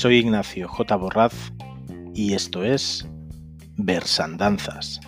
Soy 0.00 0.16
Ignacio 0.16 0.66
J. 0.66 0.96
Borraz 0.96 1.52
y 2.14 2.32
esto 2.32 2.64
es 2.64 3.06
Versandanzas. 3.76 5.00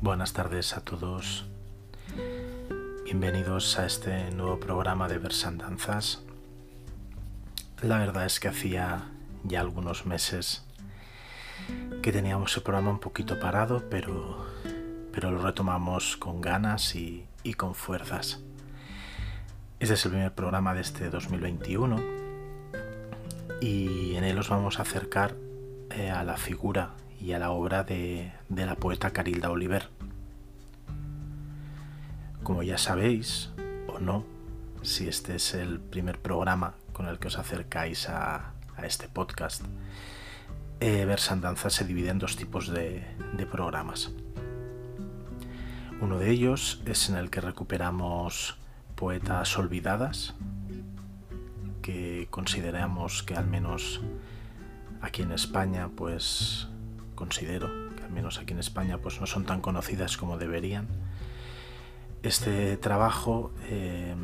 Buenas 0.00 0.32
tardes 0.32 0.74
a 0.74 0.80
todos. 0.80 1.51
Bienvenidos 3.14 3.78
a 3.78 3.84
este 3.84 4.30
nuevo 4.30 4.58
programa 4.58 5.06
de 5.06 5.18
Versandanzas. 5.18 6.22
La 7.82 7.98
verdad 7.98 8.24
es 8.24 8.40
que 8.40 8.48
hacía 8.48 9.10
ya 9.44 9.60
algunos 9.60 10.06
meses 10.06 10.64
que 12.00 12.10
teníamos 12.10 12.56
el 12.56 12.62
programa 12.62 12.90
un 12.90 13.00
poquito 13.00 13.38
parado, 13.38 13.84
pero, 13.90 14.46
pero 15.12 15.30
lo 15.30 15.42
retomamos 15.42 16.16
con 16.16 16.40
ganas 16.40 16.94
y, 16.94 17.26
con 17.58 17.74
fuerzas. 17.74 18.40
Este 19.78 19.92
es 19.92 20.04
el 20.06 20.12
primer 20.12 20.32
programa 20.32 20.72
de 20.72 20.80
este 20.80 21.10
2021 21.10 22.00
y 23.60 24.14
en 24.16 24.24
él 24.24 24.38
os 24.38 24.48
vamos 24.48 24.78
a 24.78 24.82
acercar 24.82 25.34
eh, 25.90 26.08
a 26.08 26.24
la 26.24 26.38
figura 26.38 26.92
y 27.20 27.32
a 27.32 27.38
la 27.38 27.50
obra 27.50 27.84
de, 27.84 28.32
de 28.48 28.64
la 28.64 28.76
poeta 28.76 29.10
Carilda 29.10 29.50
Oliver. 29.50 29.90
Como 32.42 32.64
ya 32.64 32.76
sabéis, 32.76 33.50
o 33.86 34.00
no, 34.00 34.24
si 34.82 35.06
este 35.06 35.36
es 35.36 35.54
el 35.54 35.78
primer 35.78 36.18
programa 36.18 36.74
con 36.92 37.06
el 37.06 37.20
que 37.20 37.28
os 37.28 37.38
acercáis 37.38 38.08
a, 38.08 38.54
este 38.82 39.06
podcast, 39.06 39.62
eh, 40.80 41.04
Versandanza 41.04 41.70
se 41.70 41.84
divide 41.84 42.08
en 42.08 42.18
dos 42.18 42.36
tipos 42.36 42.66
de, 42.66 43.04
programas. 43.48 44.10
Uno 46.00 46.18
de 46.18 46.30
ellos 46.30 46.82
es 46.84 47.08
en 47.10 47.16
el 47.16 47.30
que 47.30 47.40
recuperamos 47.40 48.58
poetas 48.96 49.56
olvidadas, 49.56 50.34
que 51.80 52.26
consideramos 52.30 53.22
que 53.22 53.36
al 53.36 53.46
menos 53.46 54.00
aquí 55.00 55.22
en 55.22 55.30
España, 55.30 55.90
pues 55.94 56.66
considero 57.14 57.68
que 57.94 58.02
al 58.02 58.10
menos 58.10 58.40
aquí 58.40 58.52
en 58.52 58.58
España, 58.58 58.98
pues 58.98 59.20
no 59.20 59.28
son 59.28 59.44
tan 59.44 59.60
conocidas 59.60 60.16
como 60.16 60.38
deberían. 60.38 60.88
Este 62.22 62.76
trabajo 62.76 63.50
eh, 63.68 64.14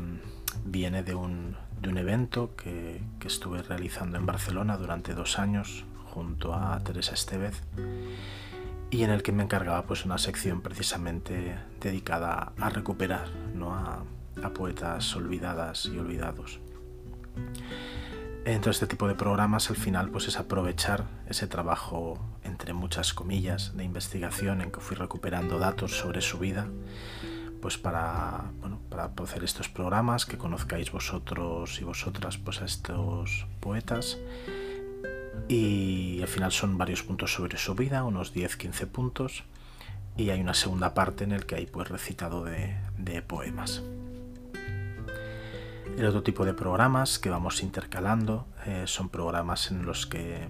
viene 0.63 1.03
de 1.03 1.15
un, 1.15 1.57
evento 1.83 2.55
que, 2.55 3.01
estuve 3.25 3.61
realizando 3.61 4.17
en 4.17 4.25
Barcelona 4.25 4.77
durante 4.77 5.13
dos 5.13 5.37
años 5.37 5.85
junto 6.13 6.55
a 6.55 6.79
Teresa 6.79 7.13
Estevez 7.13 7.61
y 8.89 9.03
en 9.03 9.11
el 9.11 9.21
que 9.21 9.31
me 9.31 9.43
encargaba 9.43 9.83
pues 9.83 10.03
una 10.05 10.17
sección 10.17 10.61
precisamente 10.61 11.59
dedicada 11.79 12.53
a 12.57 12.69
recuperar 12.69 13.27
¿no? 13.53 13.75
a, 13.75 14.03
poetas 14.55 15.15
olvidadas 15.15 15.85
y 15.85 15.99
olvidados. 15.99 16.59
Entonces 18.45 18.81
este 18.81 18.87
tipo 18.87 19.07
de 19.07 19.13
programas 19.13 19.69
al 19.69 19.75
final 19.75 20.09
pues 20.09 20.27
es 20.27 20.39
aprovechar 20.39 21.05
ese 21.27 21.45
trabajo 21.47 22.17
entre 22.43 22.73
muchas 22.73 23.13
comillas 23.13 23.75
de 23.75 23.83
investigación 23.83 24.61
en 24.61 24.71
que 24.71 24.79
fui 24.79 24.95
recuperando 24.95 25.59
datos 25.59 25.97
sobre 25.97 26.21
su 26.21 26.39
vida 26.39 26.67
pues 27.61 27.77
para 27.77 28.51
bueno, 28.59 28.79
para 28.89 29.11
hacer 29.23 29.43
estos 29.43 29.69
programas 29.69 30.25
que 30.25 30.37
conozcáis 30.37 30.91
vosotros 30.91 31.79
y 31.81 31.83
vosotras 31.83 32.37
pues 32.37 32.61
a 32.61 32.65
estos 32.65 33.47
poetas 33.59 34.17
y 35.49 36.21
al 36.21 36.27
final 36.27 36.51
son 36.51 36.77
varios 36.77 37.03
puntos 37.03 37.33
sobre 37.33 37.57
su 37.57 37.73
vida, 37.73 38.03
unos 38.03 38.35
10-15 38.35 38.85
puntos, 38.87 39.45
y 40.15 40.29
hay 40.29 40.41
una 40.41 40.53
segunda 40.53 40.93
parte 40.93 41.23
en 41.23 41.31
el 41.31 41.47
que 41.47 41.55
hay 41.55 41.65
pues 41.65 41.89
recitado 41.89 42.43
de, 42.43 42.77
poemas. 43.23 43.81
El 45.97 46.05
otro 46.05 46.21
tipo 46.23 46.45
de 46.45 46.53
programas 46.53 47.19
que 47.19 47.29
vamos 47.29 47.63
intercalando 47.63 48.47
eh, 48.65 48.83
son 48.85 49.09
programas 49.09 49.71
en 49.71 49.85
los 49.85 50.05
que 50.05 50.49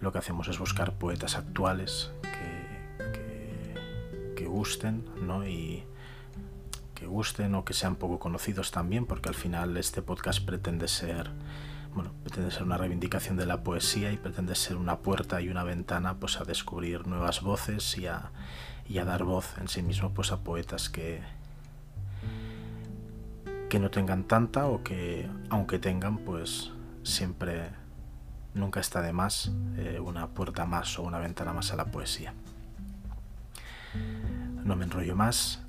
lo 0.00 0.12
que 0.12 0.18
hacemos 0.18 0.46
es 0.46 0.60
buscar 0.60 0.94
poetas 0.94 1.34
actuales 1.34 2.12
que, 2.22 3.74
que, 4.36 4.46
gusten, 4.46 5.04
¿no? 5.20 5.46
Y 5.46 5.84
que 6.98 7.06
gusten 7.06 7.54
o 7.54 7.64
que 7.64 7.74
sean 7.74 7.94
poco 7.94 8.18
conocidos 8.18 8.72
también, 8.72 9.06
porque 9.06 9.28
al 9.28 9.36
final 9.36 9.76
este 9.76 10.02
podcast 10.02 10.44
pretende 10.44 10.88
ser 10.88 11.30
bueno, 11.94 12.12
pretende 12.22 12.50
ser 12.50 12.64
una 12.64 12.76
reivindicación 12.76 13.36
de 13.36 13.46
la 13.46 13.62
poesía 13.62 14.12
y 14.12 14.16
pretende 14.16 14.54
ser 14.54 14.76
una 14.76 14.98
puerta 14.98 15.40
y 15.40 15.48
una 15.48 15.64
ventana 15.64 16.18
pues, 16.18 16.40
a 16.40 16.44
descubrir 16.44 17.06
nuevas 17.06 17.40
voces 17.40 17.96
y 17.98 18.06
a, 18.06 18.30
dar 19.04 19.24
voz 19.24 19.56
en 19.58 19.68
sí 19.68 19.82
mismo 19.82 20.12
pues, 20.12 20.32
a 20.32 20.38
poetas 20.38 20.90
que, 20.90 21.22
que 23.68 23.78
no 23.78 23.90
tengan 23.90 24.24
tanta 24.24 24.66
o 24.66 24.82
que, 24.82 25.28
aunque 25.50 25.78
tengan, 25.78 26.18
pues 26.18 26.72
siempre, 27.04 27.70
nunca 28.54 28.80
está 28.80 29.02
de 29.02 29.12
más 29.12 29.52
eh, 29.76 29.98
una 30.00 30.28
puerta 30.28 30.66
más 30.66 30.98
o 30.98 31.02
una 31.02 31.18
ventana 31.18 31.52
más 31.52 31.72
a 31.72 31.76
la 31.76 31.86
poesía. 31.86 32.34
No 34.64 34.76
me 34.76 34.84
enrollo 34.84 35.16
más 35.16 35.64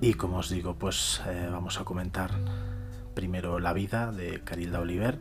y 0.00 0.14
como 0.14 0.38
os 0.38 0.50
digo, 0.50 0.74
pues 0.74 1.22
eh, 1.26 1.48
vamos 1.50 1.80
a 1.80 1.84
comentar 1.84 2.30
primero 3.14 3.58
la 3.58 3.72
vida 3.72 4.12
de 4.12 4.40
Carilda 4.42 4.80
Oliver 4.80 5.18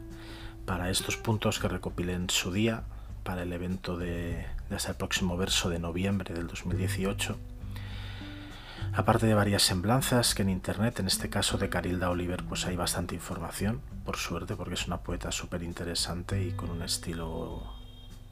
para 0.66 0.90
estos 0.90 1.18
puntos 1.18 1.60
que 1.60 1.68
recopilen 1.68 2.30
su 2.30 2.52
día 2.52 2.84
para 3.24 3.44
el 3.44 3.54
evento 3.54 3.98
de, 3.98 4.46
hasta 4.70 4.92
el 4.92 4.98
próximo 4.98 5.38
verso 5.38 5.70
de 5.70 5.80
noviembre 5.80 6.34
del 6.34 6.48
2018. 6.48 7.38
Aparte 8.94 9.26
de 9.26 9.34
varias 9.34 9.64
semblanzas 9.64 10.36
que 10.36 10.44
en 10.44 10.50
internet, 10.50 11.00
en 11.00 11.08
este 11.08 11.30
caso 11.30 11.58
de 11.58 11.70
Carilda 11.70 12.10
Oliver, 12.10 12.44
pues 12.44 12.66
hay 12.68 12.76
bastante 12.76 13.16
información, 13.16 13.82
por 14.06 14.18
suerte, 14.18 14.56
porque 14.56 14.76
es 14.76 14.86
una 14.86 14.98
poeta 14.98 15.32
súper 15.32 15.64
interesante 15.64 16.44
y 16.44 16.52
con 16.52 16.70
un 16.70 16.84
estilo 16.84 17.64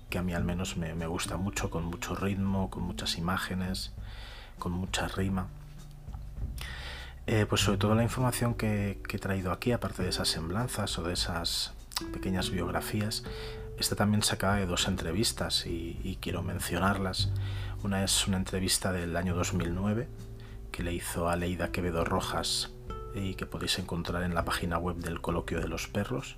que 0.09 0.19
a 0.19 0.21
mí 0.21 0.33
al 0.33 0.43
menos 0.43 0.77
me, 0.77 0.93
me 0.93 1.07
gusta 1.07 1.37
mucho, 1.37 1.69
con 1.69 1.85
mucho 1.85 2.15
ritmo, 2.15 2.69
con 2.69 2.83
muchas 2.83 3.17
imágenes, 3.17 3.93
con 4.59 4.73
mucha 4.73 5.07
rima. 5.07 5.47
Eh, 7.27 7.45
pues 7.47 7.61
sobre 7.61 7.77
todo 7.77 7.93
la 7.95 8.03
información 8.03 8.55
que, 8.55 8.99
he 9.07 9.19
traído 9.19 9.51
aquí, 9.51 9.71
aparte 9.71 10.03
de 10.03 10.09
esas 10.09 10.27
semblanzas 10.27 10.97
o 10.97 11.03
de 11.03 11.13
esas 11.13 11.73
pequeñas 12.11 12.49
biografías, 12.49 13.23
está 13.77 13.95
también 13.95 14.23
sacada 14.23 14.55
de 14.55 14.65
dos 14.65 14.87
entrevistas 14.87 15.65
y, 15.65 16.17
quiero 16.19 16.41
mencionarlas. 16.41 17.29
Una 17.83 18.03
es 18.03 18.27
una 18.27 18.37
entrevista 18.37 18.91
del 18.91 19.15
año 19.15 19.35
2009 19.35 20.07
que 20.71 20.83
le 20.83 20.93
hizo 20.93 21.29
a 21.29 21.35
Leida 21.35 21.71
Quevedo 21.71 22.05
Rojas 22.05 22.71
y 23.13 23.35
que 23.35 23.45
podéis 23.45 23.77
encontrar 23.79 24.23
en 24.23 24.33
la 24.33 24.45
página 24.45 24.77
web 24.77 24.97
del 24.97 25.21
Coloquio 25.21 25.59
de 25.59 25.67
los 25.67 25.87
Perros. 25.87 26.37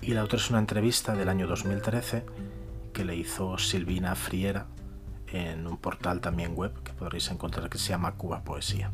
Y 0.00 0.14
la 0.14 0.24
otra 0.24 0.38
es 0.38 0.50
una 0.50 0.58
entrevista 0.58 1.14
del 1.14 1.28
año 1.28 1.46
2013 1.46 2.24
que 2.92 3.04
le 3.04 3.16
hizo 3.16 3.58
Silvina 3.58 4.14
Friera 4.14 4.66
en 5.28 5.66
un 5.66 5.78
portal 5.78 6.20
también 6.20 6.54
web 6.54 6.72
que 6.82 6.92
podréis 6.92 7.30
encontrar 7.30 7.70
que 7.70 7.78
se 7.78 7.90
llama 7.90 8.14
Cuba 8.16 8.44
Poesía. 8.44 8.92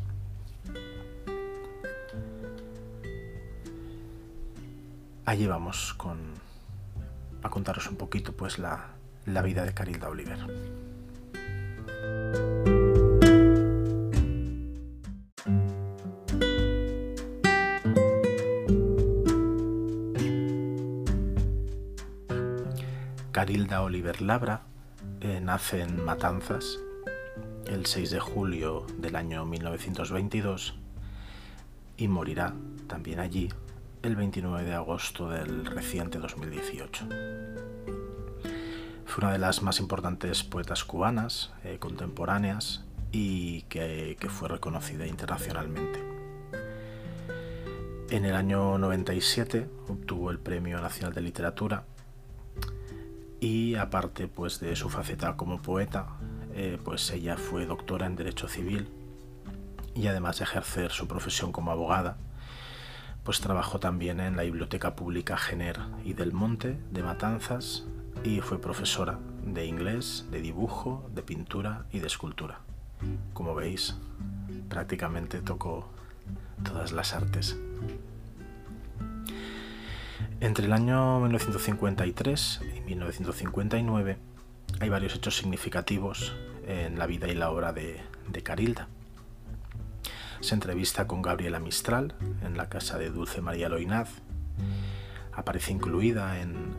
Allí 5.29 5.45
vamos 5.45 5.93
con, 5.93 6.17
a 7.43 7.49
contaros 7.51 7.87
un 7.87 7.97
poquito 7.97 8.35
pues 8.35 8.57
la, 8.57 8.87
la 9.27 9.43
vida 9.43 9.63
de 9.63 9.75
Carilda 9.75 10.09
Oliver. 10.09 10.39
Carilda 23.31 23.83
Oliver 23.83 24.21
Labra 24.23 24.63
eh, 25.21 25.39
nace 25.41 25.81
en 25.81 26.03
Matanzas 26.03 26.79
el 27.67 27.85
6 27.85 28.09
de 28.09 28.19
julio 28.19 28.87
del 28.97 29.15
año 29.15 29.45
1922 29.45 30.73
y 31.97 32.07
morirá 32.07 32.55
también 32.87 33.19
allí 33.19 33.49
el 34.01 34.15
29 34.15 34.63
de 34.63 34.73
agosto 34.73 35.29
del 35.29 35.65
reciente 35.65 36.19
2018. 36.19 37.05
Fue 39.05 39.23
una 39.23 39.33
de 39.33 39.39
las 39.39 39.61
más 39.61 39.79
importantes 39.79 40.43
poetas 40.43 40.85
cubanas 40.85 41.51
eh, 41.63 41.77
contemporáneas 41.79 42.85
y 43.11 43.63
que, 43.63 44.15
fue 44.29 44.47
reconocida 44.47 45.05
internacionalmente. 45.05 45.99
En 48.09 48.25
el 48.25 48.35
año 48.35 48.77
97 48.77 49.69
obtuvo 49.89 50.31
el 50.31 50.39
Premio 50.39 50.79
Nacional 50.79 51.13
de 51.13 51.21
Literatura 51.21 51.83
y 53.39 53.75
aparte 53.75 54.27
pues, 54.27 54.59
de 54.59 54.75
su 54.75 54.89
faceta 54.89 55.35
como 55.35 55.61
poeta, 55.61 56.07
eh, 56.53 56.77
pues 56.83 57.11
ella 57.11 57.35
fue 57.37 57.65
doctora 57.65 58.05
en 58.05 58.15
Derecho 58.15 58.47
Civil 58.47 58.87
y 59.93 60.07
además 60.07 60.39
de 60.39 60.45
ejercer 60.45 60.91
su 60.91 61.07
profesión 61.07 61.51
como 61.51 61.71
abogada, 61.71 62.17
pues 63.23 63.41
trabajó 63.41 63.79
también 63.79 64.19
en 64.19 64.35
la 64.35 64.43
Biblioteca 64.43 64.95
Pública 64.95 65.37
Gener 65.37 65.79
y 66.03 66.13
del 66.13 66.33
Monte 66.33 66.79
de 66.91 67.03
Matanzas 67.03 67.85
y 68.23 68.41
fue 68.41 68.59
profesora 68.59 69.19
de 69.45 69.65
inglés, 69.65 70.25
de 70.31 70.41
dibujo, 70.41 71.09
de 71.13 71.23
pintura 71.23 71.85
y 71.91 71.99
de 71.99 72.07
escultura. 72.07 72.59
Como 73.33 73.55
veis, 73.55 73.95
prácticamente 74.67 75.41
tocó 75.41 75.89
todas 76.63 76.91
las 76.91 77.13
artes. 77.13 77.57
Entre 80.41 80.65
el 80.65 80.73
año 80.73 81.19
1953 81.19 82.61
y 82.77 82.81
1959 82.81 84.17
hay 84.79 84.89
varios 84.89 85.15
hechos 85.15 85.35
significativos 85.35 86.35
en 86.65 86.97
la 86.99 87.07
vida 87.07 87.27
y 87.27 87.35
la 87.35 87.49
obra 87.49 87.73
de, 87.73 88.01
Carilda. 88.43 88.87
Se 90.41 90.55
entrevista 90.55 91.05
con 91.05 91.21
Gabriela 91.21 91.59
Mistral 91.59 92.15
en 92.41 92.55
la 92.55 92.69
casa 92.69 92.97
de 92.97 93.09
Dulce 93.09 93.41
María 93.41 93.67
Loinaz. 93.67 94.09
Aparece 95.33 95.73
incluida 95.73 96.39
en, 96.39 96.77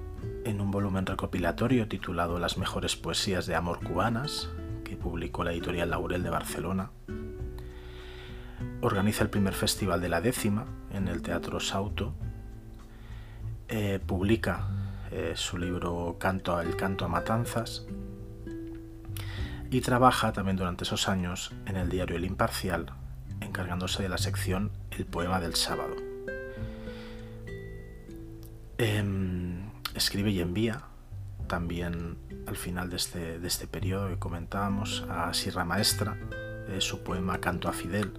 un 0.60 0.70
volumen 0.70 1.04
recopilatorio 1.04 1.86
titulado 1.86 2.38
Las 2.38 2.56
mejores 2.56 2.96
poesías 2.96 3.46
de 3.46 3.54
amor 3.54 3.80
cubanas, 3.84 4.48
que 4.82 4.96
publicó 4.96 5.44
la 5.44 5.52
editorial 5.52 5.90
Laurel 5.90 6.22
de 6.22 6.30
Barcelona. 6.30 6.90
Organiza 8.80 9.24
el 9.24 9.30
primer 9.30 9.52
festival 9.52 10.00
de 10.00 10.08
la 10.08 10.20
décima 10.22 10.64
en 10.90 11.08
el 11.08 11.20
Teatro 11.20 11.60
Sauto. 11.60 12.14
Eh, 13.68 14.00
publica 14.04 14.68
eh, 15.10 15.34
su 15.36 15.58
libro 15.58 16.16
Canto 16.18 16.60
El 16.60 16.76
canto 16.76 17.04
a 17.04 17.08
matanzas 17.08 17.86
y 19.70 19.80
trabaja 19.82 20.32
también 20.32 20.56
durante 20.56 20.84
esos 20.84 21.08
años 21.08 21.52
en 21.66 21.76
el 21.76 21.88
diario 21.88 22.16
El 22.16 22.24
Imparcial, 22.24 22.92
encargándose 23.40 24.02
de 24.02 24.08
la 24.08 24.18
sección 24.18 24.70
El 24.90 25.06
poema 25.06 25.40
del 25.40 25.54
sábado. 25.54 25.96
Em, 28.78 29.70
escribe 29.94 30.30
y 30.30 30.40
envía 30.40 30.84
también 31.46 32.16
al 32.46 32.56
final 32.56 32.90
de 32.90 32.96
este, 32.96 33.38
de 33.38 33.48
este 33.48 33.66
periodo 33.66 34.08
que 34.08 34.18
comentábamos 34.18 35.04
a 35.10 35.34
Sierra 35.34 35.64
Maestra 35.64 36.16
eh, 36.68 36.80
su 36.80 37.02
poema 37.02 37.38
Canto 37.38 37.68
a 37.68 37.72
Fidel. 37.72 38.12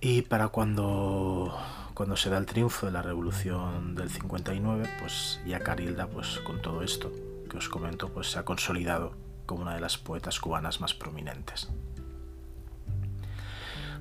Y 0.00 0.22
para 0.22 0.48
cuando, 0.48 1.56
cuando 1.94 2.16
se 2.16 2.30
da 2.30 2.38
el 2.38 2.46
triunfo 2.46 2.86
de 2.86 2.92
la 2.92 3.02
revolución 3.02 3.94
del 3.94 4.10
59, 4.10 4.88
pues 5.00 5.40
ya 5.46 5.60
Carilda, 5.60 6.06
pues 6.06 6.40
con 6.40 6.62
todo 6.62 6.82
esto 6.82 7.12
que 7.50 7.58
os 7.58 7.68
comento, 7.68 8.08
pues 8.08 8.30
se 8.30 8.38
ha 8.38 8.44
consolidado 8.44 9.12
como 9.44 9.62
una 9.62 9.74
de 9.74 9.80
las 9.80 9.98
poetas 9.98 10.40
cubanas 10.40 10.80
más 10.80 10.94
prominentes. 10.94 11.68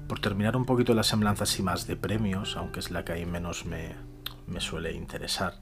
Por 0.08 0.20
terminar 0.20 0.56
un 0.56 0.66
poquito 0.66 0.94
las 0.94 1.08
semblanzas 1.08 1.58
y 1.60 1.64
más 1.64 1.88
de 1.88 1.96
premios, 1.96 2.58
aunque 2.58 2.80
es 2.80 2.92
la 2.92 3.04
que 3.04 3.14
ahí 3.14 3.26
menos 3.26 3.66
me, 3.66 3.96
suele 4.60 4.92
interesar, 4.92 5.56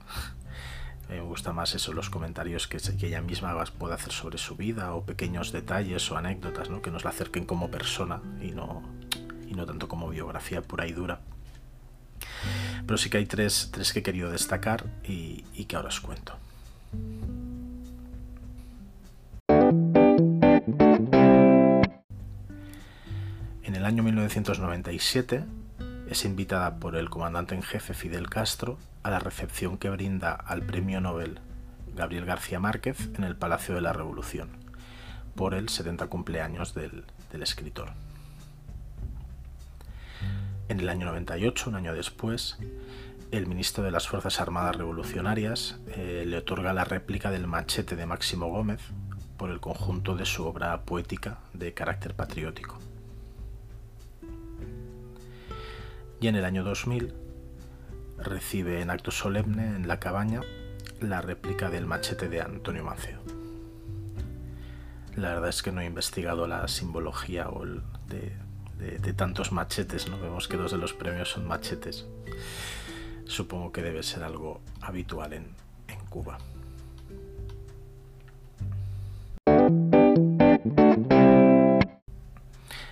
me 1.08 1.20
gusta 1.20 1.52
más 1.52 1.74
eso, 1.74 1.94
los 1.94 2.10
comentarios 2.10 2.68
que, 2.68 2.78
ella 3.06 3.22
misma 3.22 3.54
puede 3.78 3.94
hacer 3.94 4.12
sobre 4.12 4.36
su 4.36 4.56
vida 4.56 4.94
o 4.94 5.04
pequeños 5.04 5.50
detalles 5.50 6.10
o 6.10 6.16
anécdotas 6.18 6.68
¿no? 6.68 6.82
que 6.82 6.90
nos 6.90 7.04
la 7.04 7.10
acerquen 7.10 7.46
como 7.46 7.70
persona 7.70 8.20
y 8.42 8.50
no, 8.50 8.82
y 9.48 9.54
no 9.54 9.64
tanto 9.64 9.88
como 9.88 10.10
biografía 10.10 10.60
pura 10.60 10.86
y 10.86 10.92
dura. 10.92 11.20
Pero 12.86 12.98
sí 12.98 13.08
que 13.08 13.16
hay 13.16 13.26
tres, 13.26 13.70
tres 13.72 13.94
que 13.94 14.00
he 14.00 14.02
querido 14.02 14.30
destacar 14.30 14.84
y 15.04 15.64
que 15.64 15.76
ahora 15.76 15.88
os 15.88 16.00
cuento. 16.00 16.43
El 23.84 23.88
año 23.88 24.02
1997 24.02 25.44
es 26.08 26.24
invitada 26.24 26.76
por 26.76 26.96
el 26.96 27.10
comandante 27.10 27.54
en 27.54 27.62
jefe 27.62 27.92
Fidel 27.92 28.30
Castro 28.30 28.78
a 29.02 29.10
la 29.10 29.18
recepción 29.18 29.76
que 29.76 29.90
brinda 29.90 30.32
al 30.32 30.62
premio 30.62 31.02
Nobel 31.02 31.40
Gabriel 31.94 32.24
García 32.24 32.58
Márquez 32.58 33.10
en 33.14 33.24
el 33.24 33.36
Palacio 33.36 33.74
de 33.74 33.82
la 33.82 33.92
Revolución 33.92 34.48
por 35.34 35.52
el 35.52 35.68
70 35.68 36.06
cumpleaños 36.06 36.72
del, 36.72 37.04
escritor. 37.42 37.90
En 40.70 40.80
el 40.80 40.88
año 40.88 41.04
98, 41.04 41.68
un 41.68 41.76
año 41.76 41.92
después, 41.92 42.56
el 43.32 43.46
ministro 43.46 43.84
de 43.84 43.90
las 43.90 44.08
Fuerzas 44.08 44.40
Armadas 44.40 44.76
Revolucionarias 44.76 45.78
eh, 45.88 46.24
le 46.26 46.38
otorga 46.38 46.72
la 46.72 46.84
réplica 46.84 47.30
del 47.30 47.46
machete 47.46 47.96
de 47.96 48.06
Máximo 48.06 48.46
Gómez 48.46 48.80
por 49.36 49.50
el 49.50 49.60
conjunto 49.60 50.16
de 50.16 50.24
su 50.24 50.46
obra 50.46 50.84
poética 50.84 51.36
de 51.52 51.74
carácter 51.74 52.14
patriótico. 52.14 52.78
Y 56.24 56.28
en 56.28 56.36
el 56.36 56.46
año 56.46 56.64
2000 56.64 57.12
recibe 58.16 58.80
en 58.80 58.88
acto 58.88 59.10
solemne 59.10 59.76
en 59.76 59.86
la 59.86 60.00
cabaña 60.00 60.40
la 60.98 61.20
réplica 61.20 61.68
del 61.68 61.84
machete 61.84 62.30
de 62.30 62.40
Antonio 62.40 62.82
Manceo. 62.82 63.20
La 65.16 65.34
verdad 65.34 65.50
es 65.50 65.62
que 65.62 65.70
no 65.70 65.82
he 65.82 65.84
investigado 65.84 66.46
la 66.46 66.66
simbología 66.66 67.50
o 67.50 67.66
de, 67.66 69.12
tantos 69.12 69.52
machetes, 69.52 70.08
¿no? 70.08 70.18
Vemos 70.18 70.48
que 70.48 70.56
dos 70.56 70.72
de 70.72 70.78
los 70.78 70.94
premios 70.94 71.28
son 71.28 71.46
machetes. 71.46 72.06
Supongo 73.26 73.70
que 73.70 73.82
debe 73.82 74.02
ser 74.02 74.22
algo 74.22 74.62
habitual 74.80 75.34
en 75.34 75.54
Cuba. 76.08 76.38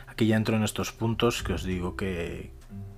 Aquí 0.07 0.27
ya 0.27 0.37
entro 0.37 0.55
en 0.55 0.65
estos 0.65 0.93
puntos 0.93 1.43
que 1.43 1.55
os 1.55 1.65
digo 1.65 1.97
que, 1.97 2.53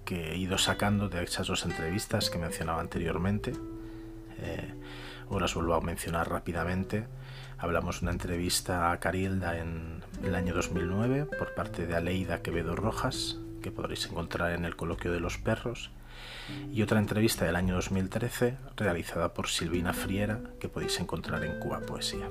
que 0.04 0.32
he 0.32 0.36
ido 0.36 0.58
sacando 0.58 1.08
de 1.08 1.22
esas 1.22 1.46
dos 1.46 1.64
entrevistas 1.64 2.30
que 2.30 2.38
mencionaba 2.38 2.80
anteriormente. 2.80 3.52
Eh, 4.38 4.74
ahora 5.30 5.46
os 5.46 5.54
vuelvo 5.54 5.74
a 5.74 5.80
mencionar 5.80 6.28
rápidamente. 6.30 7.06
Hablamos 7.58 8.00
de 8.00 8.06
una 8.06 8.12
entrevista 8.12 8.92
a 8.92 9.00
Carilda 9.00 9.58
en 9.58 10.02
el 10.22 10.34
año 10.34 10.54
2009 10.54 11.26
por 11.38 11.54
parte 11.54 11.86
de 11.86 11.96
Aleida 11.96 12.42
Quevedo 12.42 12.76
Rojas, 12.76 13.38
que 13.62 13.70
podréis 13.70 14.06
encontrar 14.06 14.52
en 14.52 14.64
el 14.64 14.76
Coloquio 14.76 15.12
de 15.12 15.20
los 15.20 15.38
Perros, 15.38 15.90
y 16.72 16.82
otra 16.82 16.98
entrevista 16.98 17.44
del 17.44 17.56
año 17.56 17.74
2013 17.74 18.58
realizada 18.76 19.32
por 19.32 19.48
Silvina 19.48 19.92
Friera, 19.92 20.40
que 20.60 20.68
podéis 20.68 21.00
encontrar 21.00 21.42
en 21.44 21.58
Cuba 21.58 21.80
Poesía. 21.80 22.28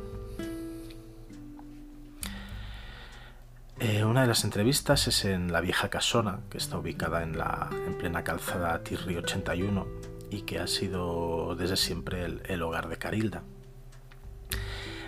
Eh, 3.79 4.05
una 4.05 4.21
de 4.21 4.27
las 4.27 4.43
entrevistas 4.43 5.07
es 5.07 5.25
en 5.25 5.51
la 5.51 5.59
vieja 5.59 5.89
casona, 5.89 6.41
que 6.49 6.57
está 6.57 6.77
ubicada 6.77 7.23
en, 7.23 7.37
la, 7.37 7.69
en 7.71 7.97
plena 7.97 8.23
calzada 8.23 8.83
Tirri 8.83 9.18
81 9.18 9.87
y 10.30 10.42
que 10.42 10.59
ha 10.59 10.68
sido 10.68 11.56
desde 11.56 11.75
siempre 11.75 12.25
el, 12.25 12.61
hogar 12.61 12.87
de 12.87 12.97
Carilda. 12.97 13.44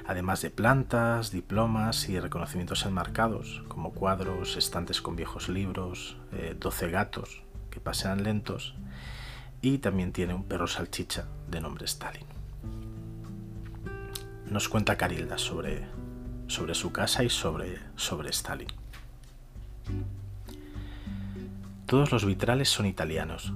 Además 0.07 0.41
de 0.41 0.51
plantas, 0.51 1.31
diplomas 1.31 2.09
y 2.09 2.19
reconocimientos 2.19 2.85
enmarcados, 2.85 3.63
como 3.67 3.91
cuadros, 3.91 4.55
estantes 4.55 5.01
con 5.01 5.15
viejos 5.15 5.49
libros, 5.49 6.17
12 6.59 6.85
eh, 6.85 6.89
gatos 6.91 7.43
que 7.71 7.79
pasean 7.79 8.23
lentos, 8.23 8.75
y 9.61 9.79
también 9.79 10.11
tiene 10.11 10.35
un 10.35 10.43
perro 10.43 10.67
salchicha 10.67 11.25
de 11.49 11.59
nombre 11.59 11.85
Stalin. 11.85 12.27
Nos 14.45 14.69
cuenta 14.69 14.95
Carilda 14.95 15.39
sobre, 15.39 15.87
sobre 16.47 16.75
su 16.75 16.91
casa 16.91 17.23
y 17.23 17.29
sobre, 17.29 17.79
sobre 17.95 18.29
Stalin. 18.29 18.67
Todos 21.85 22.11
los 22.11 22.25
vitrales 22.25 22.69
son 22.69 22.85
italianos. 22.85 23.53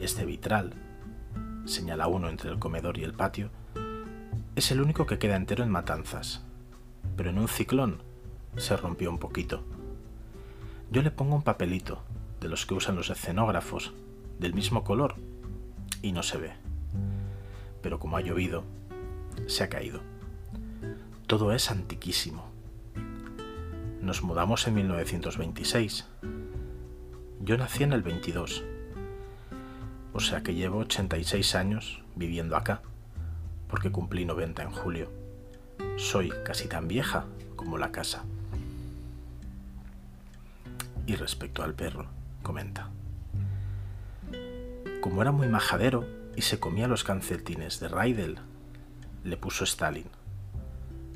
Este 0.00 0.24
vitral, 0.24 0.74
señala 1.64 2.06
uno 2.06 2.28
entre 2.28 2.50
el 2.50 2.58
comedor 2.58 2.98
y 2.98 3.04
el 3.04 3.14
patio, 3.14 3.50
es 4.54 4.70
el 4.70 4.80
único 4.80 5.06
que 5.06 5.18
queda 5.18 5.36
entero 5.36 5.64
en 5.64 5.70
Matanzas, 5.70 6.44
pero 7.16 7.30
en 7.30 7.38
un 7.38 7.48
ciclón 7.48 8.02
se 8.56 8.76
rompió 8.76 9.10
un 9.10 9.18
poquito. 9.18 9.64
Yo 10.90 11.02
le 11.02 11.10
pongo 11.10 11.34
un 11.34 11.42
papelito, 11.42 12.02
de 12.40 12.48
los 12.48 12.66
que 12.66 12.74
usan 12.74 12.94
los 12.94 13.10
escenógrafos, 13.10 13.92
del 14.38 14.54
mismo 14.54 14.84
color, 14.84 15.16
y 16.02 16.12
no 16.12 16.22
se 16.22 16.38
ve. 16.38 16.52
Pero 17.82 17.98
como 17.98 18.16
ha 18.16 18.20
llovido, 18.20 18.64
se 19.46 19.64
ha 19.64 19.68
caído. 19.68 20.00
Todo 21.26 21.54
es 21.54 21.70
antiquísimo. 21.70 22.44
Nos 24.02 24.22
mudamos 24.22 24.66
en 24.66 24.74
1926. 24.74 26.04
Yo 27.40 27.56
nací 27.56 27.82
en 27.82 27.94
el 27.94 28.02
22. 28.02 28.62
O 30.12 30.20
sea 30.20 30.42
que 30.42 30.54
llevo 30.54 30.80
86 30.80 31.54
años 31.54 32.02
viviendo 32.14 32.56
acá, 32.56 32.82
porque 33.68 33.90
cumplí 33.90 34.26
90 34.26 34.64
en 34.64 34.70
julio. 34.70 35.10
Soy 35.96 36.30
casi 36.44 36.68
tan 36.68 36.88
vieja 36.88 37.24
como 37.56 37.78
la 37.78 37.90
casa. 37.90 38.22
Y 41.06 41.16
respecto 41.16 41.62
al 41.62 41.72
perro, 41.72 42.06
comenta. 42.42 42.90
Como 45.00 45.22
era 45.22 45.32
muy 45.32 45.48
majadero 45.48 46.06
y 46.36 46.42
se 46.42 46.60
comía 46.60 46.86
los 46.86 47.02
canceltines 47.02 47.80
de 47.80 47.88
Raidel, 47.88 48.40
le 49.24 49.38
puso 49.38 49.64
Stalin 49.64 50.04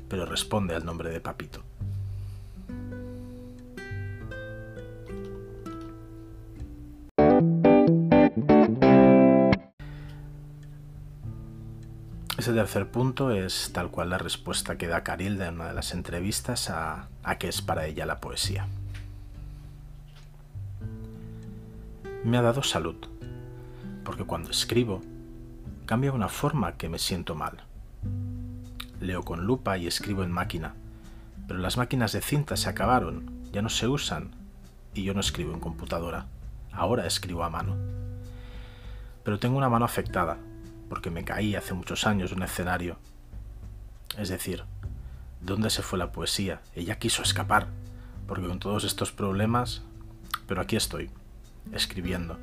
pero 0.09 0.25
responde 0.25 0.75
al 0.75 0.85
nombre 0.85 1.11
de 1.11 1.21
Papito. 1.21 1.63
Ese 12.39 12.53
tercer 12.53 12.89
punto 12.89 13.31
es 13.31 13.71
tal 13.73 13.91
cual 13.91 14.11
la 14.11 14.17
respuesta 14.17 14.77
que 14.77 14.87
da 14.87 15.03
Carilda 15.03 15.47
en 15.47 15.55
una 15.55 15.67
de 15.67 15.73
las 15.73 15.93
entrevistas 15.93 16.69
a, 16.69 17.09
qué 17.37 17.49
es 17.49 17.61
para 17.61 17.85
ella 17.85 18.05
la 18.05 18.21
poesía. 18.21 18.65
Me 22.23 22.37
ha 22.37 22.41
dado 22.41 22.63
salud, 22.63 22.95
porque 24.05 24.23
cuando 24.23 24.51
escribo, 24.51 25.01
cambia 25.85 26.13
una 26.13 26.29
forma 26.29 26.77
que 26.77 26.87
me 26.87 26.97
siento 26.97 27.35
mal. 27.35 27.68
Leo 28.99 29.23
con 29.23 29.45
lupa 29.45 29.77
y 29.77 29.87
escribo 29.87 30.23
en 30.23 30.31
máquina, 30.31 30.75
pero 31.47 31.59
las 31.59 31.77
máquinas 31.77 32.11
de 32.11 32.21
cinta 32.21 32.57
se 32.57 32.69
acabaron, 32.69 33.31
ya 33.51 33.61
no 33.61 33.69
se 33.69 33.87
usan, 33.87 34.31
y 34.93 35.03
yo 35.03 35.13
no 35.13 35.19
escribo 35.19 35.53
en 35.53 35.59
computadora, 35.59 36.27
ahora 36.71 37.07
escribo 37.07 37.43
a 37.43 37.49
mano. 37.49 37.75
Pero 39.23 39.39
tengo 39.39 39.57
una 39.57 39.69
mano 39.69 39.85
afectada, 39.85 40.37
porque 40.89 41.11
me 41.11 41.23
caí 41.23 41.55
hace 41.55 41.73
muchos 41.73 42.05
años 42.05 42.31
de 42.31 42.35
un 42.35 42.43
escenario. 42.43 42.97
Es 44.17 44.29
decir, 44.29 44.63
¿dónde 45.41 45.69
se 45.69 45.81
fue 45.81 45.99
la 45.99 46.11
poesía? 46.11 46.61
Ella 46.75 46.99
quiso 46.99 47.21
escapar, 47.21 47.67
porque 48.27 48.47
con 48.47 48.59
todos 48.59 48.83
estos 48.83 49.11
problemas... 49.11 49.83
Pero 50.47 50.61
aquí 50.61 50.75
estoy, 50.75 51.11
escribiendo. 51.71 52.39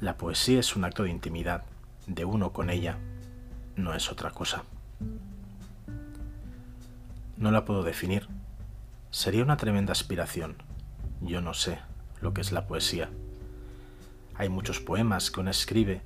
La 0.00 0.16
poesía 0.16 0.60
es 0.60 0.74
un 0.74 0.84
acto 0.84 1.04
de 1.04 1.10
intimidad, 1.10 1.64
de 2.08 2.24
uno 2.24 2.52
con 2.52 2.68
ella, 2.68 2.98
no 3.76 3.94
es 3.94 4.10
otra 4.10 4.30
cosa. 4.30 4.64
No 7.36 7.50
la 7.50 7.64
puedo 7.64 7.82
definir. 7.82 8.28
Sería 9.10 9.42
una 9.42 9.56
tremenda 9.56 9.92
aspiración. 9.92 10.56
Yo 11.20 11.40
no 11.40 11.54
sé 11.54 11.78
lo 12.20 12.32
que 12.32 12.40
es 12.40 12.52
la 12.52 12.66
poesía. 12.66 13.10
Hay 14.34 14.48
muchos 14.48 14.80
poemas 14.80 15.30
que 15.30 15.40
uno 15.40 15.50
escribe 15.50 16.02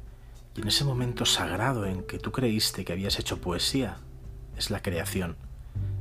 y 0.57 0.63
en 0.63 0.69
ese 0.69 0.85
momento 0.85 1.25
sagrado 1.25 1.87
en 1.87 2.03
que 2.03 2.19
tú 2.19 2.33
creíste 2.33 2.85
que 2.85 2.93
habías 2.93 3.19
hecho 3.19 3.41
poesía, 3.41 3.99
es 4.57 4.71
la 4.71 4.83
creación, 4.83 5.37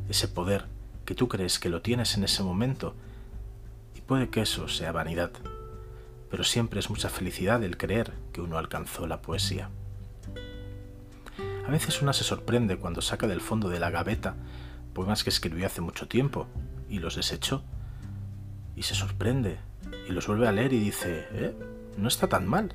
ese 0.09 0.27
poder 0.27 0.65
que 1.05 1.15
tú 1.15 1.27
crees 1.27 1.59
que 1.59 1.69
lo 1.69 1.81
tienes 1.81 2.15
en 2.17 2.23
ese 2.23 2.43
momento. 2.43 2.95
Y 3.95 4.01
puede 4.01 4.29
que 4.29 4.41
eso 4.41 4.67
sea 4.67 4.91
vanidad, 4.91 5.31
pero 6.29 6.43
siempre 6.43 6.79
es 6.79 6.89
mucha 6.89 7.09
felicidad 7.09 7.63
el 7.63 7.77
creer 7.77 8.13
que 8.33 8.41
uno 8.41 8.57
alcanzó 8.57 9.07
la 9.07 9.21
poesía. 9.21 9.69
A 11.69 11.71
veces 11.71 12.01
una 12.01 12.13
se 12.13 12.23
sorprende 12.23 12.77
cuando 12.77 12.99
saca 12.99 13.27
del 13.27 13.41
fondo 13.41 13.69
de 13.69 13.79
la 13.79 13.91
gaveta 13.91 14.33
poemas 14.95 15.23
que 15.23 15.29
escribió 15.29 15.67
hace 15.67 15.81
mucho 15.81 16.07
tiempo 16.07 16.47
y 16.89 16.97
los 16.97 17.15
desechó. 17.15 17.61
Y 18.75 18.81
se 18.81 18.95
sorprende 18.95 19.59
y 20.09 20.11
los 20.11 20.25
vuelve 20.25 20.47
a 20.47 20.51
leer 20.51 20.73
y 20.73 20.79
dice, 20.79 21.27
¿eh? 21.31 21.55
No 21.95 22.07
está 22.07 22.25
tan 22.25 22.47
mal. 22.47 22.73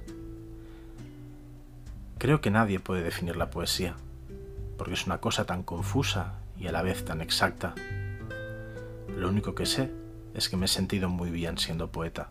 Creo 2.18 2.40
que 2.40 2.52
nadie 2.52 2.78
puede 2.78 3.02
definir 3.02 3.34
la 3.34 3.50
poesía, 3.50 3.96
porque 4.78 4.94
es 4.94 5.06
una 5.06 5.18
cosa 5.18 5.44
tan 5.44 5.64
confusa 5.64 6.34
y 6.56 6.68
a 6.68 6.72
la 6.72 6.82
vez 6.82 7.04
tan 7.04 7.20
exacta. 7.20 7.74
Lo 9.18 9.28
único 9.28 9.56
que 9.56 9.66
sé 9.66 9.90
es 10.34 10.48
que 10.48 10.56
me 10.56 10.66
he 10.66 10.68
sentido 10.68 11.08
muy 11.08 11.32
bien 11.32 11.58
siendo 11.58 11.90
poeta, 11.90 12.30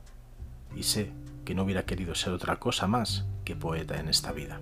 y 0.77 0.84
sé 0.84 1.12
que 1.43 1.55
no 1.55 1.63
hubiera 1.63 1.84
querido 1.84 2.15
ser 2.15 2.32
otra 2.32 2.55
cosa 2.55 2.88
más 2.88 3.25
que 3.43 3.53
poeta 3.53 4.00
en 4.00 4.08
esta 4.08 4.32
vida. 4.32 4.62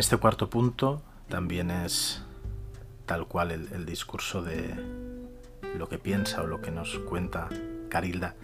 Este 0.00 0.16
cuarto 0.16 0.48
punto 0.50 1.02
también 1.28 1.70
es 1.70 2.22
tal 3.06 3.26
cual 3.26 3.50
el, 3.50 3.68
el 3.72 3.86
discurso 3.86 4.42
de, 4.42 4.74
lo 5.76 5.88
que 5.88 5.98
piensa 5.98 6.42
o 6.42 6.46
lo 6.46 6.60
que 6.60 6.70
nos 6.70 6.98
cuenta 7.00 7.48
Carilda 7.88 8.34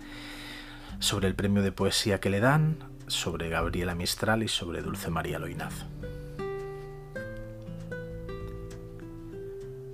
sobre 0.98 1.28
el 1.28 1.34
premio 1.34 1.62
de 1.62 1.72
poesía 1.72 2.20
que 2.20 2.30
le 2.30 2.40
dan, 2.40 2.78
sobre 3.06 3.48
Gabriela 3.48 3.94
Mistral 3.94 4.42
y 4.42 4.48
sobre 4.48 4.82
Dulce 4.82 5.10
María 5.10 5.38
Loinaz. 5.38 5.86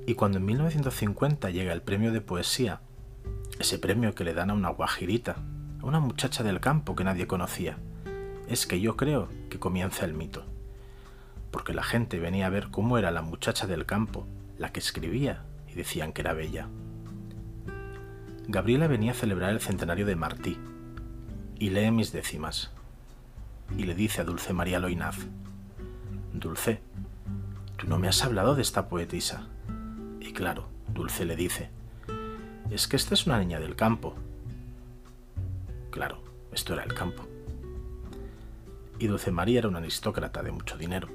Y 0.06 0.14
cuando 0.14 0.38
en 0.38 0.44
1950 0.46 1.50
llega 1.50 1.72
el 1.72 1.82
premio 1.82 2.12
de 2.12 2.20
poesía, 2.20 2.80
ese 3.58 3.78
premio 3.78 4.14
que 4.14 4.24
le 4.24 4.34
dan 4.34 4.50
a 4.50 4.54
una 4.54 4.70
guajirita, 4.70 5.36
a 5.80 5.86
una 5.86 6.00
muchacha 6.00 6.42
del 6.42 6.60
campo 6.60 6.96
que 6.96 7.04
nadie 7.04 7.26
conocía, 7.26 7.78
es 8.48 8.66
que 8.66 8.80
yo 8.80 8.96
creo 8.96 9.28
que 9.48 9.58
comienza 9.58 10.04
el 10.04 10.14
mito. 10.14 10.51
Porque 11.52 11.74
la 11.74 11.84
gente 11.84 12.18
venía 12.18 12.46
a 12.46 12.50
ver 12.50 12.70
cómo 12.72 12.98
era 12.98 13.12
la 13.12 13.22
muchacha 13.22 13.68
del 13.68 13.86
campo, 13.86 14.26
la 14.58 14.72
que 14.72 14.80
escribía, 14.80 15.44
y 15.68 15.74
decían 15.74 16.12
que 16.12 16.22
era 16.22 16.32
bella. 16.32 16.66
Gabriela 18.48 18.88
venía 18.88 19.12
a 19.12 19.14
celebrar 19.14 19.50
el 19.50 19.60
centenario 19.60 20.04
de 20.04 20.16
Martí 20.16 20.58
y 21.58 21.70
lee 21.70 21.92
mis 21.92 22.10
décimas. 22.10 22.72
Y 23.78 23.84
le 23.84 23.94
dice 23.94 24.20
a 24.20 24.24
Dulce 24.24 24.52
María 24.52 24.80
Loinaz, 24.80 25.16
Dulce, 26.32 26.80
tú 27.76 27.86
no 27.86 27.98
me 27.98 28.08
has 28.08 28.24
hablado 28.24 28.56
de 28.56 28.62
esta 28.62 28.88
poetisa. 28.88 29.46
Y 30.20 30.32
claro, 30.32 30.68
Dulce 30.88 31.24
le 31.24 31.36
dice, 31.36 31.70
es 32.70 32.88
que 32.88 32.96
esta 32.96 33.14
es 33.14 33.26
una 33.26 33.38
niña 33.38 33.60
del 33.60 33.76
campo. 33.76 34.16
Claro, 35.90 36.22
esto 36.52 36.72
era 36.72 36.82
el 36.82 36.94
campo. 36.94 37.26
Y 38.98 39.06
Dulce 39.06 39.30
María 39.30 39.60
era 39.60 39.68
una 39.68 39.78
aristócrata 39.78 40.42
de 40.42 40.52
mucho 40.52 40.76
dinero. 40.76 41.08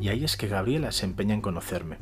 Y 0.00 0.08
ahí 0.08 0.24
es 0.24 0.36
que 0.36 0.48
Gabriela 0.48 0.92
se 0.92 1.06
empeña 1.06 1.34
en 1.34 1.40
conocerme. 1.40 1.98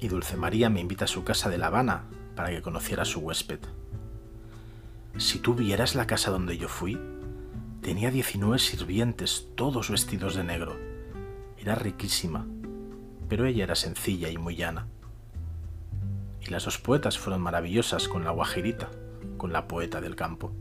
Y 0.00 0.08
Dulce 0.08 0.36
María 0.36 0.70
me 0.70 0.80
invita 0.80 1.04
a 1.04 1.08
su 1.08 1.24
casa 1.24 1.50
de 1.50 1.58
La 1.58 1.66
Habana 1.66 2.04
para 2.34 2.50
que 2.50 2.62
conociera 2.62 3.02
a 3.02 3.06
su 3.06 3.20
huésped. 3.20 3.60
Si 5.16 5.40
tú 5.40 5.54
vieras 5.54 5.94
la 5.94 6.06
casa 6.06 6.30
donde 6.30 6.56
yo 6.56 6.68
fui, 6.68 6.98
tenía 7.82 8.10
19 8.10 8.58
sirvientes, 8.58 9.48
todos 9.56 9.90
vestidos 9.90 10.36
de 10.36 10.44
negro. 10.44 10.76
Era 11.58 11.74
riquísima, 11.74 12.46
pero 13.28 13.44
ella 13.44 13.64
era 13.64 13.74
sencilla 13.74 14.30
y 14.30 14.38
muy 14.38 14.54
llana. 14.54 14.86
Y 16.40 16.50
las 16.50 16.64
dos 16.64 16.78
poetas 16.78 17.18
fueron 17.18 17.42
maravillosas 17.42 18.06
con 18.06 18.24
la 18.24 18.30
guajirita, 18.30 18.88
con 19.36 19.52
la 19.52 19.66
poeta 19.66 20.00
del 20.00 20.14
campo. 20.14 20.52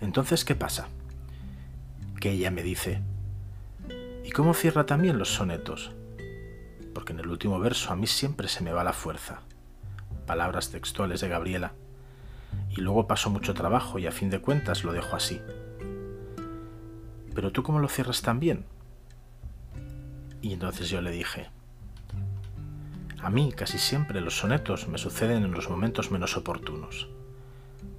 Entonces, 0.00 0.44
¿qué 0.44 0.54
pasa? 0.54 0.88
Que 2.20 2.32
ella 2.32 2.50
me 2.50 2.62
dice, 2.62 3.02
¿y 4.26 4.30
cómo 4.32 4.52
cierra 4.52 4.84
también 4.84 5.18
los 5.18 5.32
sonetos? 5.32 5.92
Porque 6.92 7.12
en 7.12 7.20
el 7.20 7.28
último 7.28 7.58
verso 7.60 7.92
a 7.92 7.96
mí 7.96 8.06
siempre 8.06 8.48
se 8.48 8.62
me 8.62 8.72
va 8.72 8.84
la 8.84 8.92
fuerza 8.92 9.42
palabras 10.26 10.70
textuales 10.70 11.20
de 11.20 11.28
Gabriela, 11.28 11.72
y 12.70 12.80
luego 12.80 13.06
pasó 13.06 13.30
mucho 13.30 13.54
trabajo 13.54 13.98
y 13.98 14.06
a 14.06 14.12
fin 14.12 14.28
de 14.28 14.40
cuentas 14.40 14.84
lo 14.84 14.92
dejo 14.92 15.16
así. 15.16 15.40
Pero 17.34 17.52
tú 17.52 17.62
cómo 17.62 17.78
lo 17.78 17.88
cierras 17.88 18.20
tan 18.22 18.40
bien? 18.40 18.64
Y 20.42 20.52
entonces 20.52 20.90
yo 20.90 21.00
le 21.00 21.10
dije, 21.10 21.48
a 23.22 23.30
mí 23.30 23.52
casi 23.52 23.78
siempre 23.78 24.20
los 24.20 24.38
sonetos 24.38 24.88
me 24.88 24.98
suceden 24.98 25.44
en 25.44 25.52
los 25.52 25.70
momentos 25.70 26.10
menos 26.10 26.36
oportunos. 26.36 27.08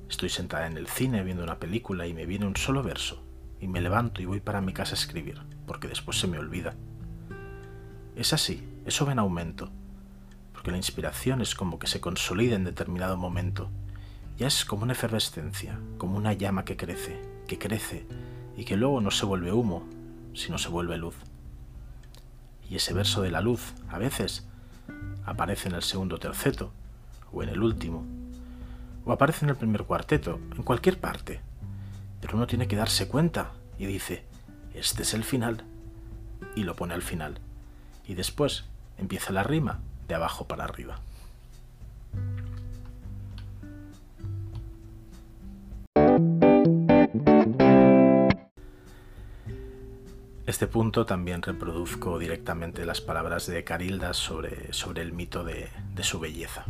Estoy 0.10 0.30
sentada 0.30 0.68
en 0.68 0.78
el 0.78 0.88
cine 0.88 1.24
viendo 1.24 1.44
una 1.44 1.60
película 1.60 2.08
y 2.08 2.14
me 2.14 2.26
viene 2.26 2.46
un 2.46 2.56
solo 2.56 2.84
verso, 2.84 3.24
y 3.60 3.68
me 3.68 3.82
levanto 3.82 4.22
y 4.22 4.26
voy 4.26 4.40
para 4.40 4.62
mi 4.62 4.74
casa 4.74 4.92
a 4.92 5.00
escribir, 5.00 5.42
porque 5.68 5.88
después 5.88 6.20
se 6.20 6.26
me 6.26 6.40
olvida. 6.40 6.74
Es 8.16 8.34
así, 8.34 8.68
eso 8.86 9.06
va 9.06 9.12
en 9.12 9.20
aumento, 9.20 9.70
porque 10.54 10.72
la 10.72 10.78
inspiración 10.78 11.42
es 11.42 11.54
como 11.54 11.78
que 11.78 11.86
se 11.86 12.02
consolida 12.02 12.56
en 12.56 12.64
determinado 12.64 13.18
momento. 13.18 13.70
Ya 14.38 14.48
es 14.48 14.66
como 14.66 14.84
una 14.84 14.94
efervescencia, 14.94 15.80
como 16.00 16.18
una 16.18 16.34
llama 16.34 16.66
que 16.66 16.78
crece, 16.78 17.22
que 17.48 17.60
crece 17.60 18.08
y 18.56 18.66
que 18.66 18.78
luego 18.78 19.02
no 19.02 19.12
se 19.12 19.26
vuelve 19.26 19.52
humo, 19.52 19.84
sino 20.34 20.58
se 20.58 20.70
vuelve 20.70 20.98
luz. 20.98 21.16
Y 22.70 22.76
ese 22.76 22.94
verso 22.94 23.22
de 23.22 23.32
la 23.32 23.42
luz, 23.42 23.74
a 23.90 23.98
veces, 23.98 24.48
aparece 25.26 25.70
en 25.70 25.76
el 25.76 25.84
segundo 25.84 26.18
terceto, 26.18 26.72
o 27.32 27.44
en 27.44 27.50
el 27.50 27.62
último, 27.62 28.06
o 29.06 29.12
aparece 29.12 29.46
en 29.46 29.50
el 29.50 29.58
primer 29.58 29.84
cuarteto, 29.84 30.40
en 30.56 30.64
cualquier 30.64 31.00
parte. 31.00 31.42
Pero 32.22 32.36
uno 32.36 32.48
tiene 32.48 32.68
que 32.68 32.76
darse 32.76 33.08
cuenta 33.08 33.52
y 33.78 33.86
dice, 33.86 34.26
este 34.80 35.04
es 35.04 35.14
el 35.14 35.24
final, 35.24 35.64
y 36.56 36.64
lo 36.64 36.76
pone 36.76 36.94
al 36.94 37.02
final. 37.02 37.40
Y 38.08 38.14
después 38.14 38.66
empieza 38.98 39.34
la 39.34 39.44
rima 39.44 39.80
de 40.08 40.16
abajo 40.16 40.48
para 40.48 40.64
arriba. 40.64 41.00
Este 50.46 50.66
punto 50.66 51.06
también 51.06 51.42
reproduzco 51.42 52.18
directamente 52.18 52.86
las 52.86 53.02
palabras 53.02 53.48
de 53.48 53.64
Carilda 53.64 54.14
sobre, 54.14 54.72
sobre 54.72 55.02
el 55.02 55.12
mito 55.12 55.44
de, 55.44 55.70
de 55.94 56.04
su 56.04 56.20
belleza. 56.20 56.66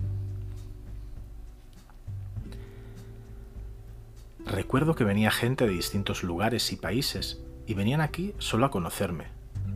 Recuerdo 4.46 4.96
que 4.96 5.04
venía 5.04 5.30
gente 5.30 5.68
de 5.68 5.74
distintos 5.74 6.24
lugares 6.24 6.72
y 6.72 6.78
países 6.78 7.40
y 7.68 7.76
venían 7.76 8.02
aquí 8.02 8.34
solo 8.40 8.66
a 8.66 8.72
conocerme, 8.72 9.26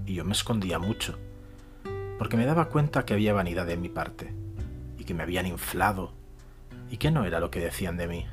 y 0.07 0.15
yo 0.15 0.25
me 0.25 0.31
escondía 0.31 0.79
mucho 0.79 1.19
porque 2.17 2.37
me 2.37 2.45
daba 2.45 2.69
cuenta 2.69 3.03
que 3.03 3.13
había 3.13 3.33
vanidad 3.33 3.65
de 3.65 3.77
mi 3.77 3.89
parte 3.89 4.31
y 4.99 5.05
que 5.05 5.15
me 5.15 5.23
habían 5.23 5.47
inflado 5.47 6.13
¿Y 6.91 6.97
qué 6.97 7.09
no 7.09 7.23
era 7.23 7.39
lo 7.39 7.49
que 7.49 7.61
decían 7.61 7.95
de 7.95 8.05
mí? 8.05 8.25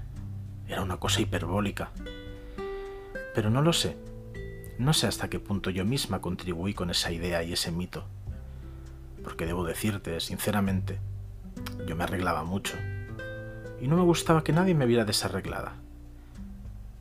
Era 0.66 0.82
una 0.82 0.96
cosa 0.96 1.20
hiperbólica. 1.20 1.92
Pero 3.36 3.50
no 3.50 3.62
lo 3.62 3.72
sé. 3.72 3.96
No 4.78 4.92
sé 4.92 5.06
hasta 5.06 5.30
qué 5.30 5.38
punto 5.38 5.70
yo 5.70 5.84
misma 5.84 6.20
contribuí 6.20 6.74
con 6.74 6.90
esa 6.90 7.12
idea 7.12 7.44
y 7.44 7.52
ese 7.52 7.70
mito. 7.70 8.04
Porque 9.22 9.46
debo 9.46 9.64
decirte, 9.64 10.18
sinceramente, 10.18 10.98
yo 11.86 11.94
me 11.94 12.02
arreglaba 12.02 12.42
mucho. 12.42 12.76
Y 13.80 13.86
no 13.86 13.96
me 13.96 14.02
gustaba 14.02 14.42
que 14.42 14.52
nadie 14.52 14.74
me 14.74 14.86
viera 14.86 15.04
desarreglada. 15.04 15.76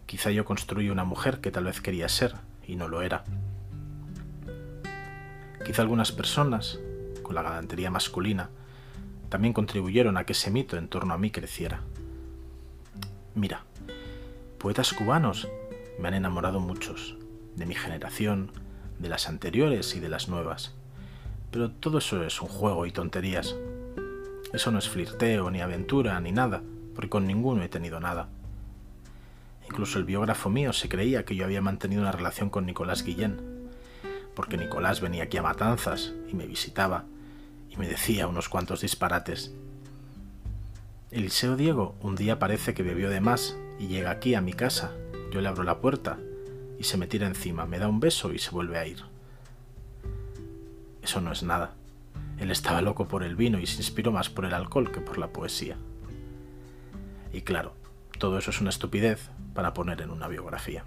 Quizá 0.05 0.29
yo 0.29 0.45
construí 0.45 0.91
una 0.91 1.05
mujer 1.05 1.41
que 1.41 1.49
tal 1.49 1.63
vez 1.63 1.81
quería 1.81 2.07
ser 2.07 2.35
y 2.67 2.75
no 2.75 2.87
lo 2.87 3.01
era. 3.01 3.23
Quizá 5.65 5.81
algunas 5.81 6.11
personas, 6.11 6.79
con 7.23 7.35
la 7.35 7.41
galantería 7.41 7.89
masculina, 7.89 8.49
también 9.29 9.53
contribuyeron 9.53 10.17
a 10.17 10.25
que 10.25 10.33
ese 10.33 10.51
mito 10.51 10.77
en 10.77 10.87
torno 10.87 11.13
a 11.13 11.17
mí 11.17 11.31
creciera. 11.31 11.81
Mira, 13.35 13.63
poetas 14.57 14.93
cubanos 14.93 15.47
me 15.99 16.07
han 16.07 16.13
enamorado 16.13 16.59
muchos, 16.59 17.17
de 17.55 17.65
mi 17.65 17.75
generación, 17.75 18.51
de 18.99 19.09
las 19.09 19.27
anteriores 19.27 19.95
y 19.95 19.99
de 19.99 20.09
las 20.09 20.29
nuevas. 20.29 20.73
Pero 21.51 21.71
todo 21.71 21.97
eso 21.97 22.23
es 22.23 22.41
un 22.41 22.47
juego 22.47 22.85
y 22.85 22.91
tonterías. 22.91 23.55
Eso 24.53 24.71
no 24.71 24.79
es 24.79 24.89
flirteo, 24.89 25.51
ni 25.51 25.61
aventura, 25.61 26.19
ni 26.19 26.31
nada, 26.31 26.61
porque 26.95 27.09
con 27.09 27.27
ninguno 27.27 27.63
he 27.63 27.69
tenido 27.69 27.99
nada. 27.99 28.29
Incluso 29.69 29.99
el 29.99 30.05
biógrafo 30.05 30.49
mío 30.49 30.73
se 30.73 30.89
creía 30.89 31.25
que 31.25 31.35
yo 31.35 31.45
había 31.45 31.61
mantenido 31.61 32.01
una 32.01 32.11
relación 32.11 32.49
con 32.49 32.65
Nicolás 32.65 33.03
Guillén, 33.03 33.69
porque 34.33 34.57
Nicolás 34.57 35.01
venía 35.01 35.23
aquí 35.23 35.37
a 35.37 35.43
Matanzas 35.43 36.13
y 36.29 36.35
me 36.35 36.47
visitaba 36.47 37.05
y 37.69 37.75
me 37.75 37.87
decía 37.87 38.27
unos 38.27 38.49
cuantos 38.49 38.81
disparates. 38.81 39.53
Eliseo 41.11 41.55
Diego 41.57 41.95
un 42.01 42.15
día 42.15 42.39
parece 42.39 42.73
que 42.73 42.83
bebió 42.83 43.09
de 43.09 43.21
más 43.21 43.57
y 43.77 43.87
llega 43.87 44.11
aquí 44.11 44.35
a 44.35 44.41
mi 44.41 44.53
casa. 44.53 44.91
Yo 45.31 45.41
le 45.41 45.49
abro 45.49 45.63
la 45.63 45.79
puerta 45.79 46.17
y 46.79 46.83
se 46.83 46.97
me 46.97 47.07
tira 47.07 47.27
encima, 47.27 47.65
me 47.65 47.79
da 47.79 47.87
un 47.87 47.99
beso 47.99 48.33
y 48.33 48.39
se 48.39 48.51
vuelve 48.51 48.77
a 48.77 48.87
ir. 48.87 49.03
Eso 51.01 51.21
no 51.21 51.31
es 51.31 51.43
nada. 51.43 51.73
Él 52.37 52.51
estaba 52.51 52.81
loco 52.81 53.07
por 53.07 53.23
el 53.23 53.35
vino 53.35 53.59
y 53.59 53.67
se 53.67 53.77
inspiró 53.77 54.11
más 54.11 54.29
por 54.29 54.45
el 54.45 54.53
alcohol 54.53 54.91
que 54.91 55.01
por 55.01 55.17
la 55.17 55.27
poesía. 55.27 55.77
Y 57.33 57.41
claro, 57.41 57.73
todo 58.19 58.37
eso 58.37 58.51
es 58.51 58.61
una 58.61 58.69
estupidez 58.69 59.29
para 59.57 59.73
poner 59.73 60.03
en 60.03 60.11
una 60.11 60.27
biografía. 60.27 60.83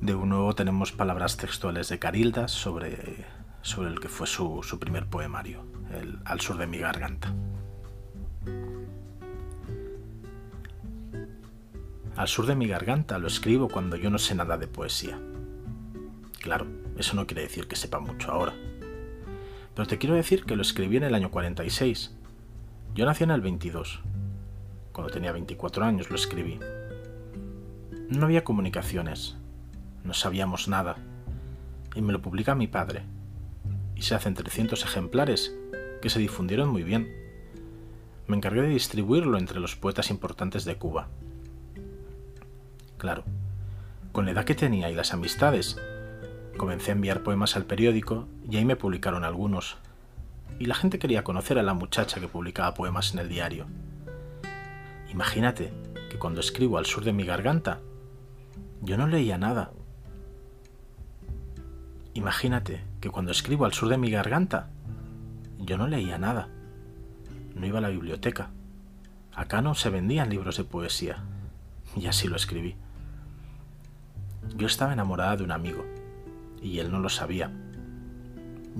De 0.00 0.14
nuevo 0.14 0.52
tenemos 0.56 0.90
palabras 0.90 1.36
textuales 1.36 1.88
de 1.88 2.00
Carildas 2.00 2.50
sobre, 2.50 3.24
sobre 3.62 3.90
el 3.90 4.00
que 4.00 4.08
fue 4.08 4.26
su, 4.26 4.64
su 4.64 4.80
primer 4.80 5.06
poemario, 5.06 5.64
el 5.92 6.18
Al 6.24 6.40
sur 6.40 6.58
de 6.58 6.66
mi 6.66 6.78
garganta. 6.78 7.32
Al 12.16 12.26
sur 12.26 12.46
de 12.46 12.56
mi 12.56 12.66
garganta 12.66 13.16
lo 13.20 13.28
escribo 13.28 13.68
cuando 13.68 13.94
yo 13.94 14.10
no 14.10 14.18
sé 14.18 14.34
nada 14.34 14.58
de 14.58 14.66
poesía. 14.66 15.20
Claro, 16.40 16.66
eso 16.96 17.14
no 17.14 17.28
quiere 17.28 17.42
decir 17.42 17.68
que 17.68 17.76
sepa 17.76 18.00
mucho 18.00 18.32
ahora. 18.32 18.54
Pero 19.76 19.86
te 19.86 19.98
quiero 19.98 20.16
decir 20.16 20.44
que 20.46 20.56
lo 20.56 20.62
escribí 20.62 20.96
en 20.96 21.04
el 21.04 21.14
año 21.14 21.30
46. 21.30 22.17
Yo 22.98 23.06
nací 23.06 23.22
en 23.22 23.30
el 23.30 23.40
22. 23.40 24.00
Cuando 24.90 25.12
tenía 25.12 25.30
24 25.30 25.84
años 25.84 26.10
lo 26.10 26.16
escribí. 26.16 26.58
No 28.08 28.24
había 28.24 28.42
comunicaciones. 28.42 29.36
No 30.02 30.14
sabíamos 30.14 30.66
nada. 30.66 30.96
Y 31.94 32.02
me 32.02 32.12
lo 32.12 32.20
publica 32.20 32.56
mi 32.56 32.66
padre. 32.66 33.04
Y 33.94 34.02
se 34.02 34.16
hacen 34.16 34.34
300 34.34 34.82
ejemplares 34.82 35.54
que 36.02 36.10
se 36.10 36.18
difundieron 36.18 36.70
muy 36.70 36.82
bien. 36.82 37.08
Me 38.26 38.36
encargué 38.36 38.62
de 38.62 38.68
distribuirlo 38.70 39.38
entre 39.38 39.60
los 39.60 39.76
poetas 39.76 40.10
importantes 40.10 40.64
de 40.64 40.74
Cuba. 40.74 41.06
Claro, 42.96 43.22
con 44.10 44.24
la 44.24 44.32
edad 44.32 44.44
que 44.44 44.56
tenía 44.56 44.90
y 44.90 44.96
las 44.96 45.12
amistades, 45.12 45.80
comencé 46.56 46.90
a 46.90 46.94
enviar 46.94 47.22
poemas 47.22 47.54
al 47.54 47.64
periódico 47.64 48.26
y 48.50 48.56
ahí 48.56 48.64
me 48.64 48.74
publicaron 48.74 49.22
algunos. 49.22 49.78
Y 50.58 50.66
la 50.66 50.74
gente 50.74 50.98
quería 50.98 51.24
conocer 51.24 51.58
a 51.58 51.62
la 51.62 51.74
muchacha 51.74 52.20
que 52.20 52.28
publicaba 52.28 52.74
poemas 52.74 53.12
en 53.12 53.20
el 53.20 53.28
diario. 53.28 53.66
Imagínate 55.10 55.72
que 56.10 56.18
cuando 56.18 56.40
escribo 56.40 56.78
al 56.78 56.86
sur 56.86 57.04
de 57.04 57.12
mi 57.12 57.24
garganta, 57.24 57.80
yo 58.82 58.96
no 58.96 59.06
leía 59.06 59.38
nada. 59.38 59.72
Imagínate 62.14 62.82
que 63.00 63.10
cuando 63.10 63.32
escribo 63.32 63.64
al 63.64 63.72
sur 63.72 63.88
de 63.88 63.98
mi 63.98 64.10
garganta, 64.10 64.70
yo 65.58 65.78
no 65.78 65.86
leía 65.86 66.18
nada. 66.18 66.48
No 67.54 67.66
iba 67.66 67.78
a 67.78 67.82
la 67.82 67.88
biblioteca. 67.88 68.50
Acá 69.34 69.62
no 69.62 69.74
se 69.74 69.90
vendían 69.90 70.30
libros 70.30 70.56
de 70.56 70.64
poesía. 70.64 71.22
Y 71.96 72.06
así 72.06 72.28
lo 72.28 72.36
escribí. 72.36 72.76
Yo 74.56 74.66
estaba 74.66 74.92
enamorada 74.92 75.36
de 75.36 75.44
un 75.44 75.52
amigo, 75.52 75.84
y 76.62 76.78
él 76.78 76.90
no 76.90 77.00
lo 77.00 77.08
sabía. 77.08 77.52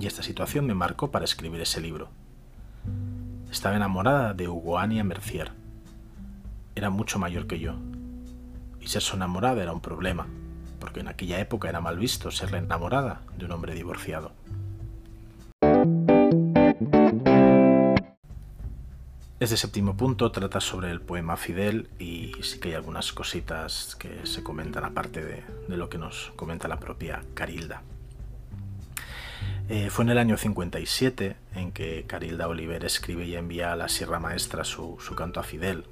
Y 0.00 0.06
esta 0.06 0.22
situación 0.22 0.66
me 0.66 0.74
marcó 0.74 1.10
para 1.10 1.24
escribir 1.24 1.60
ese 1.60 1.80
libro. 1.80 2.08
Estaba 3.50 3.74
enamorada 3.74 4.32
de 4.32 4.46
Hugoania 4.46 5.02
Mercier. 5.02 5.50
Era 6.76 6.88
mucho 6.88 7.18
mayor 7.18 7.48
que 7.48 7.58
yo. 7.58 7.74
Y 8.80 8.86
ser 8.86 9.02
su 9.02 9.16
enamorada 9.16 9.60
era 9.60 9.72
un 9.72 9.80
problema, 9.80 10.28
porque 10.78 11.00
en 11.00 11.08
aquella 11.08 11.40
época 11.40 11.68
era 11.68 11.80
mal 11.80 11.98
visto 11.98 12.30
ser 12.30 12.52
la 12.52 12.58
enamorada 12.58 13.22
de 13.36 13.46
un 13.46 13.52
hombre 13.52 13.74
divorciado. 13.74 14.30
Este 19.40 19.56
séptimo 19.56 19.96
punto 19.96 20.30
trata 20.30 20.60
sobre 20.60 20.90
el 20.90 21.00
poema 21.00 21.36
Fidel 21.36 21.88
y 21.98 22.32
sí 22.42 22.58
que 22.60 22.68
hay 22.68 22.74
algunas 22.74 23.12
cositas 23.12 23.96
que 23.96 24.26
se 24.26 24.42
comentan 24.42 24.84
aparte 24.84 25.24
de, 25.24 25.42
lo 25.68 25.88
que 25.88 25.98
nos 25.98 26.32
comenta 26.36 26.68
la 26.68 26.78
propia 26.78 27.22
Carilda. 27.34 27.82
Eh, 29.70 29.90
fue 29.90 30.04
en 30.04 30.10
el 30.10 30.18
año 30.18 30.38
57 30.38 31.36
en 31.54 31.72
que 31.72 32.04
Carilda 32.06 32.48
Oliver 32.48 32.84
escribe 32.86 33.26
y 33.26 33.36
envía 33.36 33.72
a 33.72 33.76
la 33.76 33.88
Sierra 33.88 34.18
Maestra 34.18 34.64
su, 34.64 34.96
canto 35.14 35.40
a 35.40 35.42
Fidel. 35.42 35.84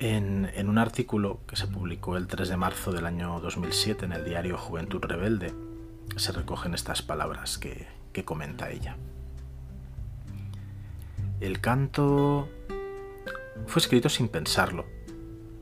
En, 0.00 0.50
un 0.68 0.78
artículo 0.78 1.38
que 1.46 1.54
se 1.54 1.68
publicó 1.68 2.16
el 2.16 2.26
3 2.26 2.48
de 2.48 2.56
marzo 2.56 2.90
del 2.90 3.06
año 3.06 3.38
2007 3.38 4.06
en 4.06 4.12
el 4.12 4.24
diario 4.24 4.58
Juventud 4.58 5.00
Rebelde, 5.02 5.54
se 6.16 6.32
recogen 6.32 6.74
estas 6.74 7.00
palabras 7.00 7.58
que 7.58 8.24
comenta 8.24 8.70
ella. 8.70 8.96
El 11.38 11.60
canto 11.60 12.48
fue 13.66 13.80
escrito 13.80 14.08
sin 14.08 14.28
pensarlo. 14.28 14.84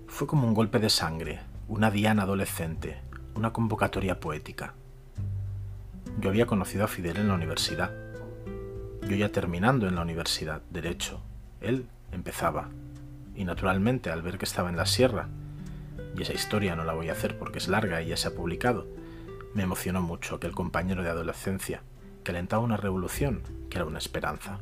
Fue 0.07 0.27
como 0.27 0.48
un 0.48 0.55
golpe 0.55 0.79
de 0.79 0.88
sangre, 0.88 1.40
una 1.68 1.90
diana 1.90 2.22
adolescente, 2.22 3.03
una 3.35 3.53
convocatoria 3.53 4.18
poética. 4.18 4.74
Yo 6.20 6.31
había 6.31 6.46
conocido 6.46 6.85
a 6.85 6.88
Fidel 6.88 7.16
en 7.16 7.29
la 7.29 7.35
universidad. 7.35 7.90
Yo 9.03 9.16
ya 9.16 9.31
terminando 9.31 9.88
en 9.88 9.96
la 9.96 10.03
universidad, 10.03 10.62
derecho. 10.70 11.20
Él 11.61 11.87
empezaba. 12.12 12.70
Y 13.35 13.44
naturalmente, 13.44 14.11
al 14.11 14.22
ver 14.22 14.38
que 14.38 14.44
estaba 14.44 14.70
en 14.70 14.77
la 14.77 14.87
sierra, 14.87 15.29
y 16.16 16.22
esa 16.22 16.33
historia 16.33 16.77
no 16.77 16.85
la 16.85 16.94
voy 16.94 17.09
a 17.09 17.12
hacer 17.12 17.38
porque 17.38 17.59
es 17.59 17.68
larga 17.68 18.00
y 18.00 18.09
ya 18.09 18.16
se 18.16 18.29
ha 18.29 18.35
publicado, 18.35 18.87
me 19.55 19.64
emocionó 19.64 20.00
mucho 20.00 20.37
aquel 20.37 20.53
compañero 20.53 21.03
de 21.03 21.11
adolescencia 21.11 21.83
que 22.22 22.31
alentaba 22.31 22.62
una 22.62 22.77
revolución 22.77 23.42
que 23.68 23.79
era 23.79 23.85
una 23.85 23.98
esperanza. 23.98 24.61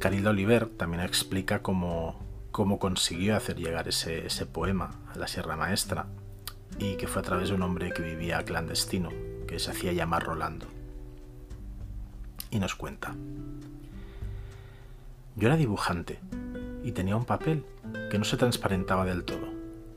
Carilda 0.00 0.30
Oliver 0.30 0.66
también 0.66 1.02
explica 1.02 1.60
cómo, 1.60 2.18
cómo 2.50 2.78
consiguió 2.78 3.36
hacer 3.36 3.56
llegar 3.56 3.86
ese, 3.86 4.26
ese 4.26 4.46
poema 4.46 4.98
a 5.14 5.18
la 5.18 5.28
Sierra 5.28 5.56
Maestra 5.56 6.06
y 6.78 6.96
que 6.96 7.06
fue 7.06 7.20
a 7.20 7.24
través 7.24 7.48
de 7.48 7.54
un 7.54 7.62
hombre 7.62 7.92
que 7.92 8.02
vivía 8.02 8.44
clandestino, 8.44 9.10
que 9.46 9.58
se 9.58 9.70
hacía 9.70 9.92
llamar 9.92 10.24
Rolando. 10.24 10.66
Y 12.50 12.58
nos 12.58 12.74
cuenta. 12.74 13.14
Yo 15.36 15.46
era 15.48 15.56
dibujante 15.56 16.18
y 16.82 16.92
tenía 16.92 17.16
un 17.16 17.24
papel 17.24 17.64
que 18.10 18.18
no 18.18 18.24
se 18.24 18.36
transparentaba 18.36 19.04
del 19.04 19.24
todo, 19.24 19.48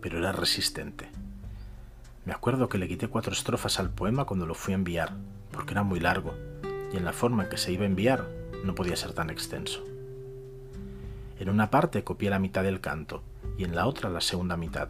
pero 0.02 0.18
era 0.18 0.32
resistente. 0.32 1.10
Me 2.26 2.34
acuerdo 2.34 2.70
que 2.70 2.78
le 2.78 2.88
quité 2.88 3.08
cuatro 3.08 3.34
estrofas 3.34 3.80
al 3.80 3.90
poema 3.90 4.26
cuando 4.26 4.46
lo 4.46 4.54
fui 4.54 4.74
a 4.74 4.78
enviar, 4.78 5.14
porque 5.52 5.74
era 5.74 5.84
muy 5.84 6.00
largo, 6.00 6.34
y 6.94 6.98
en 6.98 7.06
la 7.06 7.14
forma 7.14 7.44
en 7.44 7.50
que 7.50 7.58
se 7.58 7.72
iba 7.72 7.84
a 7.84 7.88
enviar 7.88 8.28
no 8.64 8.76
podía 8.76 8.96
ser 8.96 9.14
tan 9.14 9.30
extenso. 9.30 9.84
En 11.40 11.50
una 11.50 11.70
parte 11.70 12.04
copié 12.04 12.30
la 12.30 12.40
mitad 12.40 12.64
del 12.64 12.80
canto 12.80 13.24
y 13.58 13.66
en 13.66 13.76
la 13.76 13.88
otra 13.88 14.10
la 14.10 14.22
segunda 14.22 14.56
mitad, 14.56 14.90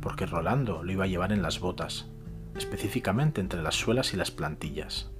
porque 0.00 0.26
Rolando 0.26 0.82
lo 0.82 0.92
iba 0.92 1.04
a 1.04 1.08
llevar 1.08 1.32
en 1.32 1.42
las 1.42 1.60
botas, 1.60 2.06
específicamente 2.56 3.40
entre 3.40 3.62
las 3.62 3.74
suelas 3.74 4.12
y 4.14 4.16
las 4.16 4.30
plantillas. 4.30 5.10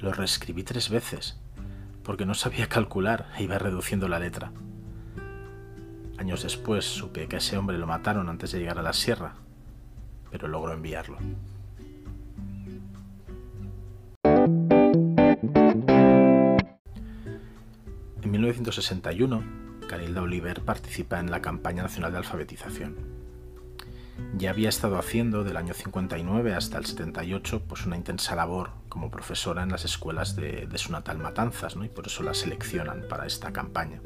Lo 0.00 0.12
reescribí 0.12 0.62
tres 0.62 0.90
veces, 0.90 1.38
porque 2.02 2.26
no 2.26 2.34
sabía 2.34 2.68
calcular 2.68 3.30
e 3.36 3.44
iba 3.44 3.58
reduciendo 3.58 4.08
la 4.08 4.18
letra. 4.18 4.52
Años 6.18 6.42
después 6.42 6.84
supe 6.84 7.26
que 7.26 7.36
a 7.36 7.38
ese 7.38 7.56
hombre 7.56 7.78
lo 7.78 7.86
mataron 7.86 8.28
antes 8.28 8.52
de 8.52 8.60
llegar 8.60 8.78
a 8.78 8.82
la 8.82 8.92
sierra, 8.92 9.34
pero 10.30 10.48
logró 10.48 10.72
enviarlo. 10.72 11.18
En 18.22 18.30
1961, 18.30 19.63
Carilda 19.86 20.22
Oliver 20.22 20.60
participa 20.62 21.20
en 21.20 21.30
la 21.30 21.42
campaña 21.42 21.82
nacional 21.82 22.12
de 22.12 22.18
alfabetización. 22.18 22.96
Ya 24.36 24.50
había 24.50 24.68
estado 24.68 24.98
haciendo 24.98 25.44
del 25.44 25.56
año 25.56 25.74
59 25.74 26.54
hasta 26.54 26.78
el 26.78 26.86
78 26.86 27.62
pues 27.66 27.86
una 27.86 27.96
intensa 27.96 28.36
labor 28.36 28.70
como 28.88 29.10
profesora 29.10 29.62
en 29.62 29.70
las 29.70 29.84
escuelas 29.84 30.36
de, 30.36 30.68
su 30.76 30.92
natal 30.92 31.18
Matanzas, 31.18 31.76
y 31.82 31.88
por 31.88 32.06
eso 32.06 32.22
la 32.22 32.34
seleccionan 32.34 33.04
para 33.08 33.26
esta 33.26 33.52
campaña. 33.52 34.00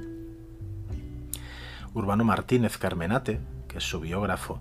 Urbano 1.94 2.24
Martínez 2.24 2.78
Carmenate, 2.78 3.40
que 3.66 3.78
es 3.78 3.84
su 3.84 4.00
biógrafo, 4.00 4.60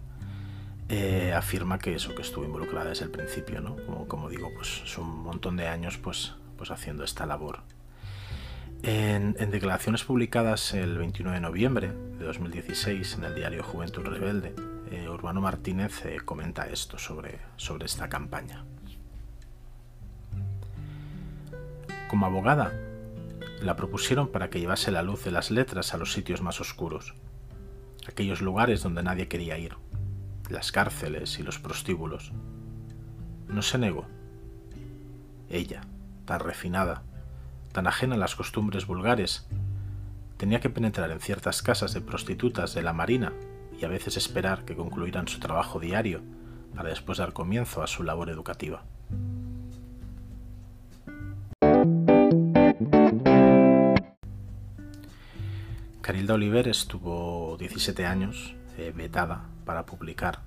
eh, 0.89 1.33
afirma 1.33 1.79
que 1.79 1.95
eso, 1.95 2.15
que 2.15 2.21
estuvo 2.21 2.45
involucrada 2.45 2.89
desde 2.89 3.05
el 3.05 3.11
principio, 3.11 3.61
¿no? 3.61 3.75
Como, 4.07 4.29
digo, 4.29 4.49
pues 4.55 4.81
es 4.83 4.97
un 4.97 5.23
montón 5.23 5.57
de 5.57 5.67
años 5.67 5.97
pues, 5.97 6.33
pues 6.57 6.71
haciendo 6.71 7.03
esta 7.03 7.25
labor. 7.25 7.61
En, 8.83 9.33
declaraciones 9.51 10.03
publicadas 10.03 10.73
el 10.73 10.97
29 10.97 11.37
de 11.37 11.41
noviembre 11.41 11.91
de 12.19 12.25
2016 12.25 13.15
en 13.15 13.23
el 13.25 13.35
diario 13.35 13.63
Juventud 13.63 14.03
Rebelde, 14.03 14.53
eh, 14.91 15.09
Urbano 15.09 15.41
Martínez 15.41 16.05
eh, 16.05 16.17
comenta 16.23 16.67
esto 16.67 16.97
sobre, 16.97 17.39
sobre 17.57 17.85
esta 17.85 18.07
campaña. 18.07 18.63
Como 22.09 22.25
abogada, 22.25 22.73
la 23.61 23.75
propusieron 23.75 24.29
para 24.29 24.49
que 24.49 24.59
llevase 24.59 24.91
la 24.91 25.01
luz 25.01 25.25
de 25.25 25.31
las 25.31 25.51
letras 25.51 25.93
a 25.93 25.97
los 25.97 26.13
sitios 26.13 26.41
más 26.41 26.61
oscuros, 26.61 27.15
aquellos 28.07 28.41
lugares 28.41 28.83
donde 28.83 29.03
nadie 29.03 29.27
quería 29.27 29.57
ir 29.57 29.75
las 30.49 30.71
cárceles 30.71 31.39
y 31.39 31.43
los 31.43 31.59
prostíbulos. 31.59 32.31
No 33.47 33.61
se 33.61 33.77
negó. 33.77 34.05
Ella, 35.49 35.81
tan 36.25 36.39
refinada, 36.39 37.03
tan 37.77 37.85
ajena 37.85 38.15
a 38.15 38.17
las 38.17 38.35
costumbres 38.35 38.87
vulgares, 38.87 39.45
tenía 40.37 40.59
que 40.59 40.71
penetrar 40.71 41.11
en 41.11 41.19
ciertas 41.19 41.61
casas 41.61 41.93
de 41.93 42.01
prostitutas 42.01 42.73
de 42.73 42.81
la 42.81 42.91
Marina 42.91 43.33
y 43.79 43.85
a 43.85 43.87
veces 43.87 44.17
esperar 44.17 44.65
que 44.65 44.75
concluyeran 44.75 45.27
su 45.27 45.39
trabajo 45.39 45.79
diario 45.79 46.23
para 46.75 46.89
después 46.89 47.19
dar 47.19 47.33
comienzo 47.33 47.83
a 47.83 47.87
su 47.87 48.01
labor 48.01 48.31
educativa. 48.31 48.83
Carilda 56.01 56.33
Oliver 56.33 56.67
estuvo 56.67 57.57
17 57.59 58.07
años 58.07 58.55
eh, 58.79 58.91
vetada 58.95 59.43
para 59.65 59.85
publicar 59.85 60.39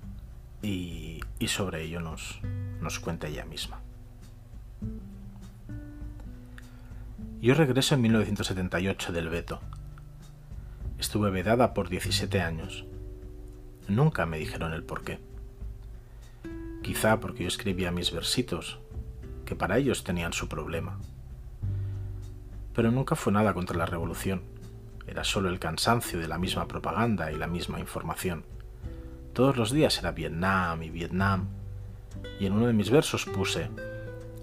y, 0.61 1.21
sobre 1.47 1.83
ello 1.83 2.01
nos, 2.01 2.41
nos 2.81 2.99
cuenta 2.99 3.29
ella 3.29 3.45
misma. 3.45 3.80
Yo 7.41 7.55
regreso 7.55 7.95
en 7.95 8.01
1978 8.01 9.11
del 9.11 9.27
veto. 9.27 9.61
Estuve 10.99 11.31
vedada 11.31 11.73
por 11.73 11.89
17 11.89 12.39
años. 12.39 12.85
Nunca 13.87 14.27
me 14.27 14.37
dijeron 14.37 14.73
el 14.73 14.83
por 14.83 15.03
qué. 15.03 15.19
Quizá 16.83 17.19
porque 17.19 17.41
yo 17.41 17.47
escribía 17.47 17.91
mis 17.91 18.11
versitos, 18.11 18.77
que 19.43 19.55
para 19.55 19.79
ellos 19.79 20.03
tenían 20.03 20.33
su 20.33 20.47
problema. 20.47 20.99
Pero 22.75 22.91
nunca 22.91 23.15
fue 23.15 23.33
nada 23.33 23.55
contra 23.55 23.75
la 23.75 23.87
revolución. 23.87 24.43
Era 25.07 25.23
solo 25.23 25.49
el 25.49 25.57
cansancio 25.57 26.19
de 26.19 26.27
la 26.27 26.37
misma 26.37 26.67
propaganda 26.67 27.31
y 27.31 27.39
la 27.39 27.47
misma 27.47 27.79
información. 27.79 28.45
Todos 29.33 29.57
los 29.57 29.71
días 29.71 29.97
era 29.97 30.11
Vietnam 30.11 30.83
y 30.83 30.91
Vietnam. 30.91 31.47
Y 32.39 32.45
en 32.45 32.53
uno 32.53 32.67
de 32.67 32.73
mis 32.73 32.91
versos 32.91 33.25
puse, 33.25 33.71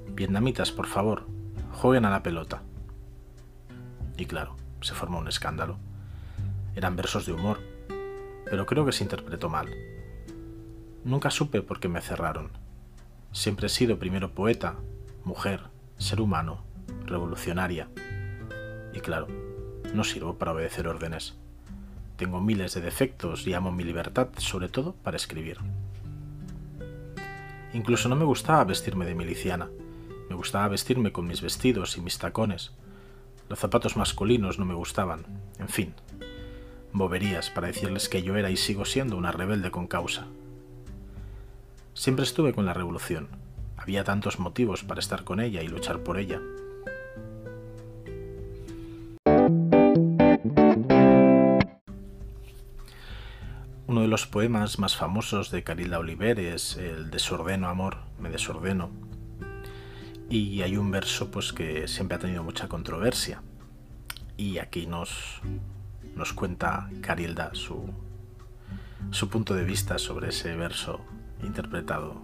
Vietnamitas, 0.09 0.73
por 0.73 0.89
favor, 0.89 1.29
jueguen 1.75 2.05
a 2.05 2.11
la 2.11 2.25
pelota. 2.25 2.65
Y 4.19 4.27
claro, 4.27 4.57
se 4.83 4.95
formó 4.95 5.19
un 5.19 5.29
escándalo. 5.29 5.79
Eran 6.75 6.97
versos 6.97 7.25
de 7.25 7.33
humor, 7.33 7.61
pero 8.45 8.67
creo 8.67 8.85
que 8.85 8.93
se 8.93 9.05
interpretó 9.05 9.49
mal. 9.49 9.73
Nunca 11.05 11.31
supe 11.31 11.63
por 11.63 11.79
qué 11.79 11.89
me 11.89 12.01
cerraron. 12.01 12.51
Siempre 13.33 13.69
he 13.69 13.71
sido 13.71 13.99
primero 13.99 14.33
poeta, 14.33 14.75
mujer, 15.25 15.63
ser 15.99 16.21
humano, 16.21 16.65
revolucionaria. 17.07 17.89
Y 18.93 19.01
claro, 19.01 19.29
no 19.95 20.03
sirvo 20.03 20.37
para 20.37 20.53
obedecer 20.53 20.89
órdenes. 20.89 21.37
Tengo 22.17 22.41
miles 22.41 22.75
de 22.75 22.81
defectos 22.81 23.47
y 23.47 23.55
amo 23.55 23.71
mi 23.71 23.85
libertad, 23.85 24.29
sobre 24.39 24.69
todo 24.69 24.95
para 24.95 25.17
escribir. 25.17 25.59
Incluso 27.73 28.09
no 28.09 28.17
me 28.17 28.25
gustaba 28.25 28.65
vestirme 28.65 29.07
de 29.07 29.15
miliciana. 29.15 29.71
Me 30.29 30.35
gustaba 30.35 30.67
vestirme 30.67 31.13
con 31.13 31.29
mis 31.29 31.41
vestidos 31.41 31.97
y 31.97 32.01
mis 32.01 32.19
tacones. 32.19 32.73
Los 33.49 33.59
zapatos 33.59 33.97
masculinos 33.97 34.59
no 34.59 34.65
me 34.65 34.75
gustaban. 34.75 35.25
En 35.59 35.69
fin, 35.69 35.95
boberías 36.93 37.51
para 37.51 37.69
decirles 37.69 38.09
que 38.09 38.23
yo 38.23 38.37
era 38.37 38.51
y 38.51 38.57
sigo 38.57 38.85
siendo 38.85 39.17
una 39.17 39.33
rebelde 39.33 39.71
con 39.71 39.87
causa. 39.87 40.27
Siempre 41.95 42.25
estuve 42.25 42.53
con 42.53 42.67
la 42.67 42.75
revolución. 42.75 43.29
Había 43.77 44.05
tantos 44.05 44.39
motivos 44.39 44.85
para 44.85 45.01
estar 45.01 45.25
con 45.25 45.41
ella 45.41 45.63
y 45.63 45.69
luchar 45.69 46.03
por 46.03 46.19
ella. 46.19 46.41
Uno 53.87 54.03
de 54.03 54.09
los 54.09 54.27
poemas 54.27 54.79
más 54.79 54.95
famosos 54.95 55.51
de 55.51 55.63
Carilda 55.63 55.99
Oliver 55.99 56.39
es 56.39 56.77
el 56.77 57.11
Desordeno 57.11 57.69
Amor, 57.69 57.97
me 58.21 58.29
desordeno. 58.29 59.08
Y 60.31 60.63
hay 60.63 60.77
un 60.77 60.91
verso 60.91 61.31
pues 61.31 61.53
que 61.53 61.89
siempre 61.89 62.17
ha 62.17 62.21
tenido 62.21 62.43
mucha 62.43 62.69
controversia. 62.69 63.43
Y 64.37 64.59
aquí 64.59 64.87
nos, 64.87 65.41
nos 66.15 66.33
cuenta 66.33 66.91
Carilda 67.01 67.55
su, 67.55 67.91
su 69.11 69.29
punto 69.29 69.55
de 69.55 69.65
vista 69.65 69.99
sobre 69.99 70.29
ese 70.29 70.55
verso 70.55 71.01
interpretado 71.43 72.21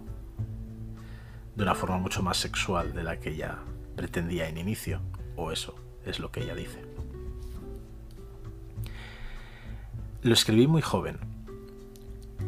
de 1.55 1.63
una 1.63 1.75
forma 1.75 1.97
mucho 1.97 2.21
más 2.21 2.37
sexual 2.37 2.93
de 2.93 3.03
la 3.03 3.19
que 3.19 3.31
ella 3.31 3.59
pretendía 3.95 4.47
en 4.49 4.57
inicio, 4.57 4.99
o 5.35 5.51
eso 5.51 5.75
es 6.05 6.19
lo 6.19 6.31
que 6.31 6.43
ella 6.43 6.53
dice. 6.53 6.83
Lo 10.21 10.33
escribí 10.33 10.67
muy 10.67 10.81
joven, 10.81 11.17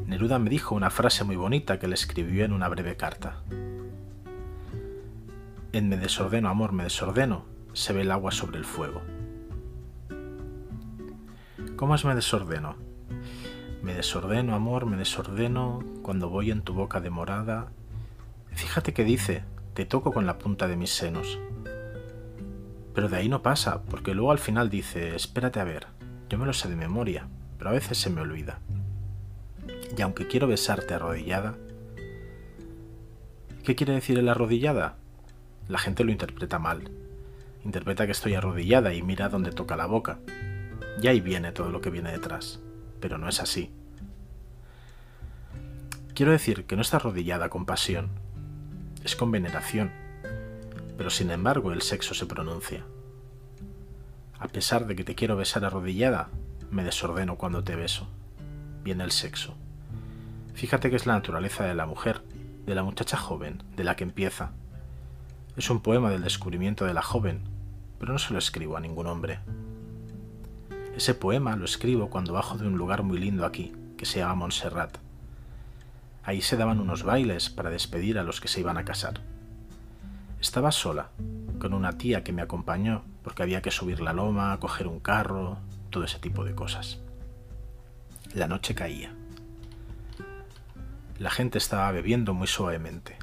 Neruda 0.08 0.40
me 0.40 0.50
dijo 0.50 0.76
una 0.76 0.90
frase 0.90 1.24
muy 1.24 1.36
bonita 1.36 1.80
que 1.80 1.88
le 1.88 1.96
escribió 1.96 2.46
en 2.46 2.54
una 2.54 2.70
breve 2.70 2.96
carta. 2.96 3.42
En 5.72 5.90
me 5.90 5.98
desordeno, 5.98 6.50
amor, 6.50 6.72
me 6.72 6.84
desordeno, 6.84 7.46
se 7.74 7.94
ve 7.94 8.02
el 8.02 8.12
agua 8.12 8.32
sobre 8.32 8.58
el 8.58 8.66
fuego. 8.66 9.02
¿Cómo 11.76 11.96
es 11.96 12.06
me 12.06 12.16
desordeno? 12.16 12.76
Me 13.84 13.94
desordeno, 13.94 14.56
amor, 14.56 14.86
me 14.86 14.98
desordeno 14.98 15.84
cuando 16.02 16.30
voy 16.30 16.52
en 16.52 16.62
tu 16.62 16.74
boca 16.74 17.00
de 17.00 17.10
morada. 17.10 17.72
Fíjate 18.52 18.94
que 18.94 19.04
dice, 19.04 19.44
te 19.74 19.86
toco 19.86 20.12
con 20.12 20.26
la 20.26 20.38
punta 20.38 20.68
de 20.68 20.78
mis 20.78 20.90
senos. 20.90 21.40
Pero 22.94 23.10
de 23.10 23.18
ahí 23.18 23.30
no 23.30 23.44
pasa, 23.44 23.84
porque 23.84 24.16
luego 24.16 24.32
al 24.32 24.40
final 24.40 24.70
dice, 24.70 25.16
espérate 25.16 25.60
a 25.60 25.64
ver, 25.64 25.88
yo 26.30 26.38
me 26.38 26.46
lo 26.46 26.54
sé 26.54 26.68
de 26.68 26.76
memoria, 26.76 27.28
pero 27.58 27.70
a 27.70 27.74
veces 27.74 27.98
se 27.98 28.10
me 28.10 28.22
olvida 28.22 28.60
y 29.96 30.02
aunque 30.02 30.28
quiero 30.28 30.48
besarte 30.48 30.94
arrodillada, 30.94 31.56
¿qué 33.64 33.76
quiere 33.76 33.94
decir 33.94 34.18
el 34.20 34.30
arrodillada? 34.30 34.98
La 35.68 35.80
gente 35.80 36.04
lo 36.04 36.12
interpreta 36.12 36.60
mal. 36.60 36.90
Interpreta 37.66 38.06
que 38.06 38.12
estoy 38.12 38.36
arrodillada 38.36 38.94
y 38.94 39.02
mira 39.02 39.30
dónde 39.30 39.52
toca 39.52 39.76
la 39.76 39.86
boca. 39.86 40.20
Y 41.02 41.08
ahí 41.08 41.20
viene 41.20 41.52
todo 41.52 41.70
lo 41.70 41.82
que 41.82 41.90
viene 41.90 42.12
detrás. 42.12 42.60
Pero 43.00 43.18
no 43.18 43.28
es 43.28 43.42
así. 43.42 43.72
Quiero 46.18 46.32
decir 46.32 46.66
que 46.66 46.76
no 46.76 46.82
está 46.82 46.98
arrodillada 46.98 47.50
con 47.50 47.68
pasión, 47.68 48.10
es 49.04 49.16
con 49.16 49.30
veneración, 49.30 49.92
pero 50.98 51.12
sin 51.12 51.30
embargo 51.30 51.72
el 51.72 51.84
sexo 51.84 52.16
se 52.16 52.26
pronuncia. 52.26 52.84
A 54.40 54.48
pesar 54.48 54.88
de 54.88 54.96
que 54.96 55.04
te 55.04 55.14
quiero 55.14 55.36
besar 55.36 55.64
arrodillada, 55.64 56.30
me 56.72 56.84
desordeno 56.84 57.38
cuando 57.38 57.64
te 57.64 57.76
beso. 57.76 58.08
Viene 58.84 59.04
el 59.04 59.12
sexo. 59.12 59.56
Fíjate 60.56 60.90
que 60.90 60.96
es 60.96 61.06
la 61.06 61.14
naturaleza 61.14 61.66
de 61.66 61.76
la 61.76 61.86
mujer, 61.86 62.24
de 62.66 62.74
la 62.74 62.82
muchacha 62.82 63.18
joven, 63.18 63.62
de 63.76 63.84
la 63.84 63.96
que 63.96 64.04
empieza. 64.04 64.54
Es 65.58 65.72
un 65.72 65.80
poema 65.80 66.12
del 66.12 66.22
descubrimiento 66.22 66.86
de 66.86 66.94
la 66.94 67.02
joven, 67.02 67.42
pero 67.98 68.14
no 68.14 68.20
se 68.20 68.32
lo 68.32 68.38
escribo 68.38 68.78
a 68.78 68.80
ningún 68.80 69.08
hombre. 69.08 69.40
Ese 70.96 71.16
poema 71.16 71.56
lo 71.56 71.66
escribo 71.66 72.12
cuando 72.12 72.34
bajo 72.34 72.60
de 72.60 72.68
un 72.68 72.78
lugar 72.78 73.02
muy 73.02 73.18
lindo 73.18 73.44
aquí, 73.44 73.74
que 73.98 74.06
se 74.06 74.20
llama 74.20 74.36
Montserrat. 74.36 75.00
Ahí 76.24 76.42
se 76.42 76.58
daban 76.58 76.80
unos 76.80 77.02
bailes 77.02 77.50
para 77.50 77.72
despedir 77.72 78.20
a 78.20 78.24
los 78.24 78.40
que 78.40 78.48
se 78.48 78.60
iban 78.60 78.78
a 78.78 78.86
casar. 78.86 79.22
Estaba 80.40 80.72
sola, 80.72 81.10
con 81.58 81.74
una 81.74 81.98
tía 81.98 82.24
que 82.24 82.34
me 82.34 82.44
acompañó 82.44 83.02
porque 83.24 83.42
había 83.42 83.64
que 83.64 83.72
subir 83.72 84.00
la 84.00 84.14
loma, 84.14 84.60
coger 84.60 84.86
un 84.86 85.00
carro, 85.00 85.58
todo 85.90 86.04
ese 86.04 86.20
tipo 86.20 86.46
de 86.46 86.54
cosas. 86.54 87.00
La 88.36 88.48
noche 88.48 88.76
caía. 88.76 89.12
La 91.18 91.32
gente 91.32 91.58
estaba 91.58 91.92
bebiendo 91.92 92.36
muy 92.36 92.46
suavemente. 92.46 93.18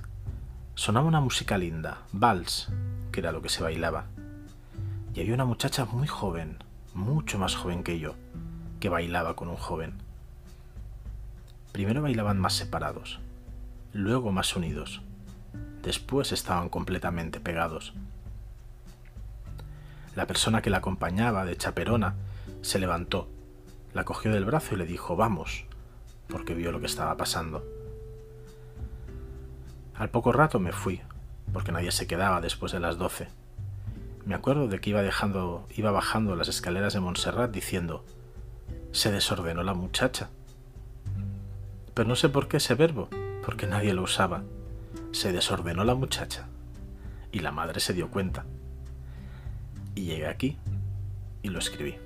Sonaba 0.76 1.06
una 1.06 1.20
música 1.20 1.56
linda, 1.56 1.98
vals, 2.10 2.68
que 3.12 3.20
era 3.20 3.30
lo 3.30 3.40
que 3.42 3.48
se 3.48 3.62
bailaba. 3.62 4.06
Y 5.14 5.20
había 5.20 5.34
una 5.34 5.44
muchacha 5.44 5.84
muy 5.84 6.08
joven, 6.08 6.58
mucho 6.94 7.38
más 7.38 7.54
joven 7.54 7.84
que 7.84 8.00
yo, 8.00 8.16
que 8.80 8.88
bailaba 8.88 9.36
con 9.36 9.48
un 9.48 9.56
joven. 9.56 9.94
Primero 11.70 12.02
bailaban 12.02 12.40
más 12.40 12.54
separados, 12.54 13.20
luego 13.92 14.32
más 14.32 14.56
unidos, 14.56 15.00
después 15.82 16.32
estaban 16.32 16.68
completamente 16.68 17.38
pegados. 17.38 17.94
La 20.16 20.26
persona 20.26 20.60
que 20.60 20.70
la 20.70 20.78
acompañaba, 20.78 21.44
de 21.44 21.56
chaperona, 21.56 22.16
se 22.62 22.80
levantó, 22.80 23.28
la 23.92 24.04
cogió 24.04 24.32
del 24.32 24.44
brazo 24.44 24.74
y 24.74 24.78
le 24.78 24.86
dijo, 24.86 25.14
vamos, 25.14 25.66
porque 26.28 26.54
vio 26.54 26.72
lo 26.72 26.80
que 26.80 26.86
estaba 26.86 27.16
pasando. 27.16 27.64
Al 29.96 30.10
poco 30.10 30.32
rato 30.32 30.58
me 30.58 30.72
fui, 30.72 31.00
porque 31.52 31.72
nadie 31.72 31.92
se 31.92 32.06
quedaba 32.06 32.40
después 32.40 32.72
de 32.72 32.80
las 32.80 32.98
doce. 32.98 33.28
Me 34.26 34.34
acuerdo 34.34 34.68
de 34.68 34.80
que 34.80 34.90
iba 34.90 35.02
dejando, 35.02 35.68
iba 35.76 35.90
bajando 35.90 36.34
las 36.34 36.48
escaleras 36.48 36.94
de 36.94 37.00
Montserrat 37.00 37.50
diciendo, 37.50 38.04
se 38.90 39.12
desordenó 39.12 39.62
la 39.62 39.74
muchacha. 39.74 40.30
Pero 41.94 42.08
no 42.08 42.16
sé 42.16 42.28
por 42.28 42.48
qué 42.48 42.56
ese 42.56 42.74
verbo, 42.74 43.08
porque 43.44 43.66
nadie 43.66 43.94
lo 43.94 44.02
usaba. 44.02 44.42
Se 45.12 45.32
desordenó 45.32 45.84
la 45.84 45.94
muchacha. 45.94 46.48
Y 47.30 47.40
la 47.40 47.52
madre 47.52 47.80
se 47.80 47.92
dio 47.92 48.10
cuenta. 48.10 48.46
Y 49.94 50.04
llegué 50.06 50.26
aquí 50.26 50.56
y 51.42 51.48
lo 51.48 51.58
escribí. 51.58 51.96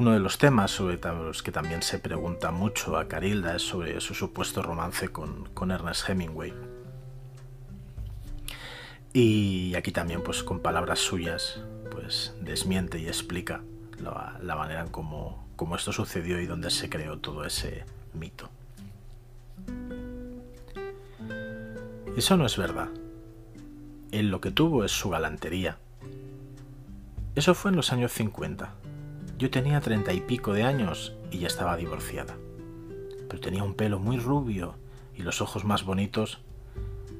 Uno 0.00 0.12
de 0.12 0.18
los 0.18 0.38
temas 0.38 0.70
sobre 0.70 0.98
los 0.98 1.42
que 1.42 1.52
también 1.52 1.82
se 1.82 1.98
pregunta 1.98 2.50
mucho 2.52 2.96
a 2.96 3.06
Carilda 3.06 3.54
es 3.54 3.60
sobre 3.60 4.00
su 4.00 4.14
supuesto 4.14 4.62
romance 4.62 5.10
con, 5.10 5.70
Ernest 5.70 6.08
Hemingway. 6.08 6.54
Y 9.12 9.74
aquí 9.74 9.92
también, 9.92 10.22
pues 10.22 10.42
con 10.42 10.60
palabras 10.60 11.00
suyas, 11.00 11.60
pues 11.90 12.34
desmiente 12.40 12.98
y 12.98 13.08
explica 13.08 13.60
la, 13.98 14.56
manera 14.56 14.80
en 14.80 14.88
cómo, 14.88 15.46
cómo 15.56 15.76
esto 15.76 15.92
sucedió 15.92 16.40
y 16.40 16.46
dónde 16.46 16.70
se 16.70 16.88
creó 16.88 17.18
todo 17.18 17.44
ese 17.44 17.84
mito. 18.14 18.48
Eso 22.16 22.38
no 22.38 22.46
es 22.46 22.56
verdad. 22.56 22.88
Él 24.12 24.30
lo 24.30 24.40
que 24.40 24.50
tuvo 24.50 24.82
es 24.82 24.92
su 24.92 25.10
galantería. 25.10 25.76
Eso 27.34 27.54
fue 27.54 27.70
en 27.70 27.76
los 27.76 27.92
años 27.92 28.12
50 28.12 28.79
yo 29.40 29.50
tenía 29.50 29.80
treinta 29.80 30.12
y 30.12 30.20
pico 30.20 30.52
de 30.52 30.64
años 30.64 31.14
y 31.30 31.38
ya 31.38 31.46
estaba 31.46 31.78
divorciada. 31.78 32.36
Pero 33.26 33.40
tenía 33.40 33.64
un 33.64 33.72
pelo 33.72 33.98
muy 33.98 34.18
rubio 34.18 34.74
y 35.16 35.22
los 35.22 35.40
ojos 35.40 35.64
más 35.64 35.82
bonitos. 35.82 36.42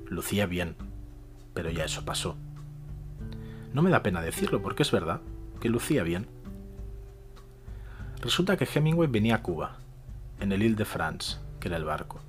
Lucía 0.07 0.45
bien, 0.45 0.77
pero 1.55 1.71
ya 1.71 1.87
eso 1.87 2.05
pasó. 2.05 2.37
No 3.73 3.81
me 3.81 3.89
da 3.89 4.03
pena 4.03 4.21
decirlo 4.21 4.61
porque 4.61 4.83
es 4.83 4.91
verdad, 4.91 5.23
que 5.61 5.71
lucía 5.71 6.03
bien. 6.03 6.27
Resulta 8.21 8.59
que 8.59 8.69
Hemingway 8.71 9.09
venía 9.09 9.37
a 9.37 9.43
Cuba, 9.43 9.79
en 10.41 10.53
el 10.53 10.63
Ile 10.63 10.77
de 10.77 10.85
France, 10.85 11.39
que 11.59 11.69
era 11.69 11.79
el 11.79 11.85
barco. 11.85 12.21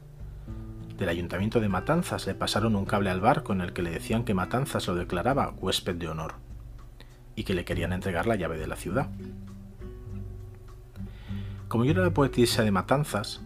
Del 0.98 1.10
ayuntamiento 1.10 1.60
de 1.60 1.68
Matanzas 1.68 2.28
le 2.28 2.36
pasaron 2.36 2.78
un 2.78 2.86
cable 2.86 3.10
al 3.10 3.20
barco 3.20 3.52
en 3.52 3.60
el 3.60 3.74
que 3.74 3.82
le 3.82 3.90
decían 3.90 4.24
que 4.24 4.34
Matanzas 4.34 4.88
lo 4.88 4.96
declaraba 4.96 5.54
huésped 5.60 5.96
de 5.96 6.08
honor 6.08 6.36
y 7.36 7.44
que 7.44 7.56
le 7.56 7.66
querían 7.66 7.92
entregar 7.92 8.26
la 8.26 8.38
llave 8.38 8.58
de 8.58 8.68
la 8.68 8.78
ciudad. 8.78 9.10
Como 11.72 11.86
yo 11.86 11.92
era 11.92 12.04
la 12.04 12.14
poetisa 12.14 12.64
de 12.64 12.72
Matanzas 12.72 13.40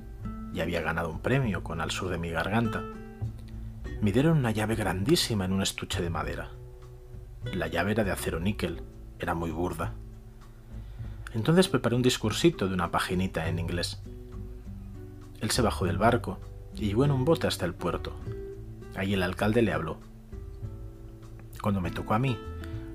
y 0.51 0.59
había 0.59 0.81
ganado 0.81 1.11
un 1.11 1.19
premio 1.19 1.63
con 1.63 1.79
Al 1.79 1.91
sur 1.91 2.09
de 2.09 2.17
mi 2.17 2.31
garganta, 2.31 2.83
me 4.01 4.11
dieron 4.11 4.39
una 4.39 4.49
llave 4.49 4.73
grandísima 4.73 5.45
en 5.45 5.53
un 5.53 5.61
estuche 5.61 6.01
de 6.01 6.09
madera. 6.09 6.49
La 7.53 7.67
llave 7.67 7.91
era 7.91 8.03
de 8.03 8.09
acero 8.09 8.39
níquel, 8.39 8.81
era 9.19 9.35
muy 9.35 9.51
burda. 9.51 9.93
Entonces 11.35 11.67
preparé 11.67 11.97
un 11.97 12.01
discursito 12.01 12.67
de 12.67 12.73
una 12.73 12.89
paginita 12.89 13.47
en 13.47 13.59
inglés. 13.59 14.01
Él 15.39 15.51
se 15.51 15.61
bajó 15.61 15.85
del 15.85 15.99
barco 15.99 16.39
y 16.73 16.87
llegó 16.87 17.05
en 17.05 17.11
un 17.11 17.25
bote 17.25 17.45
hasta 17.45 17.67
el 17.67 17.75
puerto. 17.75 18.15
Allí 18.95 19.13
el 19.13 19.21
alcalde 19.21 19.61
le 19.61 19.71
habló. 19.71 19.99
Cuando 21.61 21.79
me 21.79 21.91
tocó 21.91 22.15
a 22.15 22.19
mí, 22.19 22.39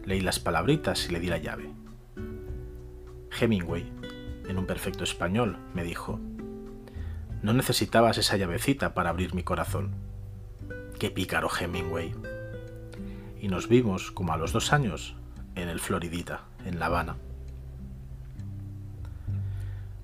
leí 0.05 0.23
las 0.23 0.41
palabritas 0.41 1.09
y 1.09 1.13
le 1.13 1.21
di 1.21 1.29
la 1.29 1.39
llave. 1.39 1.71
Hemingway 3.41 4.00
en 4.51 4.59
un 4.59 4.67
perfecto 4.67 5.05
español, 5.05 5.59
me 5.75 5.85
dijo, 5.85 6.19
no 7.43 7.53
necesitabas 7.53 8.19
esa 8.19 8.37
llavecita 8.37 8.95
para 8.95 9.11
abrir 9.11 9.33
mi 9.35 9.43
corazón. 9.43 9.95
Qué 10.99 11.11
pícaro 11.11 11.49
Hemingway. 11.49 12.13
Y 13.41 13.49
nos 13.49 13.69
vimos, 13.69 14.11
como 14.11 14.33
a 14.33 14.37
los 14.37 14.53
dos 14.53 14.73
años, 14.73 15.17
en 15.55 15.69
el 15.69 15.81
Floridita, 15.81 16.43
en 16.67 16.79
La 16.79 16.87
Habana. 16.87 17.17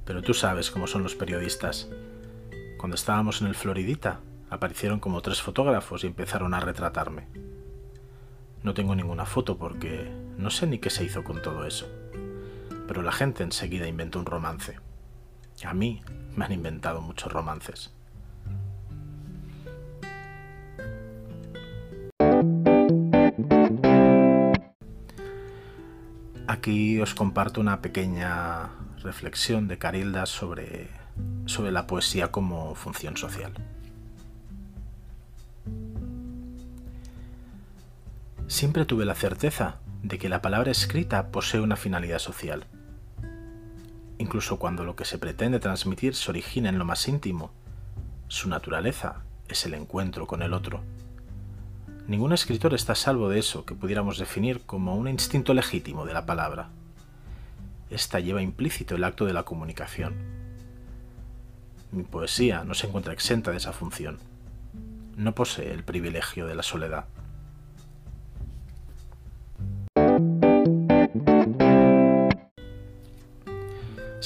Pero 0.05 0.23
tú 0.23 0.33
sabes 0.33 0.71
cómo 0.71 0.87
son 0.87 1.03
los 1.03 1.17
periodistas. 1.17 1.89
Cuando 2.79 2.95
estábamos 2.95 3.43
en 3.43 3.49
el 3.49 3.55
Floridita, 3.57 4.21
aparecieron 4.49 5.01
como 5.01 5.21
tres 5.21 5.43
fotógrafos 5.43 6.05
y 6.05 6.07
empezaron 6.07 6.55
a 6.55 6.61
retratarme. 6.61 7.27
No 8.63 8.75
tengo 8.75 8.95
ninguna 8.95 9.27
foto 9.27 9.59
porque 9.59 10.11
no 10.39 10.51
sé 10.51 10.67
ni 10.67 10.79
qué 10.79 10.89
se 10.89 11.05
hizo 11.05 11.25
con 11.25 11.43
todo 11.43 11.67
eso 11.67 12.06
pero 12.87 13.03
la 13.03 13.13
gente 13.13 13.43
enseguida 13.43 13.89
inventó 13.89 14.19
un 14.19 14.27
romance. 14.27 14.79
A 15.65 15.75
mí 15.75 16.03
me 16.37 16.45
han 16.45 16.53
inventado 16.53 17.01
muchos 17.01 17.33
romances. 17.33 17.93
Aquí 26.47 27.01
os 27.01 27.15
comparto 27.15 27.61
una 27.61 27.81
pequeña 27.83 28.71
reflexión 29.03 29.69
de 29.69 29.79
Carilda 29.79 30.27
sobre, 30.27 30.89
sobre 31.47 31.73
la 31.73 31.87
poesía 31.87 32.31
como 32.31 32.75
función 32.75 33.17
social. 33.17 33.53
Siempre 38.47 38.85
tuve 38.85 39.05
la 39.05 39.15
certeza 39.15 39.81
de 40.03 40.19
que 40.19 40.29
la 40.29 40.41
palabra 40.41 40.71
escrita 40.71 41.33
posee 41.33 41.61
una 41.61 41.77
finalidad 41.77 42.21
social 42.21 42.65
incluso 44.19 44.59
cuando 44.59 44.85
lo 44.85 44.97
que 44.97 45.05
se 45.05 45.19
pretende 45.19 45.61
transmitir 45.61 46.15
se 46.15 46.31
origina 46.31 46.69
en 46.69 46.79
lo 46.79 46.85
más 46.85 47.07
íntimo. 47.09 47.51
Su 48.29 48.49
naturaleza 48.49 49.23
es 49.49 49.65
el 49.67 49.75
encuentro 49.75 50.27
con 50.27 50.43
el 50.43 50.53
otro. 50.53 50.83
Ningún 52.09 52.33
escritor 52.33 52.75
está 52.75 52.95
salvo 52.95 53.29
de 53.29 53.39
eso 53.39 53.65
que 53.65 53.75
pudiéramos 53.75 54.19
definir 54.19 54.61
como 54.63 54.95
un 54.95 55.09
instinto 55.09 55.55
legítimo 55.55 56.07
de 56.07 56.15
la 56.15 56.25
palabra. 56.25 56.69
Esta 57.91 58.21
lleva 58.21 58.43
implícito 58.43 58.95
el 58.95 59.05
acto 59.05 59.27
de 59.27 59.33
la 59.33 59.45
comunicación. 59.45 60.15
Mi 61.93 62.03
poesía 62.03 62.65
no 62.65 62.75
se 62.75 62.87
encuentra 62.87 63.13
exenta 63.13 63.51
de 63.51 63.59
esa 63.59 63.73
función. 63.73 64.19
No 65.17 65.35
posee 65.35 65.73
el 65.73 65.85
privilegio 65.85 66.47
de 66.47 66.55
la 66.55 66.63
soledad. 66.63 67.07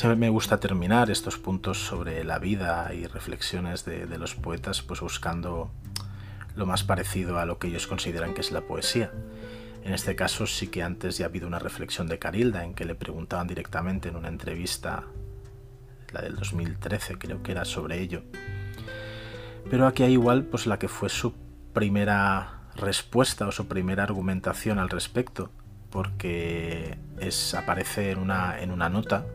Me 0.08 0.30
gusta 0.30 0.58
terminar 0.58 1.10
estos 1.10 1.36
puntos 1.36 1.78
sobre 1.78 2.24
la 2.24 2.38
vida 2.38 2.90
y 2.94 3.06
reflexiones 3.06 3.84
de, 3.84 4.06
los 4.18 4.34
poetas 4.34 4.80
pues 4.82 5.00
buscando 5.00 5.70
lo 6.56 6.64
más 6.64 6.84
parecido 6.84 7.38
a 7.38 7.44
lo 7.44 7.58
que 7.58 7.68
ellos 7.68 7.86
consideran 7.86 8.32
que 8.32 8.40
es 8.40 8.50
la 8.50 8.62
poesía. 8.62 9.12
En 9.84 9.92
este 9.92 10.16
caso 10.16 10.46
sí 10.46 10.68
que 10.68 10.82
antes 10.82 11.18
ya 11.18 11.26
ha 11.26 11.28
habido 11.28 11.46
una 11.46 11.58
reflexión 11.58 12.06
de 12.06 12.18
Carilda 12.18 12.64
en 12.64 12.74
que 12.74 12.86
le 12.86 12.94
preguntaban 12.94 13.46
directamente 13.46 14.08
en 14.08 14.16
una 14.16 14.28
entrevista, 14.28 15.04
la 16.12 16.22
del 16.22 16.36
2013 16.36 17.18
creo 17.18 17.42
que 17.42 17.52
era 17.52 17.66
sobre 17.66 18.00
ello. 18.00 18.22
Pero 19.70 19.86
aquí 19.86 20.02
hay 20.02 20.12
igual 20.12 20.44
pues 20.44 20.66
la 20.66 20.78
que 20.78 20.88
fue 20.88 21.10
su 21.10 21.34
primera 21.74 22.62
respuesta 22.74 23.46
o 23.46 23.52
su 23.52 23.68
primera 23.68 24.04
argumentación 24.04 24.78
al 24.78 24.88
respecto, 24.88 25.50
porque 25.90 26.96
es, 27.18 27.54
aparece 27.54 28.12
en 28.12 28.18
una, 28.18 28.60
en 28.60 28.70
una 28.70 28.88
nota 28.88 29.26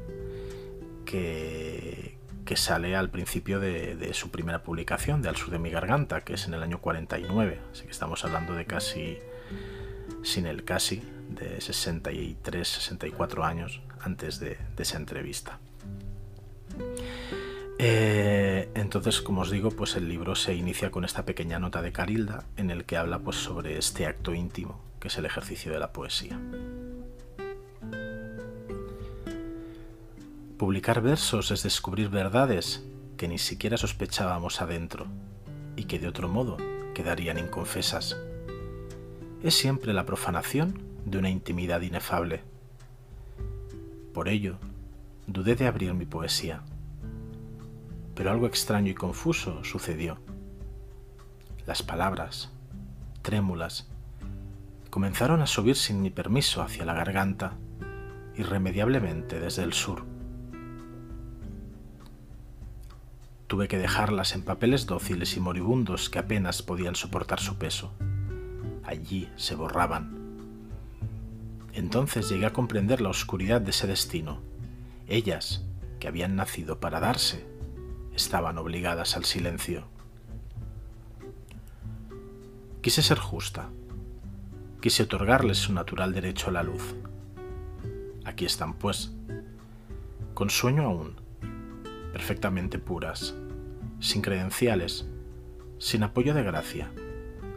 que, 1.05 2.17
sale 2.55 2.95
al 2.95 3.09
principio 3.09 3.59
de, 3.59 4.09
su 4.13 4.31
primera 4.31 4.63
publicación, 4.63 5.21
de 5.21 5.29
Al 5.29 5.35
sur 5.35 5.51
de 5.51 5.59
mi 5.59 5.69
garganta, 5.69 6.21
que 6.21 6.33
es 6.33 6.47
en 6.47 6.53
el 6.53 6.63
año 6.63 6.79
49. 6.79 7.59
Así 7.71 7.83
que 7.83 7.91
estamos 7.91 8.23
hablando 8.25 8.53
de 8.53 8.65
casi, 8.65 9.17
sin 10.23 10.45
el 10.45 10.63
casi, 10.63 11.03
de 11.29 11.59
63, 11.59 12.67
64 12.67 13.43
años 13.43 13.81
antes 13.99 14.39
de, 14.39 14.57
esa 14.77 14.97
entrevista. 14.97 15.59
Eh, 17.77 18.69
entonces, 18.73 19.21
como 19.21 19.41
os 19.41 19.51
digo, 19.51 19.71
pues 19.71 19.95
el 19.95 20.07
libro 20.07 20.35
se 20.35 20.55
inicia 20.55 20.91
con 20.91 21.03
esta 21.03 21.25
pequeña 21.25 21.59
nota 21.59 21.81
de 21.81 21.91
Carilda 21.91 22.45
en 22.55 22.71
el 22.71 22.85
que 22.85 22.97
habla 22.97 23.19
pues, 23.19 23.35
sobre 23.35 23.77
este 23.77 24.05
acto 24.05 24.33
íntimo, 24.33 24.81
que 24.99 25.09
es 25.09 25.17
el 25.17 25.25
ejercicio 25.25 25.71
de 25.71 25.79
la 25.79 25.91
poesía. 25.91 26.39
Publicar 30.57 31.01
versos 31.01 31.51
es 31.51 31.63
descubrir 31.63 32.07
verdades 32.07 32.81
que 33.17 33.27
ni 33.27 33.37
siquiera 33.37 33.75
sospechábamos 33.75 34.61
adentro 34.61 35.05
y 35.75 35.83
que 35.83 35.99
de 35.99 36.07
otro 36.07 36.29
modo 36.29 36.55
quedarían 36.93 37.37
inconfesas. 37.37 38.15
Es 39.43 39.53
siempre 39.53 39.91
la 39.91 40.05
profanación 40.05 40.81
de 41.03 41.17
una 41.17 41.29
intimidad 41.29 41.81
inefable. 41.81 42.41
Por 44.13 44.29
ello, 44.29 44.57
dudé 45.27 45.55
de 45.55 45.67
abrir 45.67 45.93
mi 45.93 46.05
poesía. 46.05 46.61
Pero 48.15 48.31
algo 48.31 48.47
extraño 48.47 48.91
y 48.91 48.95
confuso 48.95 49.61
sucedió. 49.65 50.19
Las 51.67 51.83
palabras, 51.83 52.49
trémulas, 53.23 53.89
comenzaron 54.89 55.41
a 55.41 55.47
subir 55.47 55.75
sin 55.75 56.01
mi 56.01 56.11
permiso 56.11 56.61
hacia 56.61 56.85
la 56.85 56.93
garganta, 56.93 57.57
irremediablemente 58.37 59.41
desde 59.41 59.63
el 59.63 59.73
sur. 59.73 60.14
Tuve 63.55 63.69
que 63.69 63.77
dejarlas 63.77 64.35
en 64.35 64.41
papeles 64.41 64.85
dóciles 64.85 65.37
y 65.37 65.39
moribundos 65.39 66.09
que 66.09 66.19
apenas 66.19 66.61
podían 66.61 66.93
soportar 66.93 67.39
su 67.39 67.55
peso. 67.55 67.93
Allí 68.83 69.29
se 69.37 69.55
borraban. 69.55 70.13
Entonces 71.71 72.27
llegué 72.27 72.47
a 72.47 72.51
comprender 72.51 72.99
la 72.99 73.07
oscuridad 73.07 73.61
de 73.61 73.69
ese 73.69 73.87
destino. 73.87 74.41
Ellas, 75.07 75.63
que 76.01 76.09
habían 76.09 76.35
nacido 76.35 76.81
para 76.81 76.99
darse, 76.99 77.47
estaban 78.13 78.57
obligadas 78.57 79.15
al 79.15 79.23
silencio. 79.23 79.85
Quise 82.81 83.01
ser 83.01 83.19
justa. 83.19 83.69
Quise 84.81 85.03
otorgarles 85.03 85.59
su 85.59 85.71
natural 85.71 86.13
derecho 86.13 86.49
a 86.49 86.51
la 86.51 86.63
luz. 86.63 86.93
Aquí 88.25 88.43
están, 88.43 88.73
pues, 88.73 89.13
con 90.33 90.49
sueño 90.49 90.83
aún, 90.83 91.15
perfectamente 92.11 92.79
puras, 92.79 93.33
sin 93.99 94.21
credenciales, 94.21 95.05
sin 95.77 96.03
apoyo 96.03 96.34
de 96.34 96.43
gracia, 96.43 96.91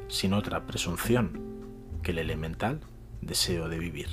sin 0.09 0.33
otra 0.33 0.67
presunción 0.67 1.41
que 2.03 2.13
el 2.13 2.19
elemental 2.19 2.81
deseo 3.21 3.69
de 3.69 3.79
vivir. 3.79 4.09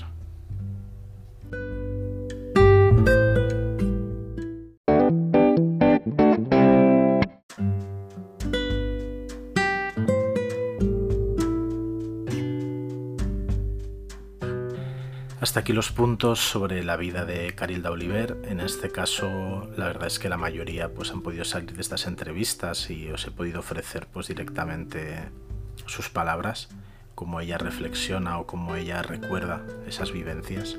Hasta 15.56 15.62
aquí 15.62 15.72
los 15.72 15.94
puntos 15.94 16.42
sobre 16.42 16.84
la 16.84 16.98
vida 16.98 17.24
de 17.24 17.56
Carilda 17.56 17.90
Oliver. 17.90 18.36
En 18.44 18.60
este 18.60 18.92
caso, 18.92 19.70
la 19.78 19.86
verdad 19.86 20.08
es 20.08 20.20
que 20.20 20.28
la 20.28 20.36
mayoría 20.36 20.90
pues, 20.90 21.12
han 21.12 21.22
podido 21.22 21.46
salir 21.46 21.72
de 21.72 21.80
estas 21.80 22.08
entrevistas 22.08 22.90
y 22.90 23.10
os 23.10 23.26
he 23.26 23.32
podido 23.32 23.62
ofrecer 23.62 24.06
pues, 24.12 24.28
directamente 24.28 25.30
sus 25.86 26.10
palabras, 26.10 26.68
cómo 27.16 27.40
ella 27.40 27.58
reflexiona 27.58 28.38
o 28.38 28.46
cómo 28.46 28.76
ella 28.76 29.02
recuerda 29.02 29.66
esas 29.88 30.12
vivencias 30.12 30.76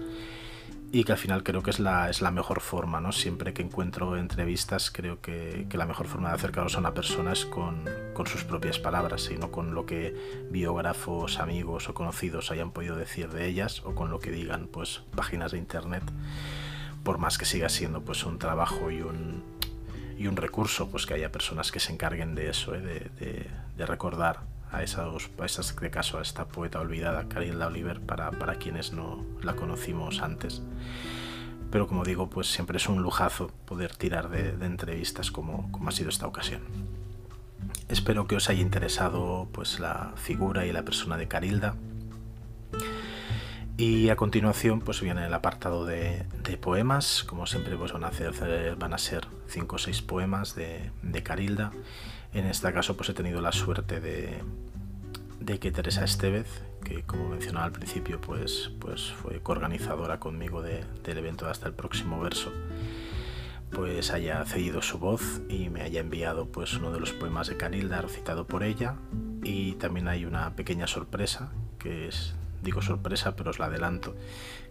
y 0.92 1.04
que 1.04 1.12
al 1.12 1.18
final 1.18 1.42
creo 1.42 1.62
que 1.62 1.70
es 1.70 1.80
la, 1.80 2.08
es 2.08 2.22
la 2.22 2.30
mejor 2.30 2.60
forma, 2.60 3.00
¿no? 3.00 3.12
Siempre 3.12 3.52
que 3.52 3.62
encuentro 3.62 4.16
entrevistas 4.16 4.90
creo 4.90 5.20
que, 5.20 5.66
que 5.68 5.78
la 5.78 5.86
mejor 5.86 6.06
forma 6.06 6.28
de 6.28 6.36
acercaros 6.36 6.76
a 6.76 6.78
una 6.78 6.94
persona 6.94 7.32
es 7.32 7.44
con, 7.44 7.84
con, 8.14 8.26
sus 8.26 8.44
propias 8.44 8.78
palabras 8.78 9.30
y 9.30 9.36
no 9.36 9.50
con 9.50 9.74
lo 9.74 9.84
que 9.84 10.14
biógrafos, 10.50 11.38
amigos 11.38 11.88
o 11.88 11.94
conocidos 11.94 12.50
hayan 12.50 12.70
podido 12.70 12.96
decir 12.96 13.28
de 13.30 13.46
ellas 13.46 13.82
o 13.84 13.94
con 13.94 14.10
lo 14.10 14.20
que 14.20 14.30
digan 14.30 14.68
pues 14.68 15.02
páginas 15.14 15.52
de 15.52 15.58
internet, 15.58 16.04
por 17.02 17.18
más 17.18 17.36
que 17.36 17.44
siga 17.44 17.68
siendo 17.68 18.02
pues 18.02 18.24
un 18.24 18.38
trabajo 18.38 18.90
y 18.90 19.02
un, 19.02 19.42
y 20.16 20.28
un 20.28 20.36
recurso 20.36 20.88
pues 20.88 21.04
que 21.04 21.14
haya 21.14 21.32
personas 21.32 21.72
que 21.72 21.80
se 21.80 21.92
encarguen 21.92 22.34
de 22.34 22.48
eso, 22.48 22.74
¿eh? 22.74 22.80
de, 22.80 23.50
de 23.76 23.86
recordar 23.86 24.55
a 24.72 24.82
esas, 24.82 25.76
de 25.76 25.90
caso 25.90 26.18
a 26.18 26.22
esta 26.22 26.46
poeta 26.46 26.80
olvidada, 26.80 27.28
Carilda 27.28 27.68
Oliver, 27.68 28.00
para, 28.00 28.30
para 28.32 28.56
quienes 28.56 28.92
no 28.92 29.24
la 29.42 29.54
conocimos 29.54 30.22
antes. 30.22 30.62
Pero 31.70 31.86
como 31.86 32.04
digo, 32.04 32.28
pues 32.28 32.48
siempre 32.48 32.76
es 32.76 32.88
un 32.88 33.02
lujazo 33.02 33.50
poder 33.64 33.94
tirar 33.94 34.28
de, 34.28 34.50
entrevistas 34.64 35.30
como, 35.30 35.70
como 35.72 35.88
ha 35.88 35.92
sido 35.92 36.08
esta 36.08 36.26
ocasión. 36.26 36.62
Espero 37.88 38.26
que 38.26 38.36
os 38.36 38.48
haya 38.50 38.60
interesado 38.60 39.48
pues 39.52 39.78
la 39.78 40.12
figura 40.16 40.66
y 40.66 40.72
la 40.72 40.84
persona 40.84 41.16
de 41.16 41.28
Carilda. 41.28 41.74
Y 43.76 44.08
a 44.08 44.16
continuación 44.16 44.80
pues 44.80 45.00
viene 45.02 45.26
el 45.26 45.34
apartado 45.34 45.84
de, 45.84 46.24
de 46.42 46.56
poemas, 46.56 47.24
como 47.24 47.46
siempre 47.46 47.76
pues 47.76 47.92
van 47.92 48.04
a, 48.04 48.08
hacer, 48.08 48.76
van 48.76 48.94
a 48.94 48.98
ser 48.98 49.26
5 49.48 49.76
o 49.76 49.78
6 49.78 50.02
poemas 50.02 50.54
de, 50.54 50.90
de 51.02 51.22
Carilda 51.22 51.72
en 52.38 52.46
este 52.46 52.72
caso 52.72 52.96
pues 52.96 53.08
he 53.08 53.14
tenido 53.14 53.40
la 53.40 53.52
suerte 53.52 54.00
de, 54.00 54.42
de 55.40 55.58
que 55.58 55.70
Teresa 55.72 56.04
Estevez, 56.04 56.62
que 56.84 57.02
como 57.02 57.28
mencionaba 57.28 57.66
al 57.66 57.72
principio 57.72 58.20
pues, 58.20 58.70
pues 58.78 59.12
fue 59.12 59.40
coorganizadora 59.40 60.20
conmigo 60.20 60.62
de, 60.62 60.84
del 61.02 61.18
evento 61.18 61.48
hasta 61.48 61.66
el 61.66 61.74
próximo 61.74 62.20
verso, 62.20 62.52
pues 63.70 64.10
haya 64.10 64.44
cedido 64.44 64.82
su 64.82 64.98
voz 64.98 65.40
y 65.48 65.70
me 65.70 65.82
haya 65.82 66.00
enviado 66.00 66.46
pues 66.46 66.74
uno 66.74 66.92
de 66.92 67.00
los 67.00 67.12
poemas 67.12 67.48
de 67.48 67.56
Carilda 67.56 68.00
recitado 68.00 68.46
por 68.46 68.62
ella. 68.62 68.96
Y 69.42 69.72
también 69.74 70.08
hay 70.08 70.24
una 70.24 70.56
pequeña 70.56 70.86
sorpresa 70.86 71.52
que 71.78 72.08
es 72.08 72.34
digo 72.62 72.82
sorpresa 72.82 73.36
pero 73.36 73.50
os 73.50 73.58
la 73.58 73.66
adelanto 73.66 74.16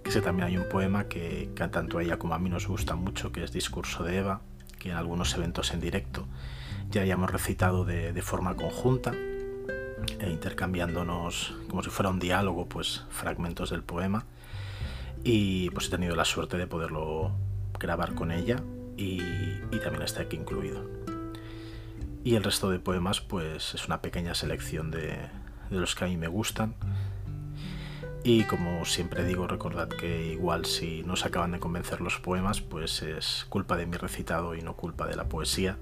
que 0.04 0.10
es 0.10 0.16
que 0.16 0.22
también 0.22 0.48
hay 0.48 0.58
un 0.58 0.68
poema 0.68 1.06
que, 1.08 1.50
que 1.56 1.68
tanto 1.70 2.00
a 2.00 2.04
ella 2.04 2.18
como 2.20 2.34
a 2.34 2.40
mí 2.40 2.50
nos 2.50 2.68
gusta 2.68 2.96
mucho 2.96 3.32
que 3.32 3.44
es 3.44 3.54
Discurso 3.54 4.04
de 4.04 4.18
Eva 4.18 4.42
que 4.80 4.90
en 4.90 4.98
algunos 4.98 5.34
eventos 5.36 5.72
en 5.72 5.80
directo 5.80 6.28
ya 6.90 7.02
hayamos 7.02 7.32
recitado 7.32 7.86
de, 7.86 8.14
de 8.14 8.22
forma 8.22 8.56
conjunta 8.56 9.14
e 10.20 10.30
intercambiándonos 10.30 11.56
como 11.70 11.84
si 11.84 11.90
fuera 11.90 12.10
un 12.10 12.20
diálogo 12.20 12.68
pues 12.68 13.04
fragmentos 13.10 13.70
del 13.70 13.84
poema. 13.84 14.26
Y 15.24 15.70
pues 15.72 15.88
he 15.88 15.90
tenido 15.90 16.16
la 16.16 16.26
suerte 16.26 16.58
de 16.58 16.68
poderlo 16.68 17.32
grabar 17.80 18.14
con 18.14 18.32
ella 18.32 18.62
y, 18.96 19.22
y 19.72 19.80
también 19.84 20.04
está 20.04 20.22
aquí 20.22 20.36
incluido. 20.36 20.86
Y 22.24 22.36
el 22.36 22.44
resto 22.44 22.70
de 22.70 22.80
poemas 22.80 23.22
pues 23.22 23.74
es 23.74 23.88
una 23.88 24.02
pequeña 24.02 24.36
selección 24.36 24.92
de, 24.92 25.18
de 25.70 25.78
los 25.78 25.96
que 25.96 26.06
a 26.06 26.08
mí 26.08 26.18
me 26.18 26.28
gustan. 26.28 26.76
Y 28.24 28.44
como 28.46 28.86
siempre 28.86 29.24
digo, 29.24 29.46
recordad 29.46 29.88
que 29.88 30.26
igual 30.34 30.66
si 30.66 31.04
no 31.04 31.16
se 31.16 31.28
acaban 31.28 31.52
de 31.52 31.60
convencer 31.60 32.02
los 32.02 32.20
poemas, 32.20 32.60
pues 32.60 33.04
es 33.04 33.46
culpa 33.50 33.78
de 33.78 33.86
mi 33.86 33.98
recitado 33.98 34.56
y 34.56 34.62
no 34.62 34.76
culpa 34.76 35.06
de 35.06 35.16
la 35.16 35.26
poesía. 35.26 35.78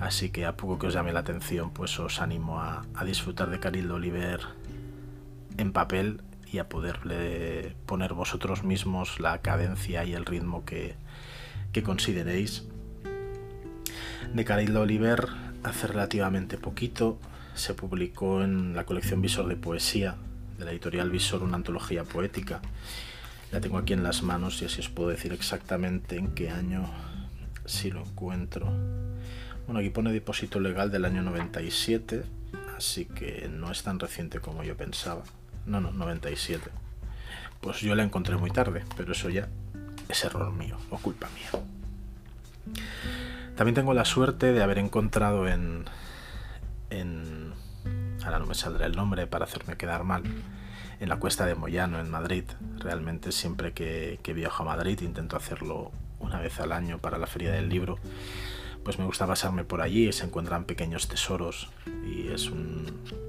Así 0.00 0.30
que 0.30 0.46
a 0.46 0.56
poco 0.56 0.78
que 0.78 0.86
os 0.88 0.94
llame 0.94 1.12
la 1.12 1.20
atención, 1.20 1.70
pues 1.70 1.98
os 1.98 2.20
animo 2.20 2.60
a, 2.60 2.84
disfrutar 3.04 3.50
de 3.50 3.60
Carildo 3.60 3.96
Oliver 3.96 4.40
en 5.56 5.72
papel 5.72 6.22
y 6.50 6.58
a 6.58 6.68
poderle 6.68 7.74
poner 7.86 8.14
vosotros 8.14 8.64
mismos 8.64 9.20
la 9.20 9.38
cadencia 9.38 10.04
y 10.04 10.14
el 10.14 10.24
ritmo 10.24 10.64
que, 10.64 10.94
que 11.72 11.82
consideréis. 11.82 12.64
De 14.32 14.44
Carildo 14.44 14.82
Oliver 14.82 15.28
hace 15.62 15.86
relativamente 15.86 16.58
poquito 16.58 17.18
se 17.54 17.74
publicó 17.74 18.42
en 18.42 18.76
la 18.76 18.84
colección 18.84 19.20
Visor 19.20 19.48
de 19.48 19.56
Poesía 19.56 20.16
de 20.58 20.64
la 20.64 20.72
editorial 20.72 21.10
Visor 21.10 21.42
una 21.42 21.56
antología 21.56 22.04
poética. 22.04 22.60
La 23.52 23.60
tengo 23.60 23.78
aquí 23.78 23.94
en 23.94 24.02
las 24.02 24.22
manos 24.22 24.60
y 24.60 24.66
así 24.66 24.80
os 24.80 24.88
puedo 24.88 25.08
decir 25.08 25.32
exactamente 25.32 26.16
en 26.16 26.34
qué 26.34 26.50
año 26.50 26.90
si 27.64 27.90
lo 27.90 28.00
encuentro. 28.00 28.70
Bueno, 29.68 29.80
aquí 29.80 29.90
pone 29.90 30.10
depósito 30.14 30.60
legal 30.60 30.90
del 30.90 31.04
año 31.04 31.20
97, 31.20 32.24
así 32.74 33.04
que 33.04 33.50
no 33.50 33.70
es 33.70 33.82
tan 33.82 34.00
reciente 34.00 34.40
como 34.40 34.64
yo 34.64 34.74
pensaba. 34.78 35.24
No, 35.66 35.78
no, 35.78 35.90
97. 35.92 36.70
Pues 37.60 37.80
yo 37.80 37.94
la 37.94 38.02
encontré 38.02 38.38
muy 38.38 38.50
tarde, 38.50 38.82
pero 38.96 39.12
eso 39.12 39.28
ya 39.28 39.46
es 40.08 40.24
error 40.24 40.54
mío 40.54 40.78
o 40.88 40.96
culpa 40.96 41.28
mía. 41.34 41.50
También 43.56 43.74
tengo 43.74 43.92
la 43.92 44.06
suerte 44.06 44.54
de 44.54 44.62
haber 44.62 44.78
encontrado 44.78 45.46
en, 45.46 45.84
en 46.88 47.52
ahora 48.24 48.38
no 48.38 48.46
me 48.46 48.54
saldrá 48.54 48.86
el 48.86 48.96
nombre 48.96 49.26
para 49.26 49.44
hacerme 49.44 49.76
quedar 49.76 50.02
mal, 50.02 50.22
en 50.98 51.08
la 51.10 51.16
cuesta 51.16 51.44
de 51.44 51.54
Moyano, 51.54 52.00
en 52.00 52.10
Madrid. 52.10 52.44
Realmente 52.78 53.32
siempre 53.32 53.74
que, 53.74 54.18
que 54.22 54.32
viajo 54.32 54.62
a 54.62 54.66
Madrid 54.66 54.98
intento 55.02 55.36
hacerlo 55.36 55.92
una 56.20 56.40
vez 56.40 56.58
al 56.58 56.72
año 56.72 56.96
para 56.96 57.18
la 57.18 57.26
feria 57.26 57.52
del 57.52 57.68
libro 57.68 57.98
pues 58.88 58.98
me 58.98 59.04
gusta 59.04 59.26
pasarme 59.26 59.64
por 59.64 59.82
allí, 59.82 60.10
se 60.12 60.24
encuentran 60.24 60.64
pequeños 60.64 61.08
tesoros 61.08 61.68
y 62.06 62.28
es 62.28 62.50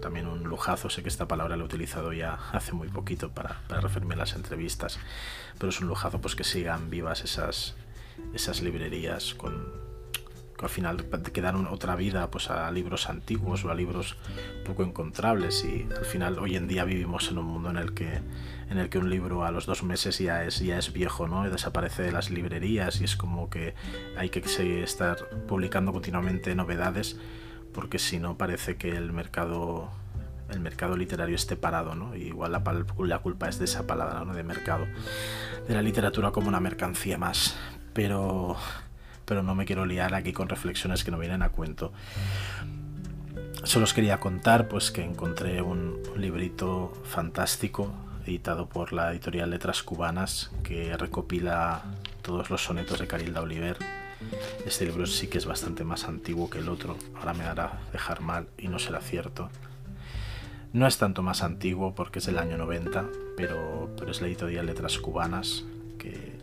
también 0.02 0.26
un 0.26 0.46
lujazo, 0.46 0.90
sé 0.90 1.04
que 1.04 1.10
esta 1.10 1.28
palabra 1.28 1.58
la 1.58 1.64
he 1.64 1.66
utilizado 1.66 2.14
ya 2.14 2.36
hace 2.54 2.72
muy 2.72 2.88
poquito 2.88 3.32
para, 3.32 3.60
para 3.68 3.82
referirme 3.82 4.14
a 4.14 4.20
las 4.20 4.36
entrevistas, 4.36 5.00
pero 5.58 5.68
es 5.68 5.82
un 5.82 5.90
lujazo 5.90 6.22
pues 6.22 6.38
que 6.38 6.46
sigan 6.46 6.90
vivas 6.90 7.26
esas, 7.26 7.76
esas 8.34 8.62
librerías 8.62 9.34
con, 9.34 9.68
que 10.58 10.64
al 10.64 10.70
final 10.70 11.06
que 11.34 11.42
dan 11.42 11.68
otra 11.68 11.98
vida 11.98 12.32
pues 12.32 12.50
a 12.50 12.72
libros 12.72 13.10
antiguos 13.10 13.66
o 13.66 13.70
a 13.70 13.76
libros 13.76 14.16
poco 14.66 14.84
encontrables. 14.84 15.66
Y 15.66 15.88
al 15.94 16.06
final 16.06 16.40
hoy 16.40 16.56
en 16.56 16.70
día 16.70 16.86
vivimos 16.86 17.32
en 17.32 17.38
un 17.38 17.46
mundo 17.46 17.70
en 17.70 17.78
el 17.78 17.94
que 17.94 18.22
en 18.70 18.78
el 18.78 18.90
que 18.90 18.98
un 18.98 19.10
libro 19.10 19.46
a 19.46 19.52
los 19.52 19.66
dos 19.66 19.84
meses 19.84 20.20
ya 20.20 20.44
es 20.44 20.60
ya 20.60 20.78
es 20.78 20.94
viejo 20.94 21.28
no 21.28 21.50
desaparece 21.50 22.04
de 22.04 22.12
las 22.12 22.30
librerías 22.30 23.02
y 23.02 23.06
es 23.06 23.16
como 23.16 23.50
que 23.50 23.74
hay 24.18 24.30
que 24.30 24.42
estar 24.84 25.18
publicando 25.48 25.92
continuamente 25.92 26.54
novedades 26.56 27.18
porque 27.74 28.00
si 28.00 28.20
no 28.20 28.38
parece 28.38 28.78
que 28.78 28.96
el 28.96 29.12
mercado 29.12 29.90
el 30.50 30.60
mercado 30.60 30.98
literario 30.98 31.36
esté 31.36 31.56
parado, 31.56 31.96
¿no? 31.96 32.16
igual 32.16 32.52
la, 32.52 32.64
la, 32.98 33.20
culpa 33.20 33.50
es 33.50 33.60
de 33.60 33.66
esa 33.66 33.86
palabra, 33.86 34.26
¿no? 34.26 34.34
De 34.34 34.44
mercado, 34.44 34.88
de 35.68 35.76
la 35.76 35.82
literatura 35.84 36.32
como 36.32 36.48
una 36.48 36.60
mercancía 36.60 37.20
más. 37.20 37.56
Pero, 37.94 38.56
pero 39.26 39.44
no 39.44 39.54
me 39.54 39.66
quiero 39.66 39.86
liar 39.86 40.14
aquí 40.16 40.34
con 40.34 40.50
reflexiones 40.50 41.04
que 41.04 41.12
no 41.12 41.20
vienen 41.20 41.44
a 41.44 41.50
cuento. 41.50 41.94
Solo 43.64 43.84
os 43.84 43.94
quería 43.94 44.20
contar, 44.20 44.68
pues, 44.68 44.90
que 44.90 45.04
encontré 45.04 45.62
un 45.62 46.02
librito 46.18 46.94
fantástico 47.04 47.94
editado 48.30 48.70
por 48.70 48.94
la 48.94 49.12
editorial 49.12 49.50
Letras 49.50 49.84
Cubanas 49.84 50.52
que 50.64 50.96
recopila 50.98 51.84
todos 52.22 52.50
los 52.50 52.64
sonetos 52.64 53.00
de 53.00 53.08
Carilda 53.08 53.42
Oliver 53.42 53.78
este 54.66 54.86
libro 54.86 55.06
sí 55.06 55.28
que 55.28 55.38
es 55.38 55.46
bastante 55.46 55.84
más 55.84 56.06
antiguo 56.06 56.50
que 56.50 56.60
el 56.60 56.70
otro, 56.70 56.98
ahora 57.16 57.34
me 57.34 57.44
hará 57.44 57.80
dejar 57.92 58.22
mal 58.22 58.48
y 58.58 58.68
no 58.68 58.80
será 58.80 59.02
cierto. 59.02 59.50
No 60.74 60.86
es 60.86 60.98
tanto 60.98 61.24
más 61.24 61.42
antiguo 61.42 61.96
porque 61.96 62.20
es 62.20 62.26
del 62.26 62.38
año 62.38 62.58
90, 62.58 63.06
pero, 63.38 63.90
pero 63.98 64.12
es 64.12 64.22
la 64.22 64.28
editorial 64.28 64.66
Letras 64.66 65.00
Cubanas, 65.00 65.64
que, 65.98 66.38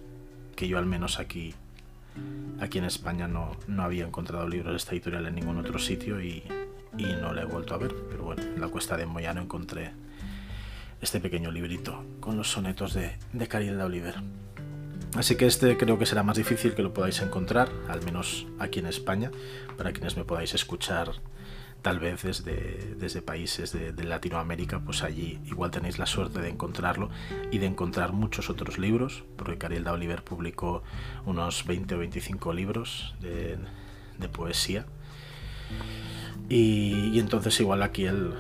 que 0.56 0.66
yo 0.66 0.78
al 0.78 0.86
menos 0.86 1.20
aquí, 1.20 1.54
aquí 2.58 2.78
en 2.78 2.84
España 2.84 3.28
no, 3.28 3.56
no, 3.68 3.82
había 3.82 4.06
encontrado 4.06 4.48
libros 4.48 4.72
de 4.72 4.78
esta 4.78 4.92
editorial 4.92 5.26
en 5.26 5.36
ningún 5.36 5.58
otro 5.58 5.78
sitio 5.78 6.20
y, 6.20 6.42
y 6.96 7.04
no 7.20 7.32
la 7.32 7.42
he 7.42 7.46
vuelto 7.46 7.74
a 7.74 7.78
ver. 7.78 7.94
Pero 8.10 8.24
bueno, 8.24 8.42
en 8.42 8.60
la 8.60 8.68
cuesta 8.68 8.96
de 8.96 9.06
Moyano 9.06 9.42
encontré 9.42 9.92
este 11.00 11.20
pequeño 11.20 11.50
librito 11.50 12.04
con 12.20 12.36
los 12.36 12.50
sonetos 12.50 12.94
de, 12.94 13.16
de 13.32 13.48
Carilda 13.48 13.86
Oliver. 13.86 14.16
Así 15.16 15.36
que 15.36 15.46
este 15.46 15.76
creo 15.76 15.98
que 15.98 16.06
será 16.06 16.22
más 16.22 16.36
difícil 16.36 16.74
que 16.74 16.82
lo 16.82 16.92
podáis 16.92 17.20
encontrar, 17.20 17.70
al 17.88 18.04
menos 18.04 18.46
aquí 18.58 18.80
en 18.80 18.86
España, 18.86 19.30
para 19.76 19.92
quienes 19.92 20.16
me 20.16 20.24
podáis 20.24 20.54
escuchar 20.54 21.12
tal 21.86 22.00
vez 22.00 22.22
desde, 22.22 23.22
países 23.22 23.72
de, 23.72 24.04
Latinoamérica, 24.04 24.80
pues 24.80 25.04
allí 25.04 25.38
igual 25.46 25.70
tenéis 25.70 25.98
la 25.98 26.06
suerte 26.06 26.40
de 26.40 26.48
encontrarlo 26.48 27.10
y 27.52 27.58
de 27.58 27.66
encontrar 27.66 28.12
muchos 28.12 28.50
otros 28.50 28.76
libros, 28.76 29.22
porque 29.36 29.56
Carielda 29.56 29.92
Oliver 29.92 30.24
publicó 30.24 30.82
unos 31.26 31.64
20 31.64 31.94
o 31.94 31.98
25 31.98 32.52
libros 32.54 33.14
de, 33.20 34.28
poesía. 34.28 34.84
Y, 36.48 37.10
y, 37.12 37.20
entonces 37.20 37.60
igual 37.60 37.82
aquí 37.82 38.06
el, 38.06 38.34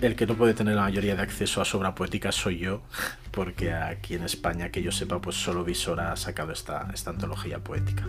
el 0.00 0.16
que 0.16 0.26
no 0.26 0.34
puede 0.34 0.54
tener 0.54 0.76
la 0.76 0.82
mayoría 0.82 1.14
de 1.14 1.22
acceso 1.22 1.60
a 1.60 1.64
su 1.64 1.76
obra 1.76 1.94
poética 1.94 2.32
soy 2.32 2.58
yo, 2.58 2.82
porque 3.30 3.72
aquí 3.72 4.14
en 4.14 4.22
España, 4.22 4.70
que 4.70 4.82
yo 4.82 4.92
sepa, 4.92 5.20
pues 5.20 5.36
solo 5.36 5.62
Visor 5.64 6.00
ha 6.00 6.16
sacado 6.16 6.52
esta, 6.52 6.88
esta 6.94 7.10
antología 7.10 7.58
poética. 7.58 8.06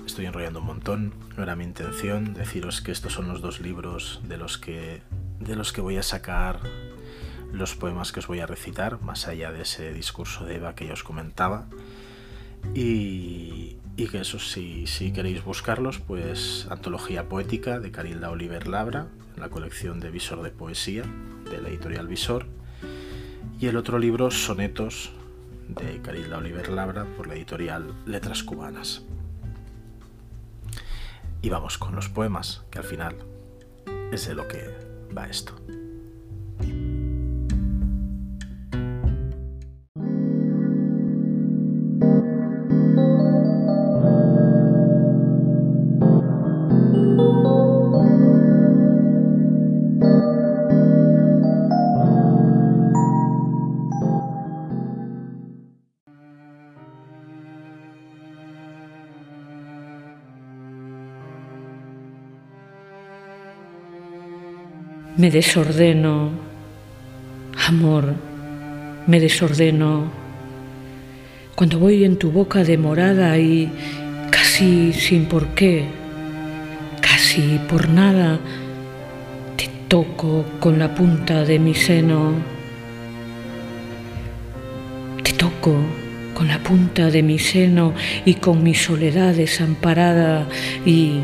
Me 0.00 0.06
estoy 0.06 0.26
enrollando 0.26 0.60
un 0.60 0.66
montón, 0.66 1.14
no 1.36 1.42
era 1.42 1.56
mi 1.56 1.64
intención 1.64 2.34
deciros 2.34 2.80
que 2.80 2.92
estos 2.92 3.12
son 3.12 3.28
los 3.28 3.40
dos 3.40 3.60
libros 3.60 4.20
de 4.24 4.36
los 4.38 4.58
que, 4.58 5.02
de 5.40 5.56
los 5.56 5.72
que 5.72 5.80
voy 5.80 5.96
a 5.98 6.02
sacar 6.02 6.60
los 7.52 7.76
poemas 7.76 8.10
que 8.12 8.20
os 8.20 8.26
voy 8.26 8.40
a 8.40 8.46
recitar, 8.46 9.00
más 9.02 9.28
allá 9.28 9.52
de 9.52 9.62
ese 9.62 9.92
discurso 9.92 10.44
de 10.44 10.56
Eva 10.56 10.74
que 10.74 10.86
ya 10.86 10.94
os 10.94 11.04
comentaba. 11.04 11.66
Y, 12.74 13.76
y 13.96 14.08
que 14.08 14.20
eso, 14.20 14.40
si, 14.40 14.88
si 14.88 15.12
queréis 15.12 15.44
buscarlos, 15.44 16.00
pues 16.00 16.66
Antología 16.70 17.28
Poética 17.28 17.78
de 17.78 17.92
Carilda 17.92 18.30
Oliver 18.30 18.66
Labra, 18.66 19.06
la 19.36 19.48
colección 19.48 20.00
de 20.00 20.10
Visor 20.10 20.42
de 20.42 20.50
Poesía 20.50 21.04
de 21.50 21.60
la 21.60 21.68
editorial 21.68 22.08
Visor, 22.08 22.46
y 23.58 23.66
el 23.66 23.76
otro 23.76 23.98
libro 23.98 24.30
Sonetos 24.30 25.12
de 25.68 26.00
Carilda 26.02 26.38
Oliver 26.38 26.68
Labra 26.68 27.04
por 27.16 27.26
la 27.26 27.34
editorial 27.34 27.94
Letras 28.06 28.42
Cubanas. 28.42 29.04
Y 31.42 31.48
vamos 31.48 31.78
con 31.78 31.94
los 31.94 32.08
poemas, 32.08 32.64
que 32.70 32.78
al 32.78 32.84
final 32.84 33.16
es 34.12 34.26
de 34.26 34.34
lo 34.34 34.48
que 34.48 34.74
va 35.16 35.28
esto. 35.28 35.54
Me 65.16 65.30
desordeno, 65.30 66.30
amor, 67.66 68.14
me 69.06 69.18
desordeno. 69.18 70.10
Cuando 71.54 71.78
voy 71.78 72.04
en 72.04 72.18
tu 72.18 72.30
boca 72.30 72.64
demorada 72.64 73.38
y 73.38 73.72
casi 74.30 74.92
sin 74.92 75.24
por 75.24 75.48
qué, 75.54 75.86
casi 77.00 77.58
por 77.66 77.88
nada, 77.88 78.38
te 79.56 79.70
toco 79.88 80.44
con 80.60 80.78
la 80.78 80.94
punta 80.94 81.44
de 81.44 81.58
mi 81.58 81.74
seno. 81.74 82.34
Te 85.22 85.32
toco 85.32 85.78
con 86.34 86.48
la 86.48 86.58
punta 86.58 87.10
de 87.10 87.22
mi 87.22 87.38
seno 87.38 87.94
y 88.26 88.34
con 88.34 88.62
mi 88.62 88.74
soledad 88.74 89.34
desamparada 89.34 90.46
y, 90.84 91.20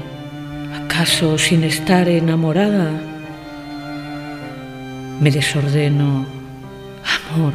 ¿acaso 0.82 1.36
sin 1.36 1.64
estar 1.64 2.08
enamorada? 2.08 3.11
Me 5.22 5.30
desordeno, 5.30 6.26
amor, 7.30 7.52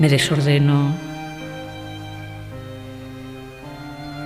me 0.00 0.08
desordeno. 0.08 0.92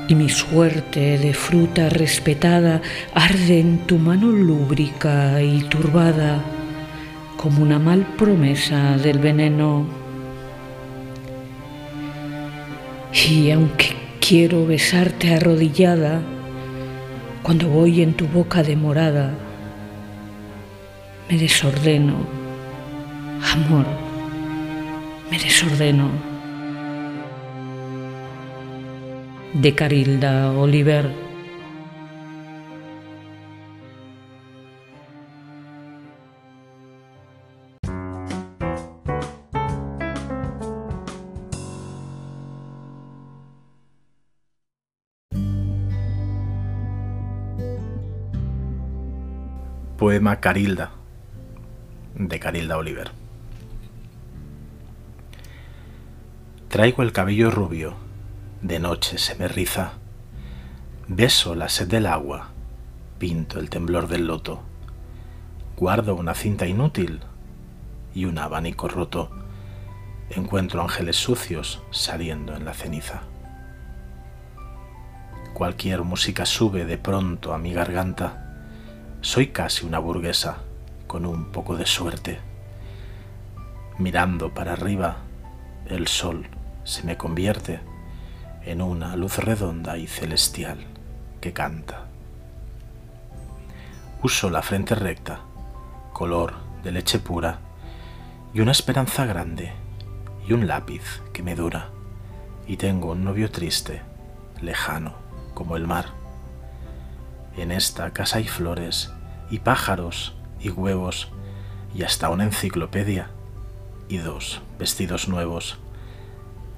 Y 0.09 0.14
mi 0.14 0.30
suerte 0.30 1.18
de 1.18 1.34
fruta 1.34 1.91
respetada 1.91 2.80
arde 3.12 3.61
en 3.61 3.80
tu 3.80 3.99
mano 3.99 4.28
lúbrica 4.28 5.43
y 5.43 5.64
turbada 5.64 6.41
como 7.36 7.62
una 7.62 7.78
mal 7.78 8.07
promesa 8.16 8.97
del 8.97 9.18
veneno. 9.18 9.84
Y 13.12 13.51
aunque 13.51 13.88
quiero 14.18 14.64
besarte 14.64 15.34
arrodillada, 15.34 16.22
cuando 17.43 17.68
voy 17.68 18.01
en 18.01 18.14
tu 18.14 18.26
boca 18.28 18.62
demorada, 18.62 19.34
me 21.31 21.39
desordeno. 21.39 22.26
Amor, 23.53 23.87
me 25.31 25.39
desordeno. 25.39 26.11
De 29.55 29.74
Carilda 29.76 30.51
Oliver. 30.53 31.09
Poema 49.97 50.41
Carilda 50.41 50.99
de 52.29 52.39
Carilda 52.39 52.77
Oliver. 52.77 53.12
Traigo 56.68 57.03
el 57.03 57.12
cabello 57.12 57.51
rubio, 57.51 57.95
de 58.61 58.79
noche 58.79 59.18
se 59.18 59.35
me 59.37 59.49
riza, 59.49 59.93
beso 61.09 61.55
la 61.55 61.68
sed 61.68 61.89
del 61.89 62.07
agua, 62.07 62.51
pinto 63.18 63.59
el 63.59 63.71
temblor 63.71 64.07
del 64.07 64.27
loto, 64.27 64.61
guardo 65.77 66.14
una 66.14 66.35
cinta 66.35 66.66
inútil 66.66 67.21
y 68.14 68.27
un 68.27 68.39
abanico 68.39 68.87
roto, 68.87 69.31
encuentro 70.29 70.83
ángeles 70.83 71.16
sucios 71.16 71.83
saliendo 71.91 72.55
en 72.55 72.66
la 72.66 72.75
ceniza. 72.75 73.23
Cualquier 75.55 76.03
música 76.03 76.45
sube 76.45 76.85
de 76.85 76.99
pronto 76.99 77.55
a 77.55 77.59
mi 77.59 77.73
garganta, 77.73 78.61
soy 79.23 79.49
casi 79.49 79.87
una 79.87 79.99
burguesa 79.99 80.64
con 81.11 81.26
un 81.26 81.46
poco 81.46 81.76
de 81.76 81.86
suerte. 81.86 82.38
Mirando 83.98 84.54
para 84.54 84.74
arriba, 84.74 85.16
el 85.86 86.06
sol 86.06 86.46
se 86.84 87.02
me 87.02 87.16
convierte 87.16 87.80
en 88.64 88.80
una 88.80 89.16
luz 89.16 89.38
redonda 89.38 89.98
y 89.98 90.06
celestial 90.06 90.78
que 91.40 91.52
canta. 91.52 92.06
Uso 94.22 94.50
la 94.50 94.62
frente 94.62 94.94
recta, 94.94 95.40
color 96.12 96.54
de 96.84 96.92
leche 96.92 97.18
pura, 97.18 97.58
y 98.54 98.61
una 98.61 98.70
esperanza 98.70 99.26
grande, 99.26 99.72
y 100.46 100.52
un 100.52 100.68
lápiz 100.68 101.22
que 101.32 101.42
me 101.42 101.56
dura, 101.56 101.88
y 102.68 102.76
tengo 102.76 103.11
un 103.11 103.24
novio 103.24 103.50
triste, 103.50 104.02
lejano 104.62 105.14
como 105.54 105.76
el 105.76 105.88
mar. 105.88 106.04
En 107.56 107.72
esta 107.72 108.12
casa 108.12 108.38
hay 108.38 108.46
flores 108.46 109.12
y 109.50 109.58
pájaros 109.58 110.36
y 110.61 110.70
huevos 110.70 111.28
y 111.94 112.02
hasta 112.02 112.28
una 112.30 112.44
enciclopedia 112.44 113.30
y 114.08 114.18
dos 114.18 114.61
vestidos 114.78 115.28
nuevos. 115.28 115.78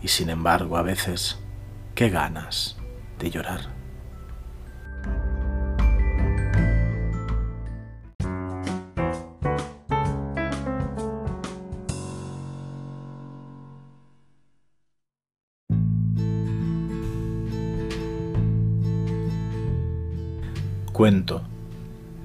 Y 0.03 0.09
sin 0.09 0.31
embargo, 0.31 0.77
a 0.77 0.83
veces, 0.83 1.39
qué 1.95 2.11
ganas 2.11 2.77
de 3.19 3.31
llorar. 3.31 3.83
Cuento 20.93 21.43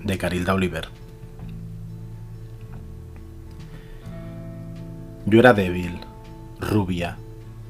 de 0.04 0.18
Carilda 0.18 0.54
Oliver. 0.54 0.90
Yo 5.30 5.40
era 5.40 5.52
débil, 5.52 6.00
rubia, 6.58 7.18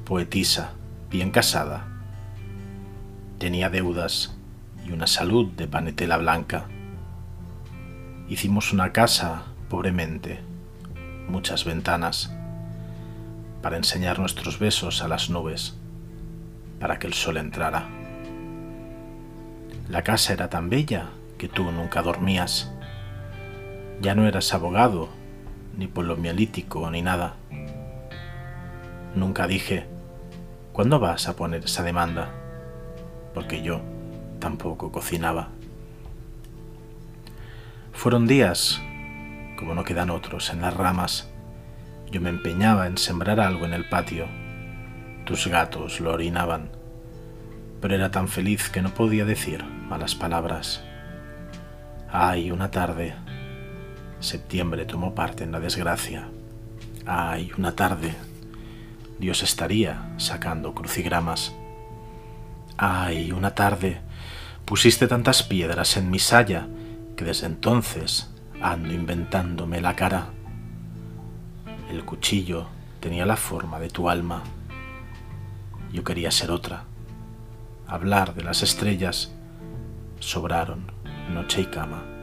poetisa, 0.04 0.74
bien 1.10 1.32
casada. 1.32 1.88
Tenía 3.38 3.68
deudas 3.68 4.36
y 4.86 4.92
una 4.92 5.08
salud 5.08 5.50
de 5.56 5.66
panetela 5.66 6.18
blanca. 6.18 6.66
Hicimos 8.28 8.72
una 8.72 8.92
casa 8.92 9.42
pobremente, 9.68 10.38
muchas 11.28 11.64
ventanas, 11.64 12.32
para 13.60 13.76
enseñar 13.76 14.20
nuestros 14.20 14.60
besos 14.60 15.02
a 15.02 15.08
las 15.08 15.28
nubes, 15.28 15.76
para 16.78 17.00
que 17.00 17.08
el 17.08 17.12
sol 17.12 17.38
entrara. 17.38 17.88
La 19.88 20.04
casa 20.04 20.32
era 20.32 20.48
tan 20.48 20.70
bella 20.70 21.08
que 21.38 21.48
tú 21.48 21.72
nunca 21.72 22.02
dormías. 22.02 22.70
Ya 24.00 24.14
no 24.14 24.28
eras 24.28 24.54
abogado, 24.54 25.08
ni 25.78 25.86
polomialítico, 25.86 26.90
ni 26.90 27.00
nada. 27.00 27.36
Nunca 29.14 29.46
dije, 29.46 29.86
¿cuándo 30.74 31.00
vas 31.00 31.26
a 31.26 31.36
poner 31.36 31.64
esa 31.64 31.82
demanda? 31.82 32.30
Porque 33.32 33.62
yo 33.62 33.80
tampoco 34.38 34.92
cocinaba. 34.92 35.48
Fueron 37.94 38.26
días, 38.26 38.82
como 39.56 39.74
no 39.74 39.84
quedan 39.84 40.10
otros, 40.10 40.50
en 40.50 40.60
las 40.60 40.76
ramas. 40.76 41.30
Yo 42.10 42.20
me 42.20 42.28
empeñaba 42.28 42.86
en 42.86 42.98
sembrar 42.98 43.40
algo 43.40 43.64
en 43.64 43.72
el 43.72 43.88
patio. 43.88 44.26
Tus 45.24 45.46
gatos 45.46 46.00
lo 46.00 46.12
orinaban 46.12 46.76
pero 47.80 47.94
era 47.94 48.10
tan 48.10 48.28
feliz 48.28 48.68
que 48.68 48.82
no 48.82 48.90
podía 48.90 49.24
decir 49.24 49.64
malas 49.64 50.14
palabras. 50.14 50.82
Ay, 52.10 52.50
una 52.50 52.70
tarde. 52.70 53.14
Septiembre 54.20 54.84
tomó 54.84 55.14
parte 55.14 55.44
en 55.44 55.52
la 55.52 55.60
desgracia. 55.60 56.28
Ay, 57.06 57.52
una 57.56 57.74
tarde. 57.74 58.14
Dios 59.18 59.42
estaría 59.42 60.14
sacando 60.18 60.74
crucigramas. 60.74 61.54
Ay, 62.76 63.32
una 63.32 63.54
tarde. 63.54 64.00
Pusiste 64.64 65.08
tantas 65.08 65.42
piedras 65.42 65.96
en 65.96 66.10
mi 66.10 66.18
saya 66.18 66.68
que 67.16 67.24
desde 67.24 67.46
entonces 67.46 68.30
ando 68.60 68.92
inventándome 68.92 69.80
la 69.80 69.96
cara. 69.96 70.26
El 71.90 72.04
cuchillo 72.04 72.66
tenía 73.00 73.24
la 73.24 73.36
forma 73.36 73.80
de 73.80 73.88
tu 73.88 74.08
alma. 74.08 74.42
Yo 75.92 76.04
quería 76.04 76.30
ser 76.30 76.50
otra 76.50 76.84
hablar 77.88 78.34
de 78.34 78.44
las 78.44 78.62
estrellas, 78.62 79.32
sobraron 80.20 80.92
noche 81.32 81.62
y 81.62 81.66
cama. 81.66 82.17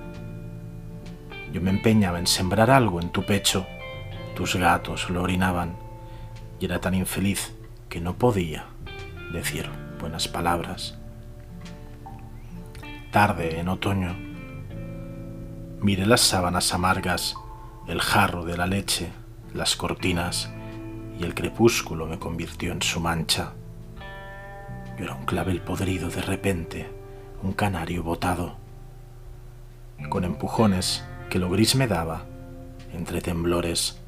Yo 1.56 1.62
me 1.62 1.70
empeñaba 1.70 2.20
en 2.20 2.28
sembrar 2.28 2.70
algo 2.70 3.00
en 3.00 3.12
tu 3.12 3.26
pecho, 3.26 3.66
tus 4.36 4.58
gatos 4.58 5.10
lo 5.10 5.24
orinaban, 5.24 5.78
y 6.60 6.66
era 6.66 6.82
tan 6.82 6.94
infeliz 6.94 7.56
que 7.88 8.02
no 8.02 8.18
podía 8.18 8.66
decir 9.32 9.70
buenas 9.98 10.28
palabras. 10.28 10.98
Tarde 13.10 13.62
en 13.62 13.70
otoño, 13.70 14.18
miré 15.80 16.06
las 16.06 16.20
sábanas 16.20 16.74
amargas, 16.74 17.38
el 17.88 18.02
jarro 18.02 18.44
de 18.44 18.58
la 18.58 18.68
leche, 18.68 19.14
las 19.54 19.78
cortinas, 19.78 20.52
y 21.18 21.24
el 21.24 21.34
crepúsculo 21.34 22.06
me 22.06 22.20
convirtió 22.20 22.74
en 22.74 22.82
su 22.82 23.00
mancha 23.00 23.54
yo 24.98 25.06
era 25.06 25.16
un 25.16 25.26
clavel 25.26 25.62
podrido 25.62 26.10
de 26.10 26.22
repente, 26.22 26.90
un 27.44 27.54
canario 27.54 28.04
botado. 28.04 28.58
Con 30.10 30.26
empujones 30.26 31.04
que 31.30 31.40
lo 31.40 31.50
gris 31.50 31.76
me 31.76 31.88
daba, 31.88 32.26
entre 32.94 33.22
temblores, 33.22 34.00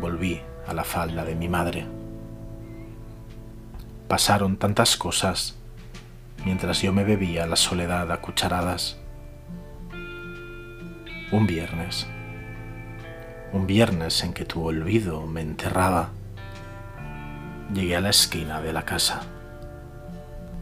volví 0.00 0.40
a 0.66 0.74
la 0.74 0.84
falda 0.84 1.24
de 1.24 1.34
mi 1.34 1.48
madre. 1.48 1.86
Pasaron 4.08 4.56
tantas 4.56 4.96
cosas 4.96 5.56
mientras 6.44 6.80
yo 6.80 6.92
me 6.92 7.04
bebía 7.04 7.46
la 7.46 7.56
soledad 7.56 8.10
a 8.12 8.20
cucharadas. 8.20 8.98
Un 11.32 11.46
viernes, 11.46 12.06
un 13.52 13.66
viernes 13.66 14.22
en 14.22 14.32
que 14.32 14.44
tu 14.44 14.64
olvido 14.64 15.26
me 15.26 15.40
enterraba, 15.40 16.10
llegué 17.74 17.96
a 17.96 18.00
la 18.00 18.10
esquina 18.10 18.60
de 18.60 18.72
la 18.72 18.84
casa. 18.84 19.22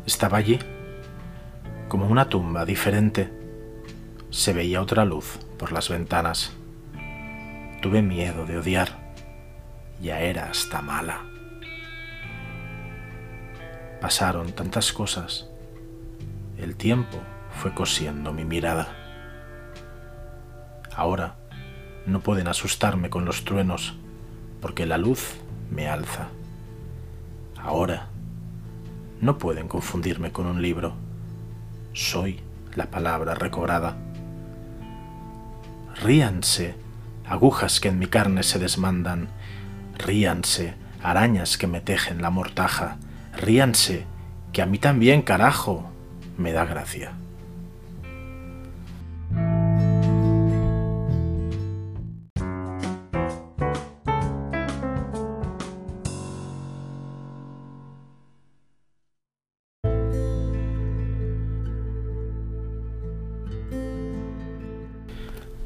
Estaba 0.06 0.38
allí, 0.38 0.58
como 1.88 2.06
una 2.06 2.28
tumba 2.28 2.64
diferente. 2.64 3.30
Se 4.30 4.52
veía 4.52 4.80
otra 4.80 5.04
luz 5.04 5.38
por 5.64 5.72
las 5.72 5.88
ventanas. 5.88 6.52
Tuve 7.80 8.02
miedo 8.02 8.44
de 8.44 8.58
odiar. 8.58 8.98
Ya 9.98 10.20
era 10.20 10.50
hasta 10.50 10.82
mala. 10.82 11.22
Pasaron 13.98 14.52
tantas 14.52 14.92
cosas. 14.92 15.48
El 16.58 16.76
tiempo 16.76 17.16
fue 17.48 17.72
cosiendo 17.72 18.30
mi 18.34 18.44
mirada. 18.44 18.94
Ahora 20.94 21.36
no 22.04 22.20
pueden 22.20 22.48
asustarme 22.48 23.08
con 23.08 23.24
los 23.24 23.46
truenos, 23.46 23.94
porque 24.60 24.84
la 24.84 24.98
luz 24.98 25.36
me 25.70 25.88
alza. 25.88 26.28
Ahora 27.56 28.10
no 29.22 29.38
pueden 29.38 29.68
confundirme 29.68 30.30
con 30.30 30.44
un 30.44 30.60
libro. 30.60 30.92
Soy 31.94 32.40
la 32.74 32.90
palabra 32.90 33.34
recobrada. 33.34 33.96
Ríanse, 36.02 36.74
agujas 37.26 37.80
que 37.80 37.88
en 37.88 37.98
mi 37.98 38.06
carne 38.06 38.42
se 38.42 38.58
desmandan. 38.58 39.28
Ríanse, 39.98 40.74
arañas 41.02 41.56
que 41.56 41.66
me 41.66 41.80
tejen 41.80 42.22
la 42.22 42.30
mortaja. 42.30 42.96
Ríanse, 43.36 44.04
que 44.52 44.62
a 44.62 44.66
mí 44.66 44.78
también, 44.78 45.22
carajo, 45.22 45.90
me 46.36 46.52
da 46.52 46.64
gracia. 46.64 47.12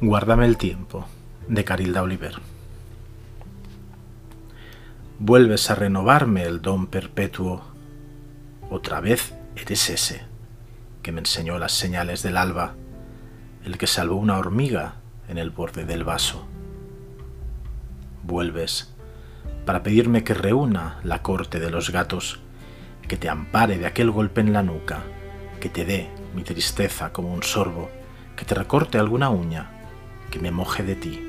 Guárdame 0.00 0.46
el 0.46 0.56
tiempo, 0.58 1.06
de 1.48 1.64
Carilda 1.64 2.02
Oliver. 2.02 2.34
Vuelves 5.18 5.72
a 5.72 5.74
renovarme 5.74 6.44
el 6.44 6.62
don 6.62 6.86
perpetuo. 6.86 7.64
Otra 8.70 9.00
vez 9.00 9.34
eres 9.56 9.90
ese, 9.90 10.22
que 11.02 11.10
me 11.10 11.18
enseñó 11.18 11.58
las 11.58 11.72
señales 11.72 12.22
del 12.22 12.36
alba, 12.36 12.76
el 13.64 13.76
que 13.76 13.88
salvó 13.88 14.14
una 14.14 14.38
hormiga 14.38 14.94
en 15.28 15.36
el 15.36 15.50
borde 15.50 15.84
del 15.84 16.04
vaso. 16.04 16.46
Vuelves 18.22 18.94
para 19.66 19.82
pedirme 19.82 20.22
que 20.22 20.32
reúna 20.32 21.00
la 21.02 21.22
corte 21.22 21.58
de 21.58 21.70
los 21.70 21.90
gatos, 21.90 22.38
que 23.08 23.16
te 23.16 23.28
ampare 23.28 23.78
de 23.78 23.86
aquel 23.86 24.12
golpe 24.12 24.42
en 24.42 24.52
la 24.52 24.62
nuca, 24.62 25.02
que 25.60 25.68
te 25.68 25.84
dé 25.84 26.08
mi 26.36 26.44
tristeza 26.44 27.12
como 27.12 27.34
un 27.34 27.42
sorbo, 27.42 27.90
que 28.36 28.44
te 28.44 28.54
recorte 28.54 28.96
alguna 28.96 29.30
uña, 29.30 29.72
que 30.30 30.38
me 30.38 30.50
moje 30.50 30.82
de 30.82 30.94
ti, 30.94 31.20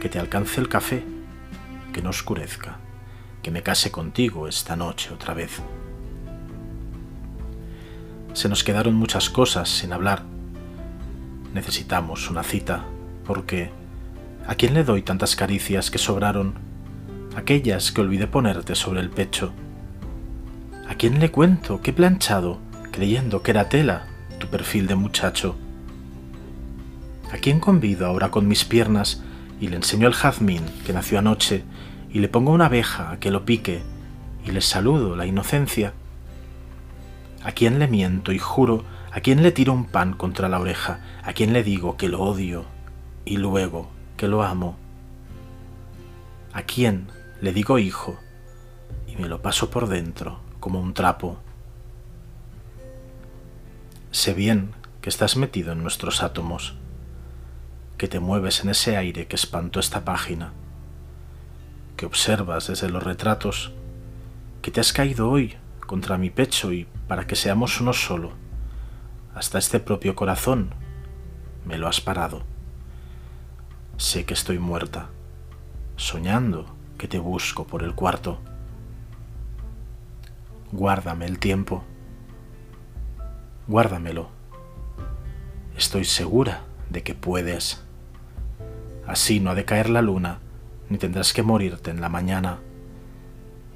que 0.00 0.08
te 0.08 0.18
alcance 0.18 0.60
el 0.60 0.68
café, 0.68 1.04
que 1.92 2.02
no 2.02 2.10
oscurezca, 2.10 2.78
que 3.42 3.50
me 3.50 3.62
case 3.62 3.90
contigo 3.90 4.48
esta 4.48 4.76
noche 4.76 5.12
otra 5.12 5.34
vez. 5.34 5.60
Se 8.32 8.48
nos 8.48 8.62
quedaron 8.62 8.94
muchas 8.94 9.30
cosas 9.30 9.68
sin 9.68 9.92
hablar. 9.92 10.22
Necesitamos 11.54 12.30
una 12.30 12.42
cita, 12.42 12.84
porque 13.26 13.70
¿a 14.46 14.54
quién 14.54 14.74
le 14.74 14.84
doy 14.84 15.02
tantas 15.02 15.34
caricias 15.34 15.90
que 15.90 15.98
sobraron? 15.98 16.54
Aquellas 17.36 17.92
que 17.92 18.00
olvidé 18.00 18.26
ponerte 18.26 18.74
sobre 18.74 19.00
el 19.00 19.10
pecho. 19.10 19.52
¿A 20.88 20.94
quién 20.94 21.20
le 21.20 21.30
cuento 21.30 21.80
que 21.80 21.90
he 21.90 21.94
planchado, 21.94 22.58
creyendo 22.92 23.42
que 23.42 23.50
era 23.50 23.68
tela, 23.68 24.06
tu 24.38 24.46
perfil 24.46 24.86
de 24.86 24.94
muchacho. 24.94 25.56
¿A 27.32 27.36
quién 27.36 27.60
convido 27.60 28.06
ahora 28.06 28.30
con 28.30 28.48
mis 28.48 28.64
piernas 28.64 29.22
y 29.60 29.68
le 29.68 29.76
enseño 29.76 30.08
el 30.08 30.14
jazmín 30.14 30.64
que 30.86 30.94
nació 30.94 31.18
anoche 31.18 31.64
y 32.10 32.20
le 32.20 32.28
pongo 32.28 32.52
una 32.52 32.66
abeja 32.66 33.10
a 33.10 33.20
que 33.20 33.30
lo 33.30 33.44
pique 33.44 33.82
y 34.46 34.50
le 34.50 34.62
saludo 34.62 35.14
la 35.14 35.26
inocencia? 35.26 35.92
¿A 37.44 37.52
quién 37.52 37.78
le 37.78 37.86
miento 37.86 38.32
y 38.32 38.38
juro? 38.38 38.84
¿A 39.12 39.20
quién 39.20 39.42
le 39.42 39.52
tiro 39.52 39.74
un 39.74 39.84
pan 39.84 40.14
contra 40.14 40.48
la 40.48 40.58
oreja? 40.58 41.00
¿A 41.22 41.34
quién 41.34 41.52
le 41.52 41.62
digo 41.62 41.98
que 41.98 42.08
lo 42.08 42.20
odio 42.20 42.64
y 43.26 43.36
luego 43.36 43.90
que 44.16 44.26
lo 44.26 44.42
amo? 44.42 44.78
¿A 46.54 46.62
quién 46.62 47.08
le 47.42 47.52
digo 47.52 47.78
hijo 47.78 48.18
y 49.06 49.16
me 49.16 49.28
lo 49.28 49.42
paso 49.42 49.68
por 49.70 49.88
dentro 49.88 50.40
como 50.60 50.80
un 50.80 50.94
trapo? 50.94 51.38
Sé 54.12 54.32
bien 54.32 54.72
que 55.02 55.10
estás 55.10 55.36
metido 55.36 55.72
en 55.72 55.82
nuestros 55.82 56.22
átomos, 56.22 56.76
que 57.98 58.08
te 58.08 58.20
mueves 58.20 58.62
en 58.62 58.70
ese 58.70 58.96
aire 58.96 59.26
que 59.26 59.36
espantó 59.36 59.80
esta 59.80 60.04
página, 60.04 60.52
que 61.96 62.06
observas 62.06 62.68
desde 62.68 62.88
los 62.88 63.02
retratos, 63.02 63.72
que 64.62 64.70
te 64.70 64.80
has 64.80 64.92
caído 64.92 65.28
hoy 65.28 65.56
contra 65.86 66.16
mi 66.16 66.30
pecho 66.30 66.72
y 66.72 66.86
para 67.06 67.26
que 67.26 67.36
seamos 67.36 67.80
uno 67.80 67.92
solo, 67.92 68.32
hasta 69.34 69.58
este 69.58 69.80
propio 69.80 70.14
corazón, 70.14 70.70
me 71.66 71.76
lo 71.76 71.88
has 71.88 72.00
parado. 72.00 72.42
Sé 73.98 74.24
que 74.24 74.34
estoy 74.34 74.58
muerta, 74.58 75.10
soñando 75.96 76.74
que 76.96 77.08
te 77.08 77.18
busco 77.18 77.66
por 77.66 77.82
el 77.82 77.94
cuarto. 77.94 78.38
Guárdame 80.72 81.26
el 81.26 81.38
tiempo 81.38 81.84
guárdamelo. 83.68 84.30
Estoy 85.76 86.06
segura 86.06 86.62
de 86.88 87.02
que 87.02 87.14
puedes. 87.14 87.84
Así 89.08 89.40
no 89.40 89.50
ha 89.50 89.54
de 89.54 89.64
caer 89.64 89.88
la 89.88 90.02
luna, 90.02 90.38
ni 90.90 90.98
tendrás 90.98 91.32
que 91.32 91.42
morirte 91.42 91.90
en 91.90 92.02
la 92.02 92.10
mañana. 92.10 92.58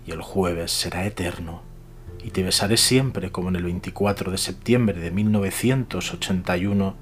Y 0.06 0.10
el 0.10 0.20
jueves 0.20 0.70
será 0.70 1.06
eterno, 1.06 1.62
y 2.22 2.30
te 2.30 2.42
besaré 2.42 2.76
siempre 2.76 3.32
como 3.32 3.48
en 3.48 3.56
el 3.56 3.64
24 3.64 4.30
de 4.30 4.36
septiembre 4.36 5.00
de 5.00 5.10
1981. 5.10 6.94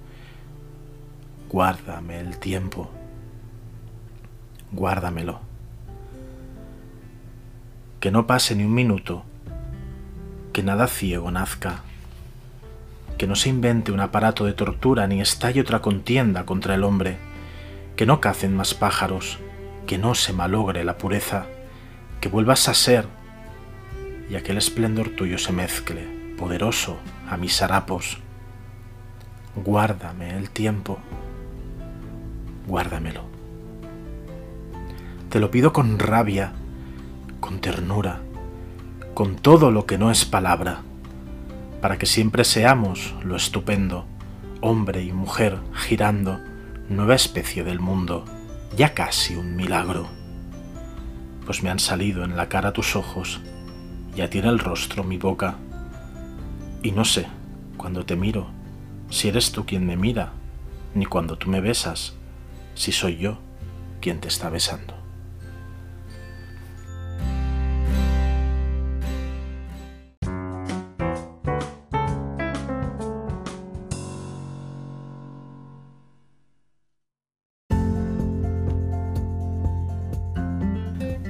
Guárdame 1.50 2.20
el 2.20 2.38
tiempo. 2.38 2.88
Guárdamelo. 4.70 5.40
Que 7.98 8.12
no 8.12 8.28
pase 8.28 8.54
ni 8.54 8.62
un 8.64 8.74
minuto, 8.74 9.24
que 10.52 10.62
nada 10.62 10.86
ciego 10.86 11.32
nazca 11.32 11.82
que 13.20 13.26
no 13.26 13.36
se 13.36 13.50
invente 13.50 13.92
un 13.92 14.00
aparato 14.00 14.46
de 14.46 14.54
tortura 14.54 15.06
ni 15.06 15.20
estalle 15.20 15.60
otra 15.60 15.82
contienda 15.82 16.46
contra 16.46 16.74
el 16.74 16.84
hombre, 16.84 17.18
que 18.00 18.06
no 18.06 18.18
cacen 18.18 18.56
más 18.56 18.72
pájaros, 18.72 19.38
que 19.86 19.98
no 19.98 20.14
se 20.14 20.32
malogre 20.32 20.84
la 20.84 20.96
pureza, 20.96 21.44
que 22.22 22.30
vuelvas 22.30 22.66
a 22.66 22.72
ser 22.72 23.04
y 24.30 24.36
aquel 24.36 24.56
esplendor 24.56 25.10
tuyo 25.10 25.36
se 25.36 25.52
mezcle, 25.52 26.06
poderoso, 26.38 26.96
a 27.28 27.36
mis 27.36 27.60
harapos. 27.60 28.16
Guárdame 29.54 30.34
el 30.34 30.48
tiempo, 30.48 30.98
guárdamelo. 32.66 33.24
Te 35.28 35.38
lo 35.38 35.50
pido 35.50 35.74
con 35.74 35.98
rabia, 35.98 36.54
con 37.38 37.60
ternura, 37.60 38.22
con 39.12 39.36
todo 39.36 39.70
lo 39.70 39.84
que 39.84 39.98
no 39.98 40.10
es 40.10 40.24
palabra 40.24 40.80
para 41.82 41.98
que 41.98 42.06
siempre 42.06 42.44
seamos 42.44 43.14
lo 43.22 43.36
estupendo, 43.36 44.06
hombre 44.62 45.02
y 45.02 45.12
mujer 45.12 45.58
girando, 45.74 46.40
nueva 46.90 47.14
especie 47.14 47.62
del 47.62 47.78
mundo, 47.78 48.24
ya 48.76 48.94
casi 48.94 49.36
un 49.36 49.54
milagro. 49.54 50.08
Pues 51.46 51.62
me 51.62 51.70
han 51.70 51.78
salido 51.78 52.24
en 52.24 52.36
la 52.36 52.48
cara 52.48 52.72
tus 52.72 52.96
ojos, 52.96 53.40
ya 54.16 54.28
tiene 54.28 54.48
el 54.48 54.58
rostro 54.58 55.04
mi 55.04 55.16
boca, 55.16 55.54
y 56.82 56.90
no 56.90 57.04
sé, 57.04 57.26
cuando 57.76 58.04
te 58.04 58.16
miro, 58.16 58.48
si 59.08 59.28
eres 59.28 59.52
tú 59.52 59.64
quien 59.66 59.86
me 59.86 59.96
mira, 59.96 60.32
ni 60.94 61.06
cuando 61.06 61.38
tú 61.38 61.48
me 61.48 61.60
besas, 61.60 62.14
si 62.74 62.90
soy 62.90 63.18
yo 63.18 63.38
quien 64.00 64.18
te 64.18 64.26
está 64.26 64.50
besando. 64.50 64.99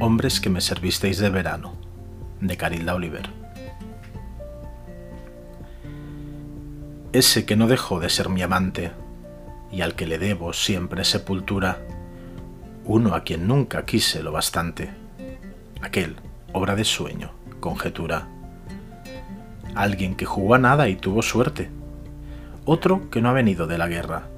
Hombres 0.03 0.41
que 0.41 0.49
me 0.49 0.63
servisteis 0.63 1.19
de 1.19 1.29
verano, 1.29 1.75
de 2.41 2.57
Carilda 2.57 2.95
Oliver. 2.95 3.29
Ese 7.13 7.45
que 7.45 7.55
no 7.55 7.67
dejó 7.67 8.01
de 8.01 8.09
ser 8.09 8.31
mi 8.31 8.41
amante 8.41 8.93
y 9.71 9.83
al 9.83 9.95
que 9.97 10.07
le 10.07 10.19
debo 10.19 10.55
siempre 10.55 11.05
sepultura, 11.05 11.83
uno 12.87 13.15
a 13.15 13.25
quien 13.25 13.47
nunca 13.47 13.85
quise 13.85 14.23
lo 14.23 14.33
bastante, 14.33 14.89
aquel, 15.83 16.17
obra 16.55 16.77
de 16.77 16.85
sueño, 16.85 17.33
conjetura. 17.61 18.27
Alguien 19.75 20.15
que 20.15 20.25
jugó 20.25 20.55
a 20.55 20.59
nada 20.59 20.89
y 20.89 20.97
tuvo 20.97 21.21
suerte, 21.21 21.69
otro 22.65 23.11
que 23.11 23.21
no 23.21 23.29
ha 23.29 23.35
venido 23.35 23.67
de 23.67 23.77
la 23.77 23.87
guerra, 23.87 24.29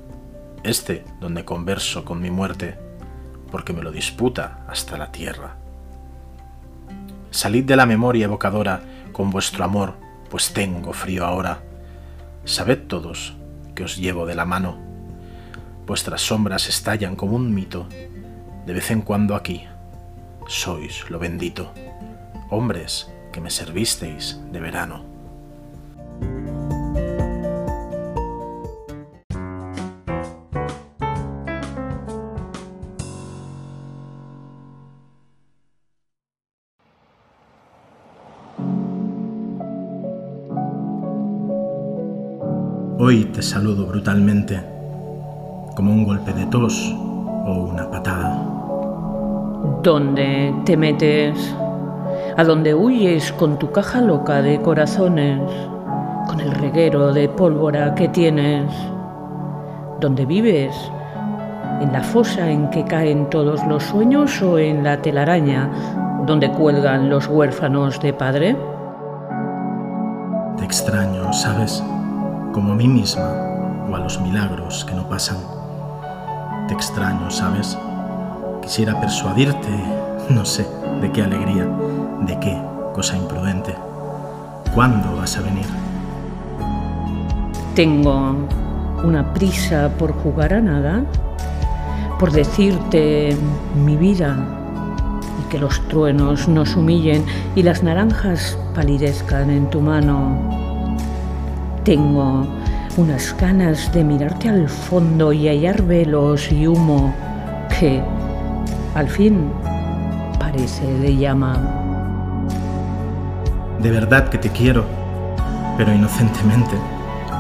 este 0.64 1.04
donde 1.20 1.44
converso 1.44 2.04
con 2.04 2.20
mi 2.20 2.32
muerte, 2.32 2.78
porque 3.53 3.74
me 3.74 3.82
lo 3.82 3.92
disputa 3.92 4.64
hasta 4.66 4.96
la 4.96 5.12
tierra. 5.12 5.57
Salid 7.30 7.64
de 7.64 7.76
la 7.76 7.84
memoria 7.84 8.24
evocadora 8.24 8.80
con 9.12 9.30
vuestro 9.30 9.62
amor, 9.62 9.94
pues 10.30 10.55
tengo 10.55 10.94
frío 10.94 11.26
ahora. 11.26 11.62
Sabed 12.46 12.86
todos 12.88 13.36
que 13.74 13.84
os 13.84 13.98
llevo 13.98 14.24
de 14.24 14.34
la 14.34 14.46
mano. 14.46 14.78
Vuestras 15.86 16.22
sombras 16.22 16.66
estallan 16.66 17.14
como 17.14 17.36
un 17.36 17.55
mito, 17.55 17.86
de 18.66 18.72
vez 18.72 18.90
en 18.90 19.03
cuando 19.03 19.34
aquí. 19.34 19.66
Sois 20.48 21.09
lo 21.11 21.18
bendito, 21.18 21.72
hombres 22.48 23.12
que 23.32 23.42
me 23.42 23.50
servisteis 23.50 24.40
de 24.50 24.61
verano. 24.61 25.11
Te 43.43 43.49
saludo 43.49 43.86
brutalmente, 43.86 44.62
como 45.74 45.93
un 45.93 46.05
golpe 46.05 46.32
de 46.32 46.47
tos 46.47 46.95
o 47.45 47.70
una 47.72 47.90
patada. 47.90 48.40
¿Dónde 49.82 50.55
te 50.64 50.76
metes? 50.76 51.53
¿A 52.36 52.45
dónde 52.45 52.72
huyes 52.72 53.32
con 53.32 53.59
tu 53.59 53.72
caja 53.72 54.01
loca 54.01 54.43
de 54.43 54.62
corazones? 54.62 55.40
Con 56.28 56.38
el 56.38 56.53
reguero 56.53 57.12
de 57.12 57.28
pólvora 57.28 57.97
que 57.97 58.07
tienes. 58.07 58.72
¿Dónde 59.99 60.24
vives? 60.24 60.76
¿En 61.80 61.93
la 61.93 62.05
fosa 62.05 62.49
en 62.49 62.70
que 62.70 62.84
caen 62.84 63.28
todos 63.28 63.66
los 63.66 63.82
sueños 63.82 64.40
o 64.40 64.57
en 64.61 64.84
la 64.84 65.03
telaraña 65.03 65.68
donde 66.28 66.49
cuelgan 66.53 67.11
los 67.11 67.26
huérfanos 67.26 68.01
de 68.01 68.12
padre? 68.12 68.57
Te 70.59 70.64
extraño, 70.64 71.32
¿sabes? 71.32 71.82
Como 72.53 72.72
a 72.72 72.76
mí 72.76 72.86
misma 72.86 73.32
o 73.90 73.96
a 73.96 73.98
los 73.98 74.20
milagros 74.20 74.84
que 74.84 74.94
no 74.94 75.09
pasan. 75.09 75.38
Te 76.68 76.74
extraño, 76.74 77.30
¿sabes? 77.30 77.76
Quisiera 78.61 79.00
persuadirte, 79.00 79.68
no 80.28 80.44
sé, 80.44 80.66
de 81.00 81.11
qué 81.11 81.22
alegría, 81.22 81.66
de 82.26 82.38
qué 82.38 82.62
cosa 82.92 83.16
imprudente. 83.16 83.74
¿Cuándo 84.74 85.16
vas 85.16 85.36
a 85.36 85.40
venir? 85.40 85.66
Tengo 87.74 88.36
una 89.03 89.32
prisa 89.32 89.90
por 89.98 90.12
jugar 90.12 90.55
a 90.55 90.61
nada, 90.61 91.05
por 92.18 92.32
decirte 92.32 93.36
mi 93.74 93.96
vida 93.96 94.36
y 95.40 95.48
que 95.50 95.59
los 95.59 95.80
truenos 95.88 96.48
nos 96.48 96.76
humillen 96.76 97.24
y 97.57 97.62
las 97.62 97.82
naranjas 97.82 98.59
palidezcan 98.74 99.50
en 99.50 99.70
tu 99.70 99.80
mano 99.80 100.61
tengo 101.85 102.47
unas 102.97 103.37
ganas 103.37 103.93
de 103.93 104.05
mirarte 104.05 104.49
al 104.49 104.68
fondo 104.68 105.33
y 105.33 105.49
hallar 105.49 105.83
velos 105.83 106.53
y 106.53 106.66
humo 106.66 107.14
que, 107.68 108.03
al 108.95 109.09
fin, 109.09 109.51
parece 110.39 110.87
de 110.99 111.16
llama. 111.16 111.57
De 113.80 113.91
verdad 113.91 114.28
que 114.28 114.39
te 114.39 114.51
quiero, 114.51 114.85
pero 115.76 115.93
inocentemente, 115.93 116.76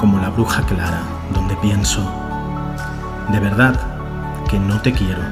como 0.00 0.18
la 0.18 0.30
bruja 0.30 0.62
clara, 0.62 1.02
donde 1.32 1.54
pienso, 1.56 2.00
de 3.30 3.38
verdad 3.38 3.78
que 4.48 4.58
no 4.58 4.80
te 4.82 4.92
quiero, 4.92 5.22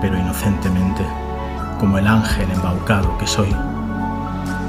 pero 0.00 0.18
inocentemente, 0.18 1.04
como 1.78 1.98
el 1.98 2.06
ángel 2.06 2.50
embaucado 2.50 3.16
que 3.18 3.26
soy. 3.26 3.54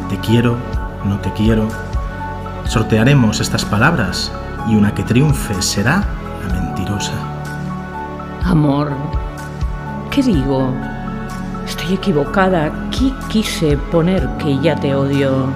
Te 0.10 0.18
quiero, 0.20 0.58
no 1.06 1.20
te 1.20 1.32
quiero. 1.32 1.68
Sortearemos 2.66 3.40
estas 3.40 3.66
palabras 3.66 4.32
y 4.68 4.76
una 4.76 4.94
que 4.94 5.04
triunfe 5.04 5.62
será 5.62 6.04
la 6.42 6.62
mentirosa. 6.62 7.14
Amor, 8.44 8.92
¿qué 10.10 10.22
digo? 10.22 10.74
Estoy 11.66 11.96
equivocada. 11.96 12.66
Aquí 12.88 13.14
quise 13.30 13.78
poner 13.78 14.28
que 14.38 14.58
ya 14.60 14.76
te 14.76 14.96
odio. 14.96 15.48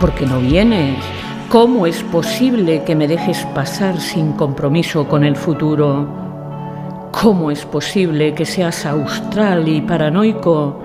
¿Por 0.00 0.12
qué 0.12 0.26
no 0.26 0.40
vienes? 0.40 1.02
¿Cómo 1.48 1.86
es 1.86 2.02
posible 2.02 2.82
que 2.84 2.96
me 2.96 3.06
dejes 3.06 3.44
pasar 3.54 4.00
sin 4.00 4.32
compromiso 4.32 5.06
con 5.06 5.24
el 5.24 5.36
futuro? 5.36 6.08
¿Cómo 7.12 7.50
es 7.50 7.64
posible 7.64 8.34
que 8.34 8.44
seas 8.44 8.84
austral 8.86 9.68
y 9.68 9.80
paranoico 9.80 10.82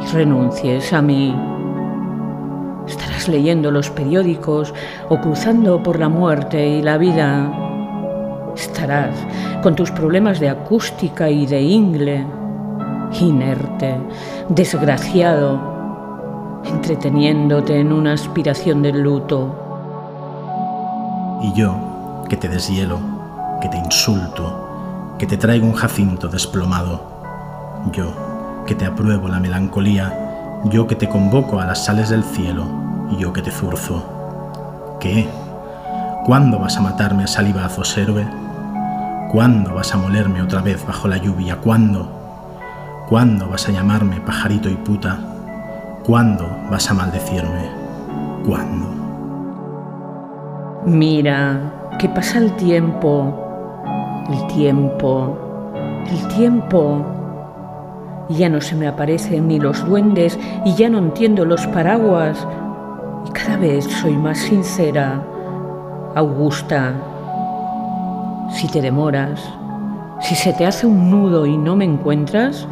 y 0.00 0.12
renuncies 0.12 0.92
a 0.92 1.02
mí? 1.02 1.34
Leyendo 3.28 3.70
los 3.70 3.90
periódicos 3.90 4.74
o 5.08 5.20
cruzando 5.20 5.82
por 5.82 5.98
la 5.98 6.08
muerte 6.08 6.66
y 6.66 6.82
la 6.82 6.98
vida. 6.98 7.52
Estarás 8.56 9.14
con 9.62 9.76
tus 9.76 9.90
problemas 9.90 10.40
de 10.40 10.48
acústica 10.48 11.30
y 11.30 11.46
de 11.46 11.60
ingle, 11.60 12.26
inerte, 13.20 13.96
desgraciado, 14.48 15.60
entreteniéndote 16.64 17.78
en 17.78 17.92
una 17.92 18.14
aspiración 18.14 18.82
del 18.82 19.00
luto. 19.02 19.54
Y 21.42 21.52
yo, 21.52 22.24
que 22.28 22.36
te 22.36 22.48
deshielo, 22.48 22.98
que 23.60 23.68
te 23.68 23.78
insulto, 23.78 25.14
que 25.18 25.26
te 25.26 25.36
traigo 25.36 25.66
un 25.66 25.74
jacinto 25.74 26.28
desplomado. 26.28 27.00
Yo, 27.92 28.12
que 28.66 28.74
te 28.74 28.86
apruebo 28.86 29.28
la 29.28 29.40
melancolía, 29.40 30.60
yo 30.64 30.86
que 30.86 30.96
te 30.96 31.08
convoco 31.08 31.60
a 31.60 31.66
las 31.66 31.84
sales 31.84 32.08
del 32.08 32.24
cielo, 32.24 32.87
y 33.10 33.16
yo 33.16 33.32
que 33.32 33.42
te 33.42 33.50
zurzo. 33.50 34.98
¿Qué? 35.00 35.28
¿Cuándo 36.26 36.58
vas 36.58 36.76
a 36.76 36.80
matarme 36.80 37.24
a 37.24 37.26
salivazos, 37.26 37.96
héroe? 37.96 38.26
¿Cuándo 39.32 39.74
vas 39.74 39.94
a 39.94 39.98
molerme 39.98 40.42
otra 40.42 40.60
vez 40.60 40.86
bajo 40.86 41.08
la 41.08 41.18
lluvia? 41.18 41.56
¿Cuándo? 41.56 42.08
¿Cuándo 43.08 43.48
vas 43.48 43.68
a 43.68 43.72
llamarme 43.72 44.20
pajarito 44.20 44.68
y 44.68 44.74
puta? 44.74 45.18
¿Cuándo 46.04 46.48
vas 46.70 46.90
a 46.90 46.94
maldecirme? 46.94 47.70
¿Cuándo? 48.46 48.86
Mira, 50.84 51.90
que 51.98 52.08
pasa 52.08 52.38
el 52.38 52.54
tiempo, 52.56 53.34
el 54.30 54.46
tiempo, 54.46 55.36
el 56.10 56.28
tiempo. 56.36 57.04
Ya 58.30 58.48
no 58.48 58.60
se 58.60 58.76
me 58.76 58.86
aparecen 58.86 59.48
ni 59.48 59.58
los 59.58 59.84
duendes 59.86 60.38
y 60.64 60.74
ya 60.74 60.88
no 60.88 60.98
entiendo 60.98 61.44
los 61.44 61.66
paraguas. 61.68 62.46
Cada 63.32 63.56
vez 63.56 63.84
soy 63.84 64.16
más 64.16 64.38
sincera. 64.38 65.22
Augusta, 66.14 66.94
si 68.50 68.66
te 68.68 68.80
demoras, 68.80 69.40
si 70.20 70.34
se 70.34 70.52
te 70.52 70.66
hace 70.66 70.86
un 70.86 71.10
nudo 71.10 71.46
y 71.46 71.56
no 71.56 71.76
me 71.76 71.84
encuentras, 71.84 72.66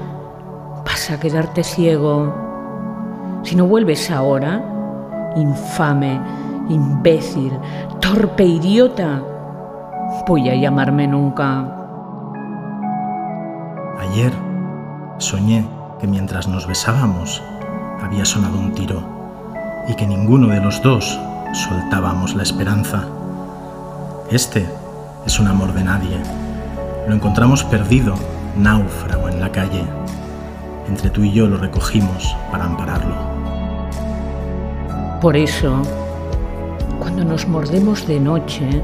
vas 0.84 1.11
a 1.11 1.20
quedarte 1.20 1.62
ciego. 1.62 2.34
Si 3.42 3.54
no 3.54 3.66
vuelves 3.66 4.11
ahora, 4.11 4.62
infame, 5.36 6.20
imbécil, 6.68 7.52
torpe, 8.00 8.44
idiota, 8.44 9.22
voy 10.26 10.48
a 10.48 10.54
llamarme 10.54 11.07
nunca. 11.07 11.72
Ayer 14.00 14.32
soñé 15.18 15.66
que 16.00 16.07
mientras 16.07 16.48
nos 16.48 16.66
besábamos 16.66 17.42
había 18.02 18.24
sonado 18.24 18.59
un 18.59 18.72
tiro 18.72 19.15
y 19.89 19.95
que 19.95 20.07
ninguno 20.07 20.49
de 20.49 20.61
los 20.61 20.82
dos 20.82 21.18
soltábamos 21.53 22.34
la 22.34 22.43
esperanza. 22.43 23.05
Este 24.30 24.66
es 25.24 25.39
un 25.39 25.49
amor 25.49 25.72
de 25.72 25.84
nadie. 25.84 26.18
Lo 27.09 27.14
encontramos 27.14 27.62
perdido, 27.64 28.14
náufrago 28.57 29.28
en 29.28 29.41
la 29.41 29.51
calle. 29.51 29.84
Entre 30.89 31.11
tú 31.11 31.22
y 31.22 31.32
yo 31.32 31.47
lo 31.47 31.57
recogimos 31.57 32.37
para 32.51 32.64
ampararlo. 32.64 33.14
Por 35.20 35.37
eso, 35.37 35.82
cuando 36.99 37.24
nos 37.24 37.47
mordemos 37.49 38.07
de 38.07 38.20
noche, 38.20 38.82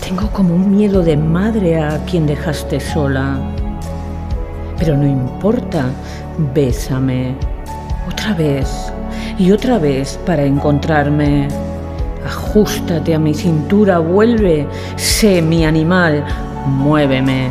tengo 0.00 0.28
como 0.30 0.54
un 0.54 0.76
miedo 0.76 1.02
de 1.02 1.16
madre 1.16 1.80
a 1.80 2.04
quien 2.04 2.26
dejaste 2.26 2.80
sola. 2.80 3.38
Pero 4.78 4.96
no 4.96 5.06
importa, 5.06 5.86
bésame 6.54 7.34
otra 8.08 8.34
vez 8.34 8.85
y 9.38 9.52
otra 9.52 9.78
vez 9.78 10.18
para 10.24 10.44
encontrarme. 10.44 11.48
Ajústate 12.24 13.14
a 13.14 13.18
mi 13.18 13.34
cintura, 13.34 13.98
vuelve, 13.98 14.68
sé 14.96 15.42
mi 15.42 15.64
animal, 15.64 16.24
muéveme. 16.66 17.50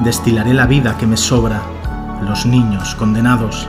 Destilaré 0.00 0.52
la 0.52 0.66
vida 0.66 0.96
que 0.98 1.06
me 1.06 1.16
sobra, 1.16 1.62
los 2.22 2.44
niños 2.44 2.94
condenados. 2.96 3.66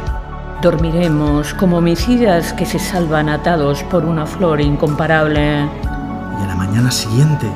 Dormiremos 0.61 1.53
como 1.53 1.77
homicidas 1.77 2.51
que 2.53 2.65
se 2.65 2.79
salvan 2.79 3.29
atados 3.29 3.83
por 3.83 4.03
una 4.03 4.25
flor 4.25 4.59
incomparable. 4.59 5.61
Y 6.39 6.43
a 6.43 6.47
la 6.47 6.55
mañana 6.55 6.91
siguiente, 6.91 7.47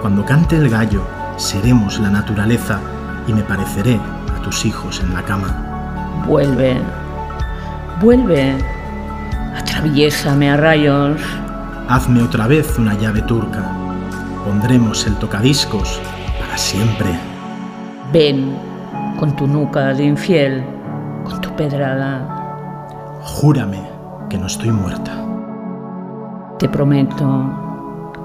cuando 0.00 0.24
cante 0.24 0.56
el 0.56 0.70
gallo, 0.70 1.02
seremos 1.36 1.98
la 1.98 2.10
naturaleza 2.10 2.78
y 3.26 3.32
me 3.32 3.42
pareceré 3.42 4.00
a 4.34 4.40
tus 4.42 4.64
hijos 4.64 5.00
en 5.00 5.12
la 5.12 5.22
cama. 5.22 6.24
Vuelve, 6.26 6.80
vuelve, 8.00 8.56
atraviésame 9.84 10.50
a 10.50 10.56
rayos. 10.56 11.20
Hazme 11.88 12.22
otra 12.22 12.46
vez 12.46 12.78
una 12.78 12.94
llave 12.94 13.20
turca. 13.22 13.70
Pondremos 14.42 15.06
el 15.06 15.14
tocadiscos 15.16 16.00
para 16.40 16.56
siempre. 16.56 17.08
Ven 18.10 18.56
con 19.20 19.36
tu 19.36 19.46
nuca 19.46 19.92
de 19.92 20.04
infiel, 20.04 20.64
con 21.24 21.38
tu 21.42 21.54
pedrada. 21.54 22.26
Júrame 23.20 23.82
que 24.30 24.38
no 24.38 24.46
estoy 24.46 24.70
muerta. 24.70 25.12
Te 26.58 26.66
prometo, 26.66 27.26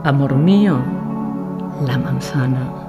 amor 0.05 0.36
mío, 0.36 0.80
la 1.86 1.97
manzana. 1.97 2.89